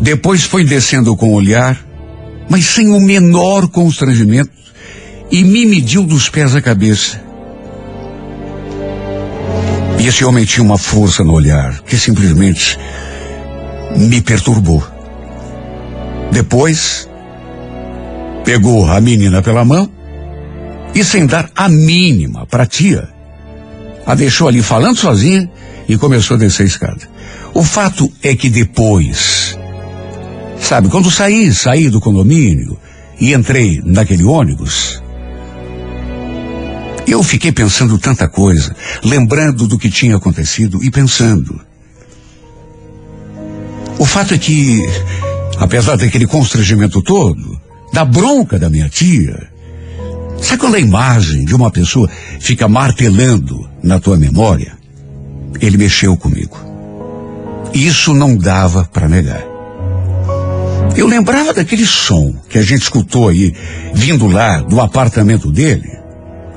Depois 0.00 0.44
foi 0.44 0.64
descendo 0.64 1.16
com 1.16 1.28
o 1.28 1.34
olhar, 1.34 1.78
mas 2.48 2.66
sem 2.66 2.90
o 2.90 3.00
menor 3.00 3.68
constrangimento, 3.68 4.50
e 5.30 5.42
me 5.42 5.64
mediu 5.64 6.04
dos 6.04 6.28
pés 6.28 6.54
à 6.54 6.60
cabeça. 6.60 7.22
E 9.98 10.06
esse 10.06 10.24
homem 10.24 10.44
tinha 10.44 10.62
uma 10.62 10.76
força 10.76 11.24
no 11.24 11.32
olhar 11.32 11.80
que 11.80 11.96
simplesmente 11.96 12.78
me 13.96 14.20
perturbou. 14.20 14.86
Depois, 16.30 17.08
pegou 18.44 18.86
a 18.86 19.00
menina 19.00 19.42
pela 19.42 19.64
mão 19.64 19.90
e, 20.94 21.02
sem 21.02 21.26
dar 21.26 21.50
a 21.54 21.68
mínima 21.68 22.46
para 22.46 22.64
a 22.64 22.66
tia, 22.66 23.08
a 24.06 24.14
deixou 24.14 24.48
ali 24.48 24.62
falando 24.62 24.96
sozinha 24.96 25.50
e 25.88 25.96
começou 25.96 26.36
a 26.36 26.38
descer 26.38 26.64
a 26.64 26.66
escada. 26.66 27.08
O 27.52 27.62
fato 27.64 28.10
é 28.22 28.34
que 28.34 28.50
depois, 28.50 29.58
sabe, 30.60 30.88
quando 30.88 31.10
saí, 31.10 31.52
saí 31.52 31.88
do 31.88 32.00
condomínio 32.00 32.78
e 33.18 33.32
entrei 33.32 33.80
naquele 33.84 34.24
ônibus, 34.24 35.02
eu 37.06 37.22
fiquei 37.22 37.52
pensando 37.52 37.98
tanta 37.98 38.28
coisa, 38.28 38.74
lembrando 39.02 39.66
do 39.66 39.78
que 39.78 39.90
tinha 39.90 40.16
acontecido 40.16 40.82
e 40.82 40.90
pensando. 40.90 41.60
O 43.98 44.04
fato 44.04 44.34
é 44.34 44.38
que, 44.38 44.84
apesar 45.58 45.96
daquele 45.96 46.26
constrangimento 46.26 47.02
todo, 47.02 47.60
da 47.94 48.04
bronca 48.04 48.58
da 48.58 48.68
minha 48.68 48.88
tia, 48.88 49.40
sabe 50.42 50.58
quando 50.58 50.74
a 50.74 50.80
imagem 50.80 51.44
de 51.44 51.54
uma 51.54 51.70
pessoa 51.70 52.10
fica 52.40 52.66
martelando 52.66 53.70
na 53.84 54.00
tua 54.00 54.16
memória? 54.16 54.72
Ele 55.60 55.78
mexeu 55.78 56.16
comigo. 56.16 56.58
Isso 57.72 58.12
não 58.12 58.36
dava 58.36 58.84
para 58.92 59.08
negar. 59.08 59.44
Eu 60.96 61.06
lembrava 61.06 61.54
daquele 61.54 61.86
som 61.86 62.34
que 62.48 62.58
a 62.58 62.62
gente 62.62 62.82
escutou 62.82 63.28
aí, 63.28 63.54
vindo 63.94 64.26
lá 64.26 64.58
do 64.58 64.80
apartamento 64.80 65.52
dele. 65.52 65.88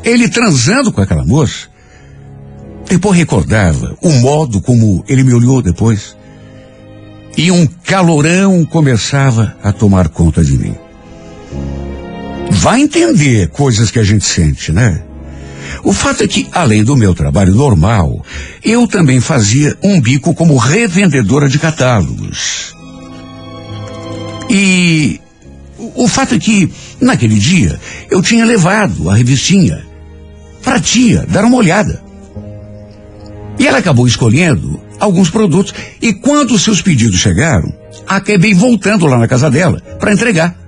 Ele 0.04 0.28
transando 0.28 0.92
com 0.92 1.02
aquela 1.02 1.24
moça. 1.24 1.68
Depois 2.90 3.16
recordava 3.16 3.96
o 4.02 4.10
modo 4.10 4.60
como 4.60 5.04
ele 5.08 5.24
me 5.24 5.36
olhou 5.36 5.62
depois. 5.62 6.18
E 7.38 7.52
um 7.52 7.68
calorão 7.68 8.66
começava 8.66 9.56
a 9.62 9.72
tomar 9.72 10.10
conta 10.10 10.44
de 10.44 10.58
mim. 10.58 10.87
Vai 12.52 12.82
entender 12.82 13.50
coisas 13.50 13.92
que 13.92 14.00
a 14.00 14.04
gente 14.04 14.26
sente, 14.26 14.72
né? 14.72 15.02
O 15.84 15.94
fato 15.94 16.24
é 16.24 16.28
que, 16.28 16.48
além 16.52 16.84
do 16.84 16.96
meu 16.96 17.14
trabalho 17.14 17.54
normal, 17.54 18.26
eu 18.64 18.88
também 18.88 19.20
fazia 19.22 19.78
um 19.84 20.02
bico 20.02 20.34
como 20.34 20.58
revendedora 20.58 21.48
de 21.48 21.60
catálogos. 21.60 22.76
E 24.50 25.20
o 25.96 26.08
fato 26.08 26.36
é 26.36 26.40
que, 26.40 26.72
naquele 27.00 27.36
dia, 27.36 27.80
eu 28.10 28.22
tinha 28.22 28.46
levado 28.46 29.10
a 29.10 29.16
revistinha 29.16 29.86
para 30.64 30.76
a 30.76 30.82
tia 30.82 31.26
dar 31.28 31.46
uma 31.46 31.58
olhada. 31.58 32.02
E 33.60 33.68
ela 33.68 33.80
acabou 33.80 34.08
escolhendo 34.08 34.80
alguns 35.00 35.30
produtos 35.30 35.74
e 36.02 36.14
quando 36.14 36.58
seus 36.60 36.82
pedidos 36.82 37.20
chegaram, 37.20 37.72
acabei 38.08 38.54
voltando 38.54 39.06
lá 39.06 39.18
na 39.18 39.28
casa 39.28 39.50
dela 39.50 39.82
para 40.00 40.14
entregar. 40.14 40.67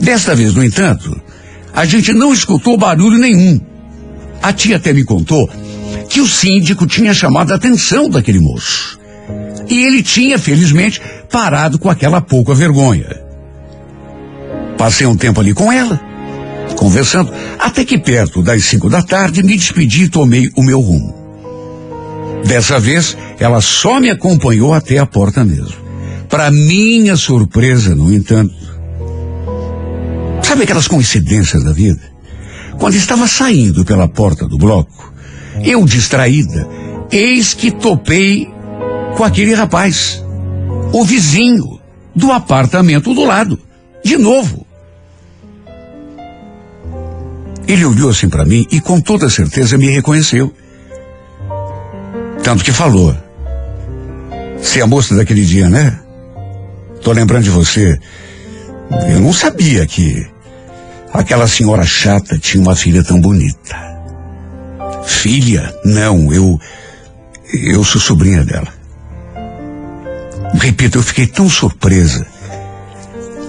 Desta 0.00 0.34
vez, 0.34 0.54
no 0.54 0.64
entanto, 0.64 1.20
a 1.74 1.84
gente 1.84 2.12
não 2.12 2.32
escutou 2.32 2.76
barulho 2.76 3.18
nenhum. 3.18 3.60
A 4.42 4.52
tia 4.52 4.76
até 4.76 4.92
me 4.92 5.04
contou 5.04 5.48
que 6.08 6.20
o 6.20 6.26
síndico 6.26 6.86
tinha 6.86 7.12
chamado 7.12 7.52
a 7.52 7.56
atenção 7.56 8.08
daquele 8.08 8.40
moço. 8.40 8.98
E 9.68 9.84
ele 9.84 10.02
tinha, 10.02 10.38
felizmente, 10.38 11.00
parado 11.30 11.78
com 11.78 11.88
aquela 11.88 12.20
pouca 12.20 12.54
vergonha. 12.54 13.20
Passei 14.76 15.06
um 15.06 15.16
tempo 15.16 15.40
ali 15.40 15.52
com 15.52 15.70
ela, 15.70 16.00
conversando, 16.76 17.30
até 17.58 17.84
que 17.84 17.98
perto 17.98 18.42
das 18.42 18.64
cinco 18.64 18.88
da 18.88 19.02
tarde 19.02 19.42
me 19.42 19.56
despedi 19.56 20.04
e 20.04 20.08
tomei 20.08 20.50
o 20.56 20.62
meu 20.62 20.80
rumo. 20.80 21.14
Dessa 22.44 22.80
vez, 22.80 23.16
ela 23.38 23.60
só 23.60 24.00
me 24.00 24.10
acompanhou 24.10 24.72
até 24.72 24.98
a 24.98 25.06
porta 25.06 25.44
mesmo. 25.44 25.76
Para 26.28 26.50
minha 26.50 27.14
surpresa, 27.16 27.94
no 27.94 28.12
entanto, 28.12 28.54
sabe 30.50 30.64
aquelas 30.64 30.88
coincidências 30.88 31.62
da 31.62 31.70
vida? 31.70 32.02
Quando 32.76 32.96
estava 32.96 33.28
saindo 33.28 33.84
pela 33.84 34.08
porta 34.08 34.48
do 34.48 34.58
bloco, 34.58 35.14
eu 35.62 35.84
distraída, 35.84 36.68
eis 37.12 37.54
que 37.54 37.70
topei 37.70 38.52
com 39.16 39.22
aquele 39.22 39.54
rapaz, 39.54 40.24
o 40.92 41.04
vizinho 41.04 41.78
do 42.16 42.32
apartamento 42.32 43.14
do 43.14 43.24
lado, 43.24 43.60
de 44.04 44.16
novo. 44.16 44.66
Ele 47.68 47.84
olhou 47.84 48.10
assim 48.10 48.28
para 48.28 48.44
mim 48.44 48.66
e 48.72 48.80
com 48.80 49.00
toda 49.00 49.30
certeza 49.30 49.78
me 49.78 49.88
reconheceu. 49.88 50.52
Tanto 52.42 52.64
que 52.64 52.72
falou. 52.72 53.16
Você 54.60 54.80
é 54.80 54.82
a 54.82 54.86
moça 54.88 55.14
daquele 55.14 55.44
dia, 55.44 55.70
né? 55.70 55.96
Tô 57.02 57.12
lembrando 57.12 57.44
de 57.44 57.50
você. 57.50 57.96
Eu 59.12 59.20
não 59.20 59.32
sabia 59.32 59.86
que 59.86 60.26
aquela 61.12 61.48
senhora 61.48 61.84
chata 61.84 62.38
tinha 62.38 62.62
uma 62.62 62.76
filha 62.76 63.02
tão 63.02 63.20
bonita. 63.20 63.76
Filha? 65.04 65.74
Não, 65.84 66.32
eu. 66.32 66.58
Eu 67.52 67.82
sou 67.82 68.00
sobrinha 68.00 68.44
dela. 68.44 68.68
Repito, 70.54 70.98
eu 70.98 71.02
fiquei 71.02 71.26
tão 71.26 71.48
surpresa. 71.48 72.26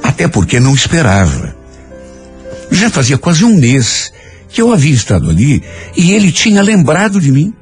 Até 0.03 0.28
porque 0.28 0.59
não 0.59 0.74
esperava. 0.74 1.55
Já 2.72 2.89
fazia 2.89 3.18
quase 3.18 3.43
um 3.43 3.55
mês 3.55 4.12
que 4.49 4.62
eu 4.62 4.72
havia 4.72 4.93
estado 4.93 5.30
ali 5.30 5.64
e 5.95 6.12
ele 6.14 6.32
tinha 6.32 6.62
lembrado 6.62 7.20
de 7.20 7.32
mim. 7.32 7.53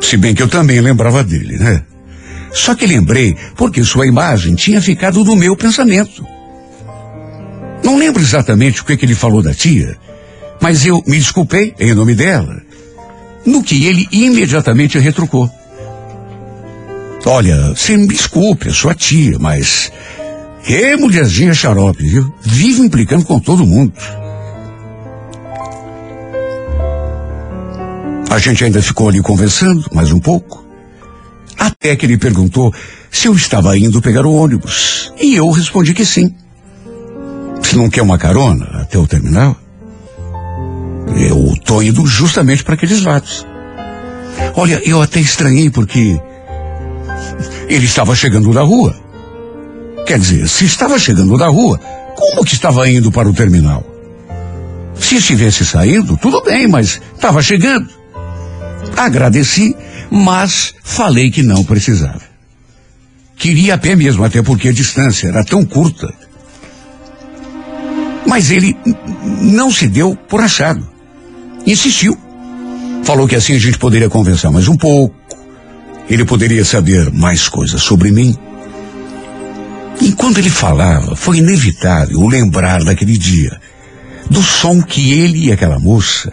Se 0.00 0.16
bem 0.16 0.34
que 0.34 0.42
eu 0.42 0.48
também 0.48 0.80
lembrava 0.80 1.22
dele, 1.22 1.58
né? 1.58 1.84
Só 2.52 2.74
que 2.74 2.86
lembrei 2.86 3.36
porque 3.56 3.84
sua 3.84 4.06
imagem 4.06 4.54
tinha 4.54 4.80
ficado 4.80 5.22
no 5.24 5.36
meu 5.36 5.56
pensamento. 5.56 6.35
Não 7.82 7.98
lembro 7.98 8.22
exatamente 8.22 8.80
o 8.80 8.84
que, 8.84 8.96
que 8.96 9.04
ele 9.04 9.14
falou 9.14 9.42
da 9.42 9.54
tia, 9.54 9.96
mas 10.60 10.84
eu 10.84 11.02
me 11.06 11.18
desculpei 11.18 11.74
em 11.78 11.94
nome 11.94 12.14
dela. 12.14 12.62
No 13.44 13.62
que 13.62 13.86
ele 13.86 14.08
imediatamente 14.10 14.98
retrucou. 14.98 15.50
Olha, 17.24 17.74
você 17.74 17.96
me 17.96 18.06
desculpe, 18.08 18.68
é 18.68 18.72
sua 18.72 18.94
tia, 18.94 19.38
mas. 19.38 19.92
Que 20.62 20.96
mulherzinha 20.96 21.54
xarope, 21.54 22.02
viu? 22.02 22.32
Vive 22.42 22.80
implicando 22.80 23.24
com 23.24 23.38
todo 23.38 23.66
mundo. 23.66 23.92
A 28.30 28.38
gente 28.38 28.64
ainda 28.64 28.82
ficou 28.82 29.08
ali 29.08 29.20
conversando 29.22 29.88
mais 29.92 30.12
um 30.12 30.18
pouco. 30.18 30.66
Até 31.58 31.96
que 31.96 32.04
ele 32.04 32.18
perguntou 32.18 32.74
se 33.10 33.28
eu 33.28 33.34
estava 33.34 33.78
indo 33.78 34.02
pegar 34.02 34.26
o 34.26 34.34
ônibus. 34.34 35.12
E 35.20 35.36
eu 35.36 35.48
respondi 35.50 35.94
que 35.94 36.04
sim. 36.04 36.34
Se 37.62 37.76
não 37.76 37.90
quer 37.90 38.02
uma 38.02 38.18
carona 38.18 38.82
até 38.82 38.98
o 38.98 39.06
terminal? 39.06 39.56
Eu 41.18 41.54
tô 41.64 41.82
indo 41.82 42.04
justamente 42.06 42.62
para 42.62 42.74
aqueles 42.74 43.02
lados. 43.02 43.46
Olha, 44.54 44.80
eu 44.84 45.00
até 45.00 45.20
estranhei 45.20 45.70
porque 45.70 46.20
ele 47.68 47.84
estava 47.84 48.14
chegando 48.14 48.52
da 48.52 48.62
rua. 48.62 48.94
Quer 50.06 50.18
dizer, 50.18 50.48
se 50.48 50.64
estava 50.64 50.98
chegando 50.98 51.36
da 51.36 51.48
rua, 51.48 51.80
como 52.14 52.44
que 52.44 52.54
estava 52.54 52.88
indo 52.88 53.10
para 53.10 53.28
o 53.28 53.34
terminal? 53.34 53.84
Se 54.98 55.16
estivesse 55.16 55.64
saindo, 55.64 56.16
tudo 56.16 56.42
bem, 56.42 56.66
mas 56.66 57.00
estava 57.14 57.42
chegando. 57.42 57.88
Agradeci, 58.96 59.76
mas 60.10 60.74
falei 60.82 61.30
que 61.30 61.42
não 61.42 61.64
precisava. 61.64 62.22
Queria 63.36 63.74
a 63.74 63.78
pé 63.78 63.94
mesmo, 63.94 64.24
até 64.24 64.42
porque 64.42 64.68
a 64.68 64.72
distância 64.72 65.28
era 65.28 65.44
tão 65.44 65.64
curta. 65.64 66.12
Mas 68.26 68.50
ele 68.50 68.76
não 69.40 69.70
se 69.70 69.86
deu 69.86 70.16
por 70.28 70.40
achado. 70.40 70.86
Insistiu. 71.66 72.16
Falou 73.04 73.28
que 73.28 73.36
assim 73.36 73.54
a 73.54 73.58
gente 73.58 73.78
poderia 73.78 74.10
conversar 74.10 74.50
mais 74.50 74.68
um 74.68 74.76
pouco. 74.76 75.14
Ele 76.08 76.24
poderia 76.24 76.64
saber 76.64 77.12
mais 77.12 77.48
coisas 77.48 77.82
sobre 77.82 78.10
mim. 78.10 78.36
Enquanto 80.00 80.38
ele 80.38 80.50
falava, 80.50 81.16
foi 81.16 81.38
inevitável 81.38 82.26
lembrar 82.26 82.84
daquele 82.84 83.16
dia, 83.16 83.60
do 84.30 84.42
som 84.42 84.82
que 84.82 85.12
ele 85.12 85.46
e 85.46 85.52
aquela 85.52 85.78
moça 85.78 86.32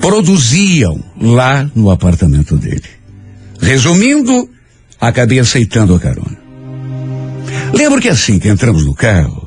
produziam 0.00 1.00
lá 1.20 1.68
no 1.74 1.90
apartamento 1.90 2.56
dele. 2.56 2.82
Resumindo, 3.60 4.50
acabei 5.00 5.38
aceitando 5.38 5.94
a 5.94 6.00
carona. 6.00 6.38
Lembro 7.72 8.00
que 8.00 8.08
assim 8.08 8.38
que 8.38 8.48
entramos 8.48 8.84
no 8.84 8.94
carro, 8.94 9.41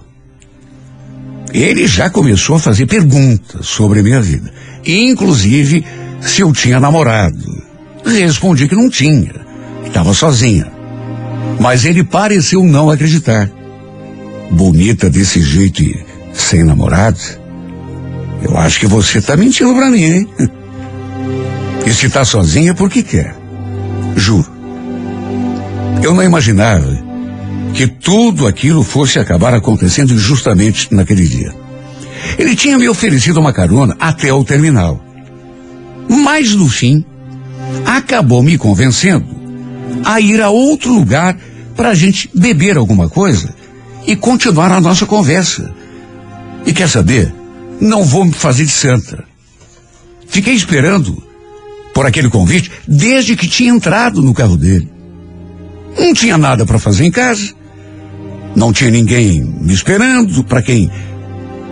ele 1.64 1.88
já 1.88 2.10
começou 2.10 2.56
a 2.56 2.60
fazer 2.60 2.86
perguntas 2.86 3.66
sobre 3.68 4.00
a 4.00 4.04
minha 4.04 4.22
vida, 4.22 4.52
inclusive 4.86 5.86
se 6.22 6.42
eu 6.42 6.52
tinha 6.52 6.80
namorado. 6.80 7.64
Respondi 8.06 8.68
que 8.68 8.76
não 8.76 8.90
tinha, 8.90 9.34
estava 9.86 10.14
sozinha. 10.14 10.72
Mas 11.60 11.86
ele 11.86 12.04
pareceu 12.04 12.64
não 12.64 12.90
acreditar. 12.90 13.50
Bonita 14.52 15.10
desse 15.10 15.42
jeito 15.42 15.82
e 15.82 16.06
sem 16.34 16.64
namorado? 16.64 17.20
Eu 18.44 18.58
acho 18.58 18.80
que 18.80 18.88
você 18.88 19.20
está 19.20 19.36
mentindo 19.36 19.74
para 19.74 19.90
mim, 19.90 20.04
hein? 20.04 20.30
E 21.86 21.94
se 21.94 22.08
está 22.08 22.26
sozinha, 22.26 22.74
por 22.74 22.90
que 22.90 23.04
quer? 23.04 23.36
Juro. 24.16 24.52
Eu 26.02 26.16
não 26.16 26.24
imaginava 26.24 27.05
que 27.76 27.88
tudo 27.88 28.48
aquilo 28.48 28.84
fosse 28.84 29.20
acabar 29.20 29.54
acontecendo 29.54 30.18
justamente 30.18 30.94
naquele 30.94 31.28
dia. 31.28 31.54
Ele 32.40 32.56
tinha 32.56 32.78
me 32.78 32.88
oferecido 32.88 33.40
uma 33.40 33.52
carona 33.52 33.98
até 34.00 34.32
o 34.32 34.46
terminal. 34.46 35.04
Mas 36.10 36.56
no 36.56 36.70
fim, 36.70 37.04
acabou 37.86 38.42
me 38.42 38.58
convencendo 38.58 39.26
a 40.06 40.22
ir 40.22 40.42
a 40.42 40.50
outro 40.50 40.94
lugar 40.94 41.38
para 41.76 41.90
a 41.90 41.94
gente 41.94 42.30
beber 42.34 42.78
alguma 42.78 43.10
coisa 43.10 43.54
e 44.08 44.16
continuar 44.16 44.72
a 44.72 44.80
nossa 44.80 45.06
conversa. 45.06 45.74
E 46.66 46.72
quer 46.72 46.88
saber? 46.88 47.34
Não 47.82 48.06
vou 48.06 48.24
me 48.24 48.34
fazer 48.34 48.64
de 48.64 48.72
santa. 48.72 49.26
Fiquei 50.28 50.54
esperando 50.54 51.22
por 51.94 52.06
aquele 52.06 52.30
convite 52.30 52.72
desde 52.88 53.36
que 53.36 53.50
tinha 53.50 53.70
entrado 53.70 54.22
no 54.22 54.34
carro 54.34 54.56
dele. 54.56 54.90
Não 56.00 56.14
tinha 56.14 56.38
nada 56.38 56.66
para 56.66 56.80
fazer 56.80 57.04
em 57.04 57.12
casa. 57.12 57.54
Não 58.56 58.72
tinha 58.72 58.90
ninguém 58.90 59.44
me 59.44 59.74
esperando 59.74 60.44
para 60.44 60.62
quem 60.62 60.90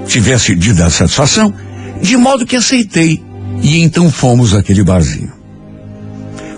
tivesse 0.08 0.56
de 0.56 0.74
dar 0.74 0.90
satisfação, 0.90 1.54
de 2.02 2.18
modo 2.18 2.46
que 2.46 2.56
aceitei 2.56 3.24
e 3.62 3.82
então 3.82 4.12
fomos 4.12 4.54
àquele 4.54 4.84
barzinho. 4.84 5.32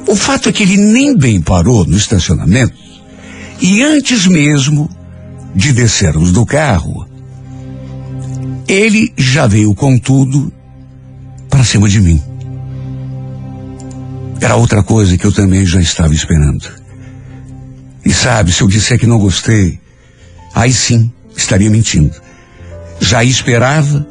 O 0.08 0.16
fato 0.16 0.50
é 0.50 0.52
que 0.52 0.64
ele 0.64 0.78
nem 0.78 1.16
bem 1.16 1.42
parou 1.42 1.86
no 1.86 1.98
estacionamento 1.98 2.74
e 3.62 3.84
antes 3.84 4.28
mesmo 4.28 4.90
de 5.56 5.72
descermos 5.72 6.32
do 6.32 6.46
carro, 6.46 7.08
ele 8.68 9.14
já 9.18 9.48
veio 9.48 9.74
com 9.74 9.98
tudo 9.98 10.52
para 11.50 11.64
cima 11.64 11.88
de 11.88 12.02
mim. 12.02 12.22
Era 14.42 14.56
outra 14.56 14.84
coisa 14.84 15.18
que 15.18 15.26
eu 15.26 15.32
também 15.32 15.66
já 15.66 15.80
estava 15.80 16.14
esperando. 16.14 16.68
E 18.04 18.14
sabe, 18.14 18.52
se 18.52 18.62
eu 18.62 18.68
disser 18.68 19.00
que 19.00 19.08
não 19.08 19.18
gostei, 19.18 19.80
aí 20.56 20.72
sim 20.72 21.12
estaria 21.36 21.70
mentindo. 21.70 22.16
Já 23.00 23.24
esperava 23.24 24.08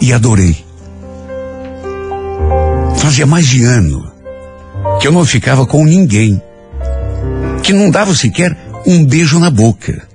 e 0.00 0.12
adorei. 0.12 0.64
Fazia 2.96 3.26
mais 3.26 3.46
de 3.46 3.64
ano 3.64 4.10
que 5.00 5.08
eu 5.08 5.12
não 5.12 5.24
ficava 5.24 5.66
com 5.66 5.84
ninguém, 5.84 6.40
que 7.62 7.72
não 7.72 7.90
dava 7.90 8.14
sequer 8.14 8.56
um 8.86 9.04
beijo 9.04 9.38
na 9.40 9.50
boca. 9.50 10.08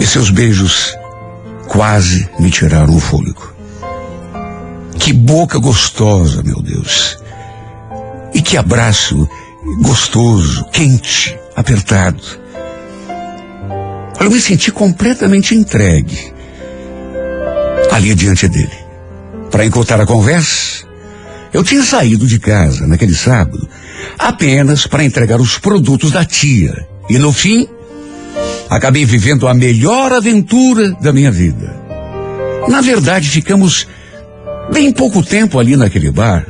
E 0.00 0.06
seus 0.06 0.30
beijos 0.30 0.96
quase 1.68 2.28
me 2.38 2.50
tiraram 2.50 2.96
o 2.96 3.00
fôlego. 3.00 3.54
Que 4.98 5.12
boca 5.12 5.58
gostosa, 5.58 6.42
meu 6.42 6.62
Deus. 6.62 7.18
E 8.32 8.40
que 8.40 8.56
abraço 8.56 9.28
gostoso, 9.82 10.64
quente, 10.72 11.38
apertado. 11.54 12.45
Eu 14.20 14.30
me 14.30 14.40
senti 14.40 14.72
completamente 14.72 15.54
entregue 15.54 16.32
ali 17.92 18.14
diante 18.14 18.48
dele. 18.48 18.86
Para 19.50 19.64
encurtar 19.64 20.00
a 20.00 20.06
conversa, 20.06 20.84
eu 21.52 21.64
tinha 21.64 21.82
saído 21.82 22.26
de 22.26 22.38
casa 22.38 22.86
naquele 22.86 23.14
sábado 23.14 23.68
apenas 24.18 24.86
para 24.86 25.04
entregar 25.04 25.40
os 25.40 25.58
produtos 25.58 26.10
da 26.10 26.24
tia. 26.24 26.86
E 27.08 27.18
no 27.18 27.32
fim, 27.32 27.66
acabei 28.68 29.04
vivendo 29.04 29.48
a 29.48 29.54
melhor 29.54 30.12
aventura 30.12 30.90
da 31.00 31.12
minha 31.12 31.30
vida. 31.30 31.74
Na 32.68 32.80
verdade, 32.80 33.30
ficamos 33.30 33.86
bem 34.72 34.92
pouco 34.92 35.22
tempo 35.22 35.58
ali 35.58 35.76
naquele 35.76 36.10
bar. 36.10 36.46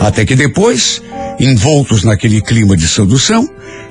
Até 0.00 0.24
que 0.24 0.34
depois, 0.34 1.02
envoltos 1.38 2.04
naquele 2.04 2.40
clima 2.40 2.76
de 2.76 2.86
sedução, 2.86 3.48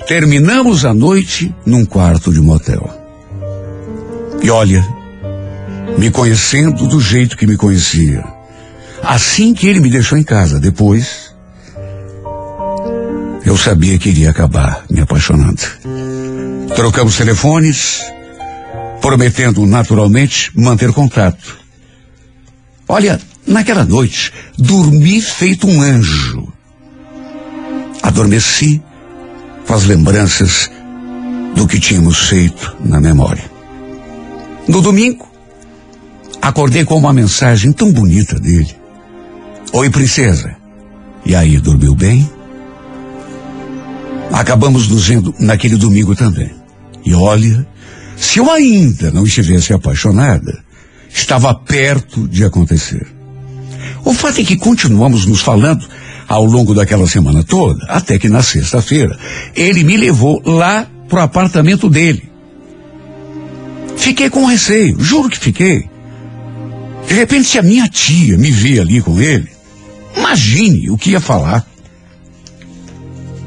terminamos 0.08 0.86
a 0.86 0.93
noite 0.93 1.53
num 1.66 1.86
quarto 1.86 2.32
de 2.32 2.39
motel. 2.39 2.89
E 4.41 4.49
olha, 4.49 4.86
me 5.97 6.12
conhecendo 6.12 6.88
do 6.88 6.99
jeito 6.99 7.38
que 7.38 7.47
me 7.47 7.58
conhecia, 7.58 8.24
assim 9.01 9.53
que 9.53 9.68
ele 9.68 9.80
me 9.80 9.89
deixou 9.89 10.18
em 10.18 10.24
casa, 10.24 10.60
depois, 10.60 11.34
eu 13.45 13.58
sabia 13.58 13.97
que 13.97 14.10
iria 14.10 14.30
acabar 14.30 14.84
me 14.89 15.01
apaixonando. 15.01 15.62
Trocamos 16.76 17.16
telefones, 17.16 18.01
prometendo 19.01 19.66
naturalmente 19.66 20.51
manter 20.56 20.91
contato. 20.91 21.58
Olha, 22.88 23.20
naquela 23.46 23.86
noite, 23.86 24.32
dormi 24.58 25.22
feito 25.22 25.68
um 25.68 25.82
anjo. 25.82 26.52
Adormeci 28.02 28.82
com 29.68 29.74
as 29.74 29.86
lembranças 29.86 30.70
do 31.56 31.68
que 31.68 31.80
tínhamos 31.80 32.28
feito 32.30 32.76
na 32.84 33.00
memória. 33.00 33.50
No 34.68 34.82
domingo, 34.82 35.28
acordei 36.41 36.84
com 36.84 36.98
uma 36.98 37.14
mensagem 37.14 37.72
tão 37.72 37.91
bonita 37.91 38.39
dele. 38.39 38.76
Oi, 39.74 39.89
princesa. 39.89 40.56
E 41.26 41.36
aí, 41.36 41.60
dormiu 41.60 41.96
bem? 41.96 42.30
Acabamos 44.32 44.88
nos 44.88 45.08
vendo 45.08 45.34
naquele 45.39 45.76
domingo 45.76 46.16
também. 46.16 46.52
E 47.04 47.14
olha, 47.14 47.66
se 48.16 48.39
eu 48.39 48.52
ainda 48.52 49.12
não 49.12 49.26
estivesse 49.26 49.74
apaixonada, 49.74 50.64
estava 51.10 51.54
perto 51.54 52.28
de 52.28 52.43
acontecer. 52.43 53.14
O 54.04 54.14
fato 54.14 54.42
é 54.42 54.44
que 54.44 54.56
continuamos 54.56 55.26
nos 55.26 55.42
falando 55.42 55.86
ao 56.28 56.44
longo 56.44 56.74
daquela 56.74 57.08
semana 57.08 57.44
toda, 57.44 57.86
até 57.88 58.18
que 58.18 58.30
na 58.30 58.42
sexta-feira 58.42 59.18
ele 59.56 59.84
me 59.84 59.98
levou 59.98 60.42
lá 60.46 60.88
pro 61.08 61.20
apartamento 61.20 61.90
dele. 61.90 62.30
Fiquei 63.98 64.30
com 64.30 64.46
receio, 64.46 65.00
juro 65.00 65.30
que 65.30 65.40
fiquei. 65.40 65.88
De 67.08 67.14
repente, 67.14 67.48
se 67.48 67.60
a 67.60 67.64
minha 67.64 67.88
tia 67.88 68.38
me 68.38 68.52
vê 68.52 68.80
ali 68.80 69.02
com 69.02 69.20
ele, 69.22 69.48
imagine 70.16 70.90
o 70.90 70.98
que 70.98 71.12
ia 71.12 71.20
falar. 71.20 71.66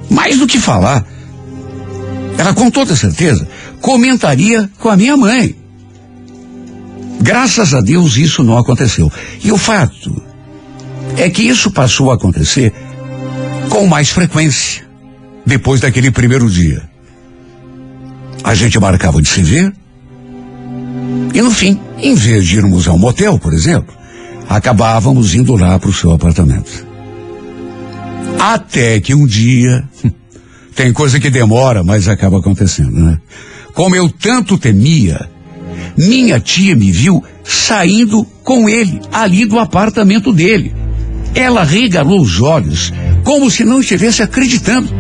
Mais 0.09 0.39
do 0.39 0.47
que 0.47 0.59
falar, 0.59 1.05
ela 2.39 2.55
com 2.55 2.71
toda 2.71 2.97
certeza 2.97 3.47
comentaria 3.81 4.71
com 4.79 4.89
a 4.89 4.97
minha 4.97 5.17
mãe. 5.17 5.55
Graças 7.21 7.75
a 7.75 7.81
Deus 7.81 8.17
isso 8.17 8.45
não 8.45 8.57
aconteceu. 8.57 9.11
E 9.43 9.51
o 9.53 9.59
fato 9.59 10.28
é 11.17 11.29
que 11.31 11.43
isso 11.43 11.71
passou 11.71 12.11
a 12.11 12.15
acontecer 12.15 12.73
com 13.69 13.87
mais 13.87 14.11
frequência 14.11 14.87
depois 15.45 15.81
daquele 15.81 16.11
primeiro 16.11 16.51
dia. 16.51 16.83
A 18.45 18.55
gente 18.55 18.79
marcava 18.79 19.21
de 19.21 19.29
se 19.29 19.43
ver 19.43 19.73
e 21.35 21.41
no 21.41 21.51
fim, 21.51 21.79
em 21.99 22.15
vez 22.15 22.47
de 22.47 22.57
irmos 22.57 22.89
ao 22.89 22.99
motel, 22.99 23.39
por 23.39 23.53
exemplo, 23.53 23.95
acabávamos 24.49 25.35
indo 25.35 25.55
lá 25.55 25.79
para 25.79 25.91
o 25.91 25.93
seu 25.93 26.11
apartamento. 26.11 26.87
Até 28.39 29.01
que 29.01 29.15
um 29.15 29.27
dia, 29.27 29.85
tem 30.75 30.93
coisa 30.93 31.21
que 31.21 31.31
demora, 31.31 31.83
mas 31.83 32.09
acaba 32.09 32.39
acontecendo, 32.39 32.93
né? 32.93 33.19
Como 33.75 33.95
eu 33.95 34.09
tanto 34.09 34.59
temia, 34.59 35.29
minha 35.97 36.41
tia 36.41 36.75
me 36.75 36.91
viu 36.91 37.23
saindo 37.45 38.25
com 38.43 38.69
ele 38.69 39.01
ali 39.13 39.45
do 39.45 39.59
apartamento 39.59 40.33
dele. 40.33 40.75
Ela 41.39 41.63
regalou 41.63 42.21
os 42.21 42.41
olhos, 42.41 42.93
como 43.23 43.49
se 43.49 43.65
não 43.65 43.79
estivesse 43.79 44.25
acreditando. 44.25 44.93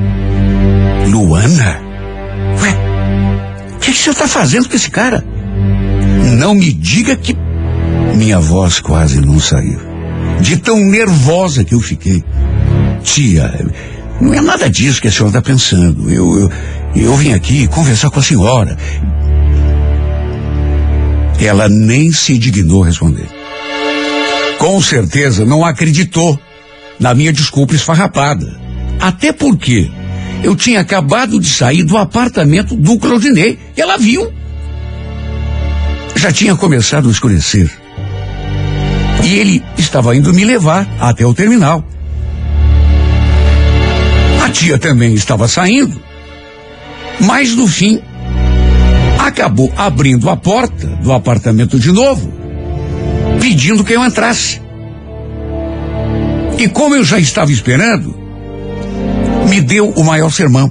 Luana? 1.09 1.80
Ué, 2.62 3.74
o 3.74 3.78
que, 3.80 3.91
que 3.91 3.99
você 3.99 4.11
está 4.11 4.28
fazendo 4.28 4.68
com 4.68 4.76
esse 4.76 4.89
cara? 4.89 5.24
Não 6.39 6.55
me 6.55 6.72
diga 6.72 7.16
que. 7.16 7.36
Minha 8.14 8.39
voz 8.39 8.78
quase 8.78 9.20
não 9.20 9.41
saiu. 9.41 9.80
De 10.41 10.57
tão 10.57 10.78
nervosa 10.78 11.64
que 11.64 11.74
eu 11.74 11.80
fiquei. 11.80 12.22
Tia, 13.03 13.53
não 14.20 14.32
é 14.32 14.41
nada 14.41 14.70
disso 14.70 15.03
que 15.03 15.09
a 15.09 15.11
senhora 15.11 15.30
está 15.30 15.43
pensando. 15.43 16.09
Eu, 16.09 16.39
eu, 16.39 16.53
eu 16.95 17.16
vim 17.16 17.32
aqui 17.32 17.66
conversar 17.66 18.11
com 18.11 18.20
a 18.20 18.22
senhora. 18.22 18.76
Ela 21.41 21.68
nem 21.68 22.12
se 22.12 22.39
dignou 22.39 22.82
responder. 22.82 23.38
Com 24.59 24.82
certeza 24.82 25.44
não 25.44 25.64
acreditou 25.64 26.38
na 26.98 27.14
minha 27.14 27.32
desculpa 27.32 27.74
esfarrapada. 27.74 28.61
Até 29.00 29.32
porque 29.32 29.88
eu 30.42 30.56
tinha 30.56 30.80
acabado 30.80 31.40
de 31.40 31.48
sair 31.48 31.84
do 31.84 31.96
apartamento 31.96 32.76
do 32.76 32.98
Claudinei 32.98 33.59
e 33.76 33.80
ela 33.80 33.96
viu. 33.96 34.32
Já 36.16 36.32
tinha 36.32 36.56
começado 36.56 37.09
a 37.09 37.12
escurecer. 37.12 37.70
E 39.24 39.34
ele 39.34 39.62
estava 39.76 40.16
indo 40.16 40.34
me 40.34 40.44
levar 40.44 40.88
até 41.00 41.24
o 41.24 41.32
terminal. 41.32 41.84
A 44.42 44.50
tia 44.50 44.78
também 44.78 45.14
estava 45.14 45.46
saindo. 45.46 46.00
Mas 47.20 47.54
no 47.54 47.66
fim, 47.66 48.00
acabou 49.18 49.72
abrindo 49.76 50.30
a 50.30 50.36
porta 50.36 50.86
do 50.86 51.12
apartamento 51.12 51.78
de 51.78 51.92
novo, 51.92 52.32
pedindo 53.41 53.84
que 53.84 53.93
eu 53.93 54.05
entrasse. 54.05 54.61
E 56.59 56.68
como 56.68 56.97
eu 56.97 57.05
já 57.05 57.18
estava 57.18 57.53
esperando, 57.53 58.14
me 59.49 59.61
deu 59.61 59.91
o 59.91 60.05
maior 60.05 60.30
sermão. 60.30 60.70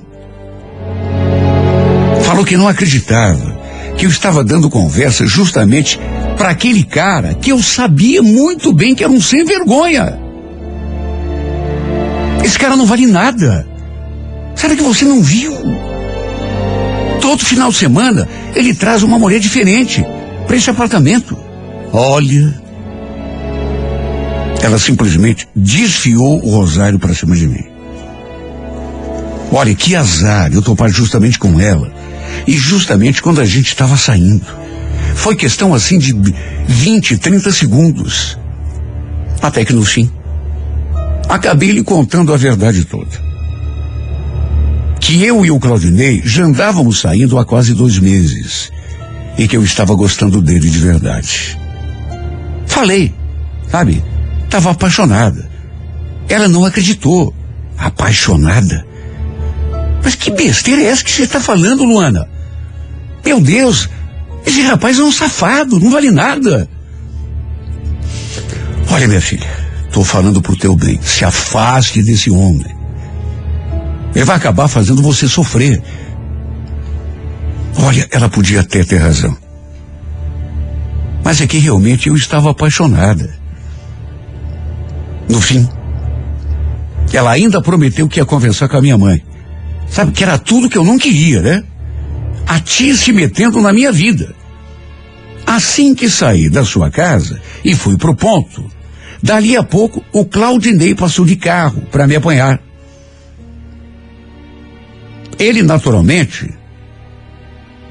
Falou 2.23 2.43
que 2.43 2.57
não 2.57 2.67
acreditava 2.67 3.57
que 3.97 4.05
eu 4.05 4.09
estava 4.09 4.43
dando 4.43 4.69
conversa 4.69 5.25
justamente 5.25 5.99
para 6.37 6.49
aquele 6.49 6.83
cara 6.83 7.33
que 7.33 7.51
eu 7.51 7.63
sabia 7.63 8.21
muito 8.21 8.73
bem 8.73 8.93
que 8.93 9.03
era 9.03 9.11
um 9.11 9.21
sem 9.21 9.45
vergonha. 9.45 10.19
Esse 12.43 12.59
cara 12.59 12.75
não 12.75 12.85
vale 12.85 13.07
nada. 13.07 13.67
Será 14.55 14.75
que 14.75 14.83
você 14.83 15.05
não 15.05 15.21
viu? 15.23 15.53
Todo 17.21 17.43
final 17.43 17.71
de 17.71 17.77
semana 17.77 18.27
ele 18.55 18.73
traz 18.73 19.03
uma 19.03 19.17
mulher 19.17 19.39
diferente 19.39 20.05
para 20.45 20.55
esse 20.55 20.69
apartamento. 20.69 21.46
Olha. 21.99 22.53
Ela 24.61 24.77
simplesmente 24.77 25.47
desfiou 25.55 26.45
o 26.45 26.51
rosário 26.51 26.99
para 26.99 27.15
cima 27.15 27.35
de 27.35 27.47
mim. 27.47 27.65
Olha, 29.51 29.73
que 29.73 29.95
azar 29.95 30.53
eu 30.53 30.61
topar 30.61 30.89
justamente 30.89 31.39
com 31.39 31.59
ela. 31.59 31.91
E 32.45 32.53
justamente 32.53 33.19
quando 33.19 33.41
a 33.41 33.45
gente 33.45 33.69
estava 33.69 33.97
saindo. 33.97 34.45
Foi 35.15 35.35
questão 35.35 35.73
assim 35.73 35.97
de 35.97 36.13
20, 36.67 37.17
30 37.17 37.51
segundos. 37.51 38.37
Até 39.41 39.65
que 39.65 39.73
no 39.73 39.83
fim, 39.83 40.11
acabei 41.27 41.71
lhe 41.71 41.83
contando 41.83 42.31
a 42.31 42.37
verdade 42.37 42.85
toda. 42.85 43.25
Que 44.99 45.23
eu 45.23 45.43
e 45.43 45.49
o 45.49 45.59
Claudinei 45.59 46.21
já 46.23 46.43
andávamos 46.43 46.99
saindo 46.99 47.39
há 47.39 47.45
quase 47.45 47.73
dois 47.73 47.97
meses. 47.97 48.71
E 49.35 49.47
que 49.47 49.57
eu 49.57 49.63
estava 49.63 49.95
gostando 49.95 50.43
dele 50.43 50.69
de 50.69 50.77
verdade. 50.77 51.57
Falei, 52.77 53.11
sabe? 53.71 54.03
Estava 54.43 54.69
apaixonada. 54.69 55.49
Ela 56.29 56.47
não 56.47 56.63
acreditou. 56.63 57.33
Apaixonada? 57.75 58.85
Mas 60.03 60.13
que 60.13 60.29
besteira 60.29 60.83
é 60.83 60.85
essa 60.85 61.03
que 61.03 61.09
você 61.09 61.23
está 61.23 61.39
falando, 61.39 61.83
Luana? 61.83 62.29
Meu 63.25 63.41
Deus, 63.41 63.89
esse 64.45 64.61
rapaz 64.61 64.99
é 64.99 65.01
um 65.01 65.11
safado, 65.11 65.79
não 65.79 65.89
vale 65.89 66.11
nada. 66.11 66.69
Olha, 68.91 69.07
minha 69.07 69.21
filha, 69.21 69.49
estou 69.87 70.03
falando 70.03 70.39
pro 70.39 70.55
teu 70.55 70.75
bem. 70.75 71.01
Se 71.01 71.25
afaste 71.25 72.03
desse 72.03 72.29
homem. 72.29 72.77
Ele 74.13 74.23
vai 74.23 74.35
acabar 74.35 74.67
fazendo 74.67 75.01
você 75.01 75.27
sofrer. 75.27 75.81
Olha, 77.81 78.07
ela 78.11 78.29
podia 78.29 78.61
até 78.61 78.83
ter 78.83 78.97
razão. 78.97 79.35
Mas 81.27 81.41
é 81.41 81.45
que 81.45 81.57
realmente 81.57 82.07
eu 82.07 82.15
estava 82.15 82.51
apaixonada. 82.51 83.37
No 85.27 85.41
fim, 85.41 85.67
ela 87.11 87.31
ainda 87.31 87.61
prometeu 87.61 88.07
que 88.07 88.21
ia 88.21 88.25
conversar 88.25 88.69
com 88.69 88.77
a 88.77 88.81
minha 88.81 88.97
mãe. 88.97 89.21
Sabe, 89.89 90.13
que 90.13 90.23
era 90.23 90.37
tudo 90.37 90.69
que 90.69 90.77
eu 90.77 90.85
não 90.85 90.97
queria, 90.97 91.41
né? 91.41 91.65
A 92.47 92.61
tia 92.61 92.95
se 92.95 93.11
metendo 93.11 93.59
na 93.59 93.73
minha 93.73 93.91
vida. 93.91 94.33
Assim 95.45 95.93
que 95.93 96.09
saí 96.09 96.49
da 96.49 96.63
sua 96.63 96.89
casa 96.89 97.41
e 97.61 97.75
fui 97.75 97.97
pro 97.97 98.15
ponto, 98.15 98.65
dali 99.21 99.57
a 99.57 99.63
pouco 99.63 100.01
o 100.13 100.23
Claudinei 100.23 100.95
passou 100.95 101.25
de 101.25 101.35
carro 101.35 101.81
para 101.91 102.07
me 102.07 102.15
apanhar. 102.15 102.57
Ele, 105.37 105.61
naturalmente, 105.61 106.49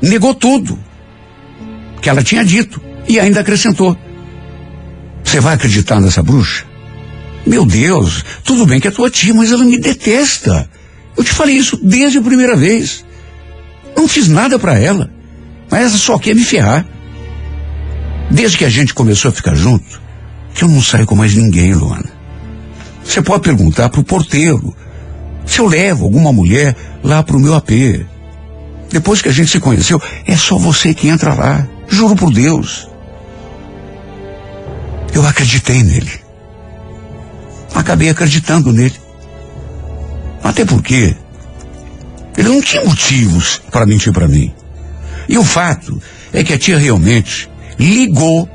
negou 0.00 0.34
tudo 0.34 0.78
que 2.00 2.08
ela 2.08 2.22
tinha 2.22 2.42
dito 2.42 2.85
e 3.08 3.18
ainda 3.20 3.40
acrescentou: 3.40 3.96
Você 5.22 5.40
vai 5.40 5.54
acreditar 5.54 6.00
nessa 6.00 6.22
bruxa? 6.22 6.64
Meu 7.46 7.64
Deus, 7.64 8.24
tudo 8.42 8.66
bem 8.66 8.80
que 8.80 8.88
é 8.88 8.90
tua 8.90 9.10
tia, 9.10 9.32
mas 9.32 9.52
ela 9.52 9.64
me 9.64 9.78
detesta. 9.78 10.68
Eu 11.16 11.22
te 11.22 11.30
falei 11.30 11.56
isso 11.56 11.78
desde 11.82 12.18
a 12.18 12.22
primeira 12.22 12.56
vez. 12.56 13.04
Não 13.96 14.08
fiz 14.08 14.28
nada 14.28 14.58
para 14.58 14.78
ela, 14.78 15.10
mas 15.70 15.86
essa 15.86 15.98
só 15.98 16.18
quer 16.18 16.34
me 16.34 16.44
ferrar. 16.44 16.84
Desde 18.30 18.58
que 18.58 18.64
a 18.64 18.68
gente 18.68 18.92
começou 18.92 19.30
a 19.30 19.32
ficar 19.32 19.54
junto, 19.54 20.00
que 20.52 20.64
eu 20.64 20.68
não 20.68 20.82
saio 20.82 21.06
com 21.06 21.14
mais 21.14 21.34
ninguém, 21.34 21.72
Luana. 21.72 22.10
Você 23.04 23.22
pode 23.22 23.42
perguntar 23.42 23.88
pro 23.88 24.02
porteiro 24.02 24.74
se 25.46 25.60
eu 25.60 25.66
levo 25.66 26.04
alguma 26.04 26.32
mulher 26.32 26.76
lá 27.04 27.22
pro 27.22 27.38
meu 27.38 27.54
AP. 27.54 27.70
Depois 28.90 29.22
que 29.22 29.28
a 29.28 29.32
gente 29.32 29.50
se 29.50 29.60
conheceu, 29.60 30.02
é 30.26 30.36
só 30.36 30.58
você 30.58 30.92
que 30.92 31.08
entra 31.08 31.32
lá. 31.32 31.66
Juro 31.88 32.16
por 32.16 32.32
Deus. 32.32 32.88
Eu 35.12 35.26
acreditei 35.26 35.82
nele. 35.82 36.12
Acabei 37.74 38.08
acreditando 38.08 38.72
nele. 38.72 38.94
Até 40.42 40.64
porque 40.64 41.16
ele 42.36 42.48
não 42.48 42.60
tinha 42.60 42.84
motivos 42.84 43.60
para 43.70 43.86
mentir 43.86 44.12
para 44.12 44.28
mim. 44.28 44.52
E 45.28 45.38
o 45.38 45.44
fato 45.44 46.00
é 46.32 46.44
que 46.44 46.52
a 46.52 46.58
tia 46.58 46.78
realmente 46.78 47.48
ligou 47.78 48.48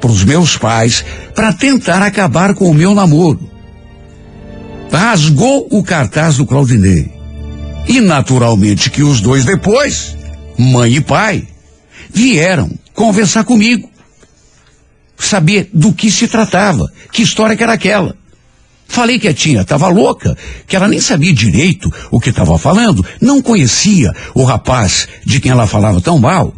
para 0.00 0.10
os 0.10 0.24
meus 0.24 0.56
pais 0.56 1.04
para 1.34 1.52
tentar 1.52 2.02
acabar 2.02 2.54
com 2.54 2.70
o 2.70 2.74
meu 2.74 2.94
namoro. 2.94 3.40
Rasgou 4.92 5.68
o 5.70 5.82
cartaz 5.82 6.36
do 6.36 6.46
Claudinei. 6.46 7.12
E 7.86 8.00
naturalmente 8.00 8.90
que 8.90 9.02
os 9.02 9.20
dois 9.20 9.44
depois, 9.44 10.16
mãe 10.58 10.94
e 10.94 11.00
pai, 11.00 11.46
vieram 12.12 12.70
conversar 12.94 13.44
comigo. 13.44 13.88
Saber 15.18 15.68
do 15.72 15.92
que 15.92 16.10
se 16.10 16.28
tratava, 16.28 16.90
que 17.12 17.22
história 17.22 17.56
que 17.56 17.62
era 17.62 17.72
aquela. 17.72 18.16
Falei 18.86 19.18
que 19.18 19.28
a 19.28 19.34
tia 19.34 19.60
estava 19.60 19.88
louca, 19.88 20.36
que 20.66 20.74
ela 20.74 20.88
nem 20.88 21.00
sabia 21.00 21.32
direito 21.34 21.92
o 22.10 22.18
que 22.18 22.30
estava 22.30 22.56
falando, 22.58 23.04
não 23.20 23.42
conhecia 23.42 24.12
o 24.34 24.44
rapaz 24.44 25.06
de 25.24 25.40
quem 25.40 25.52
ela 25.52 25.66
falava 25.66 26.00
tão 26.00 26.18
mal. 26.18 26.54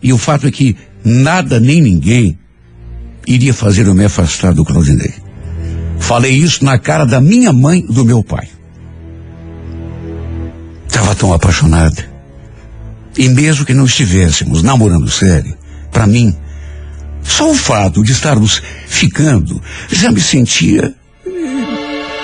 E 0.00 0.12
o 0.12 0.18
fato 0.18 0.46
é 0.46 0.50
que 0.50 0.76
nada 1.04 1.58
nem 1.58 1.80
ninguém 1.80 2.38
iria 3.26 3.52
fazer 3.52 3.86
eu 3.86 3.94
me 3.94 4.04
afastar 4.04 4.54
do 4.54 4.64
Claudinei. 4.64 5.14
Falei 5.98 6.32
isso 6.32 6.64
na 6.64 6.78
cara 6.78 7.04
da 7.04 7.20
minha 7.20 7.52
mãe 7.52 7.84
e 7.88 7.92
do 7.92 8.04
meu 8.04 8.22
pai. 8.22 8.48
Estava 10.86 11.14
tão 11.14 11.32
apaixonada. 11.32 12.12
E 13.16 13.28
mesmo 13.28 13.64
que 13.64 13.74
não 13.74 13.84
estivéssemos 13.84 14.62
namorando 14.62 15.10
sério, 15.10 15.56
para 15.90 16.06
mim, 16.06 16.36
só 17.24 17.50
o 17.50 17.54
fato 17.54 18.02
de 18.02 18.12
estarmos 18.12 18.62
ficando 18.86 19.60
já 19.90 20.12
me 20.12 20.20
sentia. 20.20 20.94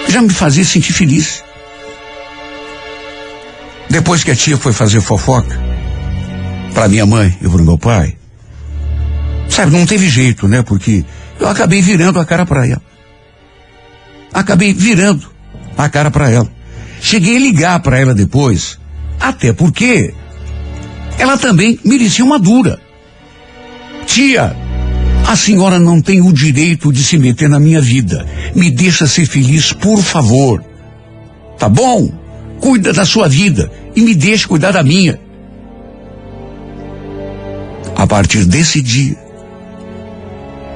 já 0.08 0.22
me 0.22 0.30
fazia 0.30 0.64
sentir 0.64 0.92
feliz. 0.92 1.42
Depois 3.88 4.22
que 4.22 4.30
a 4.30 4.36
tia 4.36 4.56
foi 4.56 4.72
fazer 4.72 5.00
fofoca, 5.00 5.58
para 6.74 6.88
minha 6.88 7.04
mãe 7.04 7.36
e 7.42 7.48
para 7.48 7.62
meu 7.62 7.76
pai, 7.76 8.16
sabe, 9.48 9.72
não 9.72 9.84
teve 9.84 10.08
jeito, 10.08 10.46
né? 10.46 10.62
Porque 10.62 11.04
eu 11.40 11.48
acabei 11.48 11.82
virando 11.82 12.20
a 12.20 12.24
cara 12.24 12.46
para 12.46 12.66
ela. 12.66 12.82
Acabei 14.32 14.72
virando 14.72 15.28
a 15.76 15.88
cara 15.88 16.10
para 16.10 16.30
ela. 16.30 16.50
Cheguei 17.00 17.36
a 17.36 17.40
ligar 17.40 17.80
para 17.80 17.98
ela 17.98 18.14
depois, 18.14 18.78
até 19.18 19.52
porque 19.52 20.14
ela 21.18 21.36
também 21.36 21.78
merecia 21.84 22.24
uma 22.24 22.38
dura. 22.38 22.78
Tia, 24.06 24.56
a 25.30 25.36
senhora 25.36 25.78
não 25.78 26.02
tem 26.02 26.20
o 26.20 26.32
direito 26.32 26.92
de 26.92 27.04
se 27.04 27.16
meter 27.16 27.48
na 27.48 27.60
minha 27.60 27.80
vida. 27.80 28.26
Me 28.52 28.68
deixa 28.68 29.06
ser 29.06 29.26
feliz, 29.26 29.72
por 29.72 30.02
favor. 30.02 30.60
Tá 31.56 31.68
bom? 31.68 32.10
Cuida 32.58 32.92
da 32.92 33.04
sua 33.04 33.28
vida 33.28 33.70
e 33.94 34.00
me 34.00 34.12
deixe 34.12 34.48
cuidar 34.48 34.72
da 34.72 34.82
minha. 34.82 35.20
A 37.94 38.08
partir 38.08 38.44
desse 38.44 38.82
dia, 38.82 39.16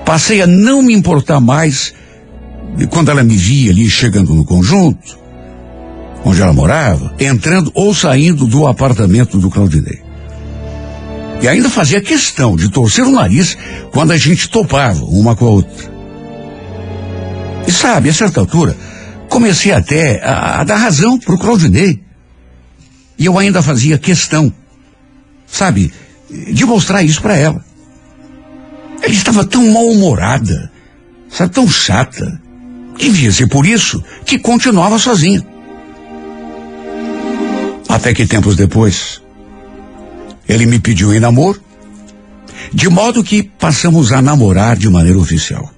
passei 0.06 0.40
a 0.40 0.46
não 0.46 0.82
me 0.82 0.94
importar 0.94 1.40
mais 1.40 1.92
quando 2.90 3.10
ela 3.10 3.24
me 3.24 3.36
via 3.36 3.72
ali 3.72 3.90
chegando 3.90 4.36
no 4.36 4.44
conjunto, 4.44 5.18
onde 6.24 6.40
ela 6.40 6.52
morava, 6.52 7.12
entrando 7.18 7.72
ou 7.74 7.92
saindo 7.92 8.46
do 8.46 8.68
apartamento 8.68 9.36
do 9.36 9.50
Claudinei. 9.50 10.03
E 11.42 11.48
ainda 11.48 11.68
fazia 11.68 12.00
questão 12.00 12.56
de 12.56 12.70
torcer 12.70 13.04
o 13.04 13.10
nariz 13.10 13.56
quando 13.90 14.12
a 14.12 14.16
gente 14.16 14.48
topava 14.48 15.04
uma 15.04 15.36
com 15.36 15.46
a 15.46 15.50
outra. 15.50 15.92
E 17.66 17.72
sabe, 17.72 18.08
a 18.08 18.14
certa 18.14 18.40
altura, 18.40 18.76
comecei 19.28 19.72
até 19.72 20.22
a, 20.24 20.60
a 20.60 20.64
dar 20.64 20.76
razão 20.76 21.18
pro 21.18 21.38
Claudinei. 21.38 22.02
E 23.18 23.26
eu 23.26 23.38
ainda 23.38 23.62
fazia 23.62 23.98
questão, 23.98 24.52
sabe, 25.46 25.92
de 26.30 26.64
mostrar 26.64 27.02
isso 27.02 27.22
para 27.22 27.36
ela. 27.36 27.64
Ela 29.02 29.12
estava 29.12 29.44
tão 29.44 29.70
mal-humorada, 29.70 30.70
sabe, 31.28 31.52
tão 31.52 31.68
chata. 31.68 32.40
Devia 32.96 33.32
ser 33.32 33.48
por 33.48 33.66
isso 33.66 34.02
que 34.24 34.38
continuava 34.38 34.98
sozinha. 34.98 35.44
Até 37.88 38.14
que 38.14 38.26
tempos 38.26 38.56
depois, 38.56 39.20
ele 40.48 40.66
me 40.66 40.78
pediu 40.78 41.14
em 41.14 41.20
namoro, 41.20 41.60
de 42.72 42.88
modo 42.88 43.24
que 43.24 43.42
passamos 43.42 44.12
a 44.12 44.22
namorar 44.22 44.76
de 44.76 44.88
maneira 44.88 45.18
oficial. 45.18 45.70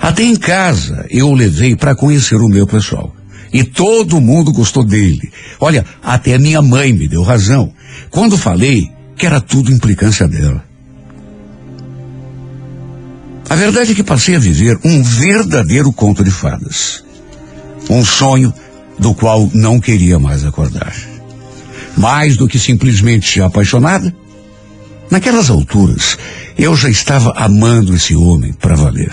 Até 0.00 0.22
em 0.22 0.36
casa 0.36 1.06
eu 1.10 1.28
o 1.28 1.34
levei 1.34 1.76
para 1.76 1.94
conhecer 1.94 2.36
o 2.36 2.48
meu 2.48 2.66
pessoal. 2.66 3.14
E 3.52 3.62
todo 3.62 4.20
mundo 4.20 4.52
gostou 4.52 4.84
dele. 4.84 5.32
Olha, 5.60 5.84
até 6.02 6.36
minha 6.38 6.60
mãe 6.60 6.92
me 6.92 7.06
deu 7.06 7.22
razão 7.22 7.72
quando 8.10 8.36
falei 8.36 8.90
que 9.16 9.26
era 9.26 9.40
tudo 9.40 9.72
implicância 9.72 10.26
dela. 10.26 10.64
A 13.48 13.54
verdade 13.54 13.92
é 13.92 13.94
que 13.94 14.02
passei 14.02 14.34
a 14.34 14.40
viver 14.40 14.78
um 14.84 15.02
verdadeiro 15.02 15.92
conto 15.92 16.24
de 16.24 16.30
fadas. 16.30 17.04
Um 17.88 18.04
sonho 18.04 18.52
do 18.98 19.14
qual 19.14 19.48
não 19.54 19.78
queria 19.78 20.18
mais 20.18 20.44
acordar. 20.44 21.13
Mais 21.96 22.36
do 22.36 22.48
que 22.48 22.58
simplesmente 22.58 23.40
apaixonada, 23.40 24.14
naquelas 25.10 25.50
alturas 25.50 26.18
eu 26.56 26.74
já 26.76 26.88
estava 26.88 27.32
amando 27.36 27.94
esse 27.94 28.14
homem 28.14 28.52
para 28.52 28.76
valer. 28.76 29.12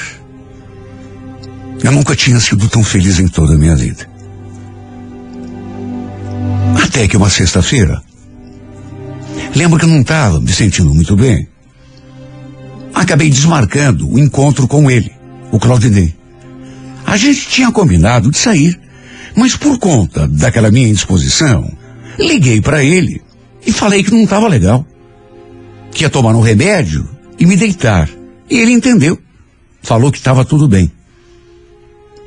Eu 1.84 1.92
nunca 1.92 2.16
tinha 2.16 2.40
sido 2.40 2.70
tão 2.70 2.84
feliz 2.84 3.20
em 3.20 3.28
toda 3.28 3.54
a 3.54 3.58
minha 3.58 3.76
vida. 3.76 4.08
Até 6.84 7.08
que 7.08 7.18
uma 7.18 7.30
sexta-feira, 7.30 8.02
lembro 9.56 9.80
que 9.80 9.86
não 9.86 10.02
estava 10.02 10.40
me 10.40 10.52
sentindo 10.52 10.94
muito 10.94 11.16
bem. 11.16 11.48
Acabei 12.94 13.30
desmarcando 13.30 14.08
o 14.08 14.20
encontro 14.20 14.68
com 14.68 14.92
ele, 14.92 15.12
o 15.52 15.60
Claudinei. 15.60 16.14
A 17.06 17.18
gente 17.18 17.48
tinha 17.48 17.72
combinado 17.72 18.30
de 18.30 18.38
sair, 18.38 18.80
mas 19.36 19.56
por 19.56 19.80
conta 19.80 20.28
daquela 20.28 20.70
minha 20.70 20.88
indisposição, 20.88 21.72
liguei 22.22 22.62
para 22.62 22.84
ele 22.84 23.22
e 23.66 23.72
falei 23.72 24.04
que 24.04 24.12
não 24.12 24.24
estava 24.24 24.48
legal. 24.48 24.86
Que 25.92 26.04
ia 26.04 26.10
tomar 26.10 26.36
um 26.36 26.42
remédio 26.42 27.08
e 27.40 27.46
me 27.46 27.56
deitar. 27.56 28.10
E 28.50 28.60
ele 28.60 28.72
entendeu. 28.72 29.20
Falou 29.82 30.12
que 30.12 30.18
estava 30.18 30.46
tudo 30.46 30.68
bem. 30.68 30.92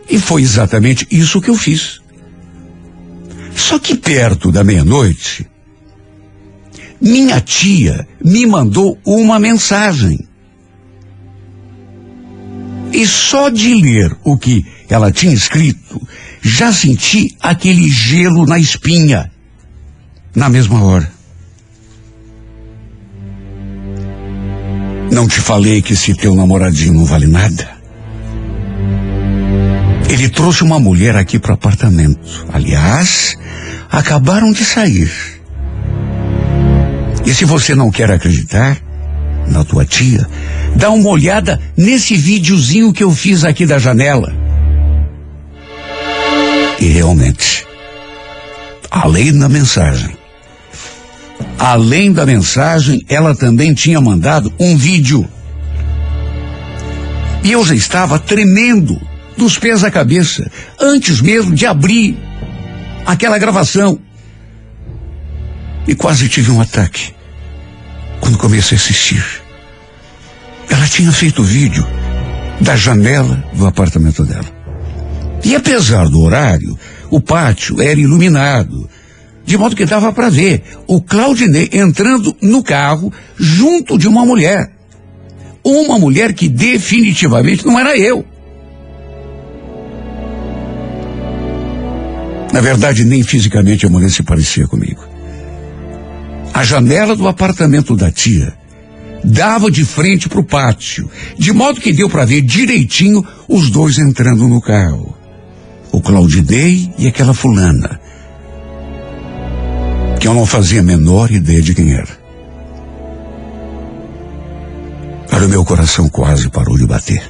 E 0.09 0.19
foi 0.19 0.43
exatamente 0.43 1.07
isso 1.11 1.41
que 1.41 1.51
eu 1.51 1.55
fiz. 1.55 2.01
Só 3.55 3.79
que 3.79 3.95
perto 3.95 4.51
da 4.51 4.65
meia-noite, 4.65 5.47
minha 7.01 7.41
tia 7.41 8.07
me 8.23 8.47
mandou 8.47 8.99
uma 9.05 9.39
mensagem. 9.39 10.19
E 12.93 13.07
só 13.07 13.49
de 13.49 13.75
ler 13.75 14.17
o 14.25 14.37
que 14.37 14.65
ela 14.89 15.11
tinha 15.11 15.33
escrito, 15.33 16.01
já 16.41 16.73
senti 16.73 17.35
aquele 17.41 17.89
gelo 17.89 18.47
na 18.47 18.59
espinha, 18.59 19.31
na 20.35 20.49
mesma 20.49 20.83
hora. 20.83 21.11
Não 25.11 25.29
te 25.29 25.41
falei 25.41 25.81
que 25.81 25.93
esse 25.93 26.15
teu 26.15 26.35
namoradinho 26.35 26.95
não 26.95 27.05
vale 27.05 27.27
nada? 27.27 27.69
Ele 30.09 30.29
trouxe 30.29 30.63
uma 30.63 30.81
mulher 30.81 31.17
aqui 31.17 31.39
para 31.39 31.53
o 31.53 31.55
apartamento. 31.55 32.47
Aliás, 32.53 33.37
acabaram 33.91 34.53
de 34.53 34.65
sair. 34.65 35.11
E 37.25 37.33
se 37.33 37.45
você 37.45 37.75
não 37.75 37.91
quer 37.91 38.11
acreditar 38.11 38.77
na 39.49 39.65
tua 39.65 39.85
tia, 39.85 40.27
dá 40.75 40.91
uma 40.91 41.09
olhada 41.09 41.61
nesse 41.77 42.17
videozinho 42.17 42.93
que 42.93 43.05
eu 43.05 43.11
fiz 43.11 43.45
aqui 43.45 43.65
da 43.65 43.79
janela. 43.79 44.35
E 46.81 46.87
realmente, 46.87 47.65
além 48.91 49.37
da 49.39 49.49
mensagem, 49.49 50.17
além 51.65 52.13
da 52.13 52.27
mensagem, 52.27 53.03
ela 53.09 53.35
também 53.35 53.73
tinha 53.73 53.99
mandado 53.99 54.53
um 54.61 54.77
vídeo. 54.77 55.27
E 57.43 57.53
eu 57.53 57.65
já 57.65 57.75
estava 57.75 58.19
tremendo 58.19 59.01
dos 59.35 59.59
pés 59.59 59.83
à 59.83 59.91
cabeça, 59.91 60.51
antes 60.79 61.23
mesmo 61.23 61.55
de 61.55 61.65
abrir 61.65 62.19
aquela 63.07 63.39
gravação. 63.39 63.99
E 65.89 65.95
quase 65.95 66.29
tive 66.29 66.51
um 66.51 66.61
ataque 66.61 67.15
quando 68.21 68.37
comecei 68.37 68.77
a 68.77 68.81
assistir. 68.81 69.25
Ela 70.69 70.87
tinha 70.87 71.13
feito 71.13 71.41
o 71.41 71.47
vídeo 71.47 71.87
da 72.61 72.77
janela 72.77 73.43
do 73.55 73.67
apartamento 73.67 74.23
dela. 74.23 74.53
E 75.43 75.55
apesar 75.57 76.11
do 76.11 76.21
horário, 76.21 76.79
o 77.11 77.23
pátio 77.23 77.81
era 77.81 77.99
iluminado, 77.99 78.87
de 79.45 79.59
modo 79.59 79.77
que 79.77 79.85
dava 79.85 80.13
para 80.13 80.31
ver 80.31 80.63
o 80.87 81.01
Claudinei 81.01 81.71
entrando 81.73 82.35
no 82.41 82.63
carro 82.63 83.13
junto 83.37 83.99
de 83.99 84.09
uma 84.09 84.25
mulher. 84.25 84.73
Uma 85.63 85.99
mulher 85.99 86.33
que 86.33 86.49
definitivamente 86.49 87.65
não 87.65 87.79
era 87.79 87.97
eu. 87.97 88.25
Na 92.53 92.61
verdade, 92.61 93.05
nem 93.05 93.23
fisicamente 93.23 93.85
a 93.85 93.91
mulher 93.91 94.11
se 94.11 94.23
parecia 94.23 94.67
comigo. 94.67 95.03
A 96.53 96.63
janela 96.63 97.17
do 97.17 97.27
apartamento 97.27 97.97
da 97.97 98.13
tia 98.13 98.55
dava 99.25 99.71
de 99.71 99.85
frente 99.85 100.29
para 100.29 100.41
o 100.41 100.45
pátio, 100.45 101.11
de 101.37 101.53
modo 101.53 101.81
que 101.81 101.93
deu 101.93 102.09
para 102.09 102.25
ver 102.25 102.43
direitinho 102.43 103.27
os 103.49 103.71
dois 103.71 103.99
entrando 103.99 104.47
no 104.47 104.61
carro. 104.61 105.17
O 105.91 106.01
Claudinei 106.01 106.93
e 106.99 107.09
aquela 107.09 107.35
fulana, 107.35 107.99
que 110.25 110.29
eu 110.29 110.33
não 110.33 110.47
fazia 110.47 110.81
a 110.81 110.83
menor 110.83 111.31
ideia 111.31 111.61
de 111.61 111.75
quem 111.75 111.93
era. 111.93 112.09
O 115.31 115.49
meu 115.51 115.63
coração 115.67 116.09
quase 116.09 116.49
parou 116.49 116.79
de 116.79 116.87
bater. 116.87 117.23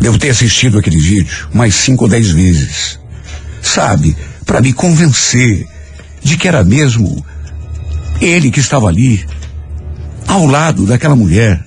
Devo 0.00 0.18
ter 0.18 0.30
assistido 0.30 0.76
aquele 0.76 0.98
vídeo 0.98 1.50
mais 1.54 1.76
cinco 1.76 2.02
ou 2.02 2.10
dez 2.10 2.32
vezes. 2.32 2.98
Sabe, 3.62 4.16
para 4.44 4.60
me 4.60 4.72
convencer 4.72 5.68
de 6.20 6.36
que 6.36 6.48
era 6.48 6.64
mesmo 6.64 7.24
ele 8.20 8.50
que 8.50 8.58
estava 8.58 8.88
ali, 8.88 9.24
ao 10.26 10.46
lado 10.46 10.84
daquela 10.84 11.14
mulher. 11.14 11.64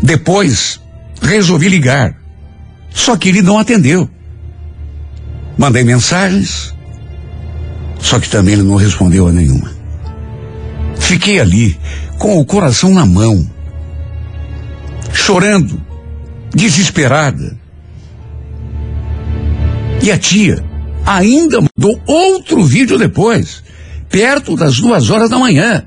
Depois, 0.00 0.80
resolvi 1.20 1.68
ligar. 1.68 2.14
Só 2.90 3.16
que 3.16 3.30
ele 3.30 3.42
não 3.42 3.58
atendeu. 3.58 4.08
Mandei 5.58 5.82
mensagens, 5.82 6.72
só 8.00 8.18
que 8.18 8.28
também 8.28 8.54
ele 8.54 8.62
não 8.62 8.76
respondeu 8.76 9.28
a 9.28 9.32
nenhuma. 9.32 9.70
Fiquei 10.98 11.40
ali, 11.40 11.78
com 12.18 12.38
o 12.38 12.44
coração 12.44 12.92
na 12.94 13.04
mão, 13.04 13.48
chorando, 15.12 15.80
desesperada. 16.54 17.58
E 20.02 20.10
a 20.10 20.18
tia 20.18 20.64
ainda 21.04 21.58
mandou 21.60 22.00
outro 22.06 22.64
vídeo 22.64 22.98
depois, 22.98 23.62
perto 24.08 24.56
das 24.56 24.78
duas 24.78 25.10
horas 25.10 25.28
da 25.28 25.38
manhã. 25.38 25.84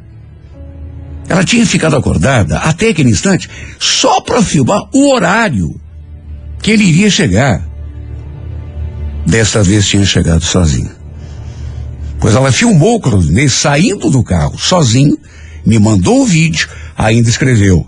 Ela 1.27 1.43
tinha 1.43 1.65
ficado 1.65 1.95
acordada 1.95 2.57
até 2.57 2.89
aquele 2.89 3.09
instante 3.09 3.49
só 3.79 4.21
para 4.21 4.41
filmar 4.41 4.81
o 4.93 5.13
horário 5.13 5.79
que 6.61 6.71
ele 6.71 6.83
iria 6.83 7.09
chegar. 7.09 7.65
Desta 9.25 9.63
vez 9.63 9.87
tinha 9.87 10.05
chegado 10.05 10.43
sozinho. 10.43 11.02
Pois 12.23 12.35
ela 12.35 12.53
filmou 12.53 12.95
o 12.95 13.01
Claudinei 13.01 13.49
saindo 13.49 14.09
do 14.09 14.23
carro 14.23 14.57
sozinho, 14.57 15.17
me 15.65 15.77
mandou 15.77 16.21
o 16.21 16.25
vídeo, 16.25 16.69
ainda 16.97 17.27
escreveu. 17.27 17.85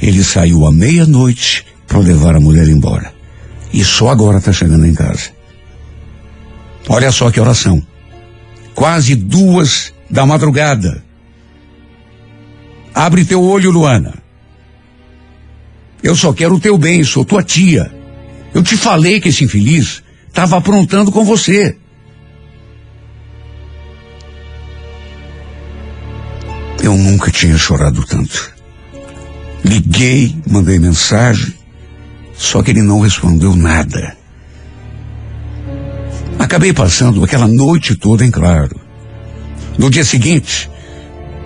Ele 0.00 0.24
saiu 0.24 0.64
à 0.64 0.72
meia-noite 0.72 1.66
para 1.86 1.98
levar 1.98 2.34
a 2.34 2.40
mulher 2.40 2.66
embora. 2.66 3.12
E 3.70 3.84
só 3.84 4.08
agora 4.08 4.38
está 4.38 4.54
chegando 4.54 4.86
em 4.86 4.94
casa. 4.94 5.32
Olha 6.88 7.12
só 7.12 7.30
que 7.30 7.38
oração. 7.38 7.86
Quase 8.74 9.14
duas 9.14 9.92
da 10.08 10.24
madrugada. 10.24 11.04
Abre 12.94 13.22
teu 13.22 13.42
olho, 13.42 13.70
Luana. 13.70 14.14
Eu 16.02 16.16
só 16.16 16.32
quero 16.32 16.54
o 16.54 16.60
teu 16.60 16.78
bem, 16.78 17.04
sou 17.04 17.22
tua 17.22 17.42
tia. 17.42 17.92
Eu 18.54 18.62
te 18.62 18.78
falei 18.78 19.20
que 19.20 19.28
esse 19.28 19.44
infeliz 19.44 20.02
estava 20.26 20.56
aprontando 20.56 21.12
com 21.12 21.22
você. 21.22 21.76
Eu 26.88 26.96
nunca 26.96 27.30
tinha 27.30 27.58
chorado 27.58 28.02
tanto. 28.06 28.50
Liguei, 29.62 30.34
mandei 30.50 30.78
mensagem, 30.78 31.52
só 32.34 32.62
que 32.62 32.70
ele 32.70 32.80
não 32.80 33.00
respondeu 33.00 33.54
nada. 33.54 34.16
Acabei 36.38 36.72
passando 36.72 37.22
aquela 37.22 37.46
noite 37.46 37.94
toda 37.94 38.24
em 38.24 38.30
claro. 38.30 38.80
No 39.76 39.90
dia 39.90 40.02
seguinte, 40.02 40.70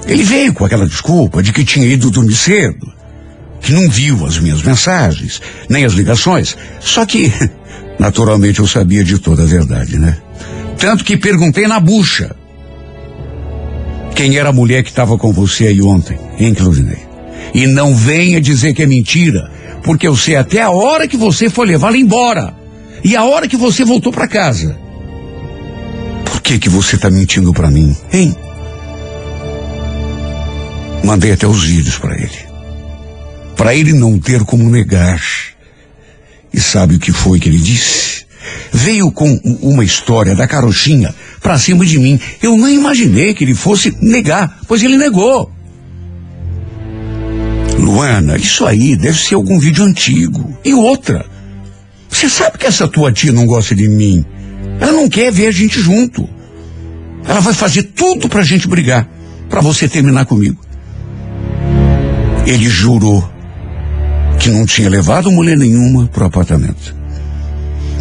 ele 0.07 0.23
veio 0.23 0.55
com 0.55 0.65
aquela 0.65 0.87
desculpa 0.87 1.43
de 1.43 1.53
que 1.53 1.65
tinha 1.65 1.89
ido 1.89 2.09
dormir 2.09 2.37
cedo, 2.37 2.93
que 3.61 3.73
não 3.73 3.91
viu 3.91 4.25
as 4.25 4.39
minhas 4.39 4.63
mensagens, 4.63 5.43
nem 5.69 5.85
as 5.85 5.95
ligações. 5.95 6.57
Só 6.79 7.05
que, 7.05 7.33
naturalmente, 7.99 8.61
eu 8.61 8.69
sabia 8.69 9.03
de 9.03 9.19
toda 9.19 9.43
a 9.43 9.47
verdade, 9.47 9.99
né? 9.99 10.19
Tanto 10.79 11.05
que 11.05 11.17
perguntei 11.17 11.67
na 11.67 11.81
bucha. 11.81 12.33
Quem 14.15 14.37
era 14.37 14.51
a 14.51 14.53
mulher 14.53 14.83
que 14.83 14.91
estava 14.91 15.17
com 15.17 15.33
você 15.33 15.67
aí 15.67 15.81
ontem, 15.83 16.19
hein, 16.39 16.55
Claudinei? 16.55 16.99
E 17.55 17.67
não 17.67 17.95
venha 17.95 18.41
dizer 18.41 18.75
que 18.75 18.83
é 18.83 18.87
mentira, 18.87 19.51
porque 19.83 20.07
eu 20.07 20.17
sei 20.17 20.37
até 20.37 20.63
a 20.63 20.71
hora 20.71 21.09
que 21.09 21.17
você 21.17 21.51
foi 21.51 21.67
levá-la 21.67 21.97
embora. 21.97 22.55
E 23.05 23.17
a 23.17 23.25
hora 23.25 23.49
que 23.49 23.57
você 23.57 23.85
voltou 23.85 24.13
para 24.13 24.29
casa. 24.29 24.79
Por 26.25 26.41
que 26.41 26.59
que 26.59 26.69
você 26.69 26.97
tá 26.97 27.11
mentindo 27.11 27.53
para 27.53 27.71
mim, 27.71 27.97
hein? 28.13 28.35
Mandei 31.05 31.33
até 31.33 31.47
os 31.47 31.65
vídeos 31.65 31.99
para 31.99 32.15
ele. 32.15 32.53
Para 33.57 33.75
ele 33.75 33.93
não 33.93 34.19
ter 34.19 34.45
como 34.45 34.71
negar. 34.71 35.21
E 36.53 36.61
sabe 36.61 36.95
o 36.95 36.99
que 36.99 37.13
foi 37.13 37.41
que 37.41 37.49
ele 37.49 37.59
disse? 37.59 38.22
Veio 38.73 39.11
com 39.13 39.39
uma 39.61 39.85
história 39.85 40.35
da 40.35 40.47
carochinha 40.47 41.15
pra 41.41 41.59
cima 41.59 41.85
de 41.85 41.99
mim. 41.99 42.19
Eu 42.43 42.57
não 42.57 42.69
imaginei 42.69 43.35
que 43.35 43.45
ele 43.45 43.55
fosse 43.55 43.97
negar, 44.01 44.61
pois 44.67 44.83
ele 44.83 44.97
negou. 44.97 45.51
Luana, 47.79 48.37
isso 48.37 48.65
aí 48.65 48.97
deve 48.97 49.19
ser 49.19 49.35
algum 49.35 49.59
vídeo 49.59 49.85
antigo. 49.85 50.57
E 50.65 50.73
outra, 50.73 51.27
você 52.09 52.29
sabe 52.29 52.59
que 52.59 52.67
essa 52.67 52.87
tua 52.87 53.13
tia 53.13 53.33
não 53.33 53.47
gosta 53.47 53.75
de 53.75 53.89
mim. 53.89 54.25
Ela 54.81 54.93
não 54.93 55.09
quer 55.09 55.33
ver 55.33 55.49
a 55.49 55.51
gente 55.51 55.81
junto. 55.81 56.29
Ela 57.27 57.41
vai 57.41 57.55
fazer 57.55 57.83
tudo 57.83 58.29
pra 58.29 58.43
gente 58.43 58.69
brigar, 58.69 59.09
pra 59.49 59.61
você 59.61 59.89
terminar 59.89 60.27
comigo. 60.27 60.61
Ele 62.47 62.69
jurou 62.69 63.29
que 64.39 64.51
não 64.51 64.67
tinha 64.67 64.89
levado 64.89 65.31
mulher 65.31 65.57
nenhuma 65.57 66.07
pro 66.09 66.27
apartamento. 66.27 67.02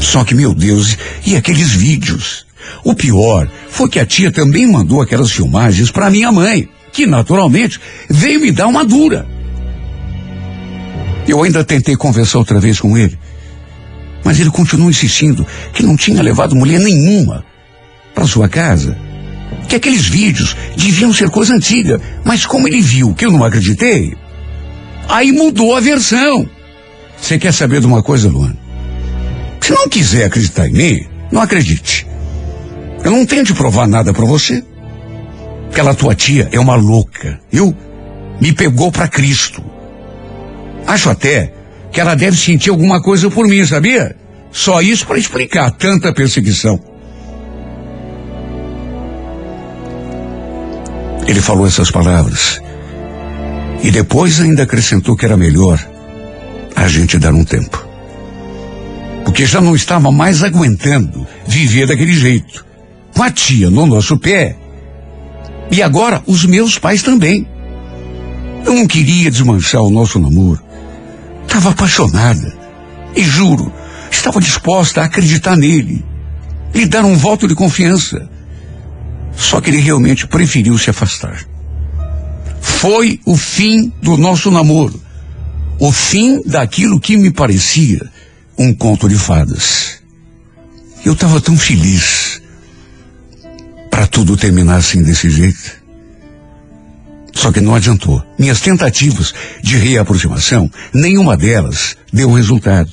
Só 0.02 0.26
que, 0.26 0.34
meu 0.34 0.53
Deus, 0.53 0.98
e 1.26 1.36
aqueles 1.38 1.72
vídeos? 1.72 2.45
O 2.84 2.95
pior 2.95 3.48
foi 3.69 3.88
que 3.88 3.99
a 3.99 4.06
tia 4.06 4.32
também 4.32 4.65
mandou 4.65 5.02
aquelas 5.02 5.32
filmagens 5.32 5.91
para 5.91 6.10
minha 6.10 6.32
mãe, 6.32 6.68
que 6.91 7.06
naturalmente 7.06 7.80
veio 8.10 8.41
me 8.41 8.52
dar 8.52 8.68
uma 8.68 8.84
dura. 8.84 9.26
Eu 11.28 11.44
ainda 11.44 11.64
tentei 11.64 11.95
conversar 11.95 12.40
outra 12.40 12.60
vez 12.60 12.80
com 12.80 12.98
ele, 12.98 13.18
mas 14.26 14.40
ele 14.40 14.49
continuou 14.49 14.90
insistindo 14.90 15.45
que 15.72 15.84
não 15.84 15.95
tinha 15.95 16.22
levado 16.22 16.56
mulher 16.56 16.80
nenhuma 16.80 17.45
para 18.14 18.26
sua 18.26 18.49
casa. 18.49 18.98
Que 19.69 19.76
aqueles 19.76 20.07
vídeos 20.07 20.56
deviam 20.76 21.14
ser 21.14 21.30
coisa 21.30 21.53
antiga, 21.53 22.02
mas 22.26 22.45
como 22.45 22.68
ele 22.68 22.82
viu 22.82 23.14
que 23.14 23.26
eu 23.26 23.32
não 23.32 23.44
acreditei, 23.44 24.14
aí 25.07 25.32
mudou 25.32 25.76
a 25.76 25.80
versão. 25.80 26.49
Você 27.22 27.38
quer 27.38 27.53
saber 27.53 27.80
de 27.80 27.86
uma 27.86 28.02
coisa, 28.02 28.28
Luana? 28.28 28.61
Se 29.62 29.72
não 29.72 29.88
quiser 29.88 30.26
acreditar 30.26 30.68
em 30.68 30.74
mim, 30.74 31.08
não 31.32 31.42
acredite. 31.42 32.08
Eu 33.04 33.12
não 33.12 33.26
tenho 33.26 33.44
de 33.44 33.54
provar 33.54 33.88
nada 33.88 34.12
para 34.12 34.26
você. 34.26 34.64
Aquela 35.70 35.94
tua 35.94 36.14
tia 36.14 36.50
é 36.52 36.60
uma 36.60 36.76
louca, 36.76 37.40
viu? 37.50 37.76
Me 38.40 38.52
pegou 38.52 38.92
para 38.92 39.08
Cristo. 39.08 39.64
Acho 40.86 41.10
até 41.10 41.54
que 41.92 42.02
ela 42.02 42.16
deve 42.16 42.36
sentir 42.36 42.70
alguma 42.70 43.02
coisa 43.02 43.30
por 43.30 43.48
mim, 43.48 43.66
sabia? 43.66 44.16
Só 44.52 44.82
isso 44.82 45.08
para 45.08 45.18
explicar 45.18 45.72
tanta 45.72 46.12
perseguição. 46.12 46.80
Ele 51.28 51.40
falou 51.40 51.68
essas 51.68 51.90
palavras. 51.90 52.62
E 53.84 53.90
depois 53.90 54.42
ainda 54.42 54.64
acrescentou 54.64 55.16
que 55.16 55.26
era 55.26 55.38
melhor 55.38 55.80
a 56.76 56.88
gente 56.88 57.18
dar 57.18 57.34
um 57.34 57.46
tempo. 57.46 57.91
Porque 59.23 59.45
já 59.45 59.61
não 59.61 59.76
estava 59.76 60.11
mais 60.11 60.43
aguentando 60.43 61.26
viver 61.48 61.88
daquele 61.88 62.14
jeito. 62.14 62.65
Com 63.14 63.23
a 63.23 63.31
tia 63.31 63.69
no 63.69 63.85
nosso 63.85 64.18
pé. 64.18 64.57
E 65.72 65.81
agora 65.81 66.22
os 66.26 66.45
meus 66.45 66.77
pais 66.77 67.02
também. 67.02 67.48
Eu 68.65 68.73
não 68.73 68.88
queria 68.88 69.31
desmanchar 69.31 69.81
o 69.81 69.89
nosso 69.89 70.19
namoro. 70.19 70.61
Estava 71.43 71.72
apaixonada. 71.72 72.57
E 73.15 73.23
juro, 73.23 73.72
estava 74.10 74.39
disposta 74.39 75.02
a 75.02 75.06
acreditar 75.06 75.56
nele. 75.56 76.03
Lhe 76.73 76.85
dar 76.85 77.03
um 77.03 77.15
voto 77.15 77.48
de 77.48 77.56
confiança. 77.56 78.30
Só 79.35 79.60
que 79.60 79.69
ele 79.69 79.80
realmente 79.80 80.27
preferiu 80.27 80.77
se 80.77 80.89
afastar. 80.89 81.45
Foi 82.61 83.19
o 83.26 83.35
fim 83.35 83.91
do 84.02 84.18
nosso 84.18 84.52
namoro. 84.52 84.99
O 85.80 85.91
fim 85.91 86.41
daquilo 86.45 86.99
que 86.99 87.18
me 87.18 87.31
parecia 87.31 88.10
um 88.57 88.73
conto 88.73 89.07
de 89.07 89.15
fadas. 89.15 89.99
Eu 91.03 91.14
estava 91.14 91.41
tão 91.41 91.57
feliz 91.57 92.41
para 93.90 94.06
tudo 94.07 94.38
terminar 94.38 94.78
assim 94.78 95.02
desse 95.02 95.30
jeito. 95.30 95.82
Só 97.34 97.52
que 97.52 97.61
não 97.61 97.73
adiantou. 97.73 98.23
Minhas 98.38 98.61
tentativas 98.61 99.34
de 99.64 99.78
reaproximação, 99.78 100.69
nenhuma 100.94 101.36
delas 101.36 101.95
deu 102.11 102.32
resultado. 102.32 102.91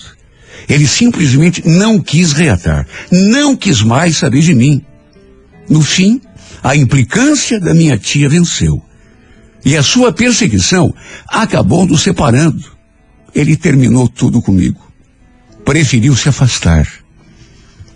Ele 0.69 0.87
simplesmente 0.87 1.67
não 1.67 2.01
quis 2.01 2.33
reatar, 2.33 2.87
não 3.11 3.57
quis 3.57 3.83
mais 3.83 4.17
saber 4.17 4.41
de 4.41 4.55
mim. 4.55 4.85
No 5.69 5.83
fim, 5.83 6.21
a 6.63 6.77
implicância 6.77 7.61
da 7.61 7.75
minha 7.75 7.99
tia 7.99 8.29
venceu. 8.29 8.83
E 9.65 9.77
a 9.77 9.83
sua 9.83 10.13
perseguição 10.13 10.95
acabou 11.29 11.87
nos 11.87 12.03
separando. 12.03 12.65
Ele 13.35 13.57
terminou 13.57 14.09
tudo 14.09 14.41
comigo. 14.41 14.88
Preferiu 15.69 16.17
se 16.17 16.31
afastar. 16.31 16.89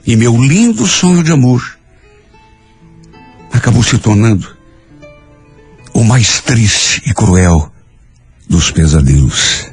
E 0.07 0.15
meu 0.15 0.37
lindo 0.37 0.87
sonho 0.87 1.23
de 1.23 1.33
amor 1.33 1.79
acabou 3.51 3.83
se 3.83 3.97
tornando 3.97 4.47
o 5.95 6.05
mais 6.05 6.39
triste 6.43 7.01
e 7.07 7.15
cruel 7.15 7.73
dos 8.47 8.71
pesadelos. 8.71 9.72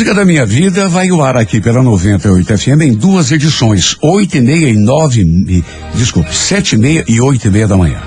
Música 0.00 0.14
da 0.14 0.24
minha 0.24 0.46
vida 0.46 0.88
vai 0.88 1.10
ao 1.10 1.22
ar 1.22 1.36
aqui 1.36 1.60
pela 1.60 1.82
98 1.82 2.56
FM 2.56 2.80
em 2.80 2.94
duas 2.94 3.30
edições, 3.32 3.98
oito 4.00 4.34
e 4.38 4.40
meia 4.40 4.70
e 4.70 4.72
nove, 4.74 5.62
desculpe, 5.94 6.34
sete 6.34 6.74
e 6.74 6.78
meia 6.78 7.04
e 7.06 7.20
oito 7.20 7.46
e 7.46 7.50
meia 7.50 7.68
da 7.68 7.76
manhã. 7.76 8.00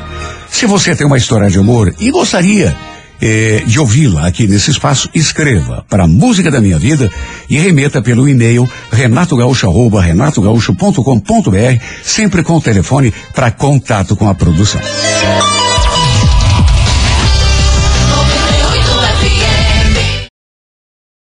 Se 0.49 0.65
você 0.65 0.95
tem 0.95 1.05
uma 1.05 1.17
história 1.17 1.51
de 1.51 1.59
amor 1.59 1.93
e 1.99 2.09
gostaria 2.09 2.75
eh, 3.21 3.61
de 3.67 3.79
ouvi-la 3.79 4.25
aqui 4.25 4.47
nesse 4.47 4.71
espaço, 4.71 5.07
escreva 5.13 5.85
para 5.87 6.07
Música 6.07 6.49
da 6.49 6.59
Minha 6.59 6.79
Vida 6.79 7.11
e 7.47 7.59
remeta 7.59 8.01
pelo 8.01 8.27
e-mail 8.27 8.67
renatogaúcho, 8.91 9.69
renatogaúcho.com.br, 9.95 11.83
sempre 12.03 12.41
com 12.41 12.55
o 12.55 12.61
telefone 12.61 13.13
para 13.35 13.51
contato 13.51 14.15
com 14.15 14.27
a 14.27 14.33
produção. 14.33 14.81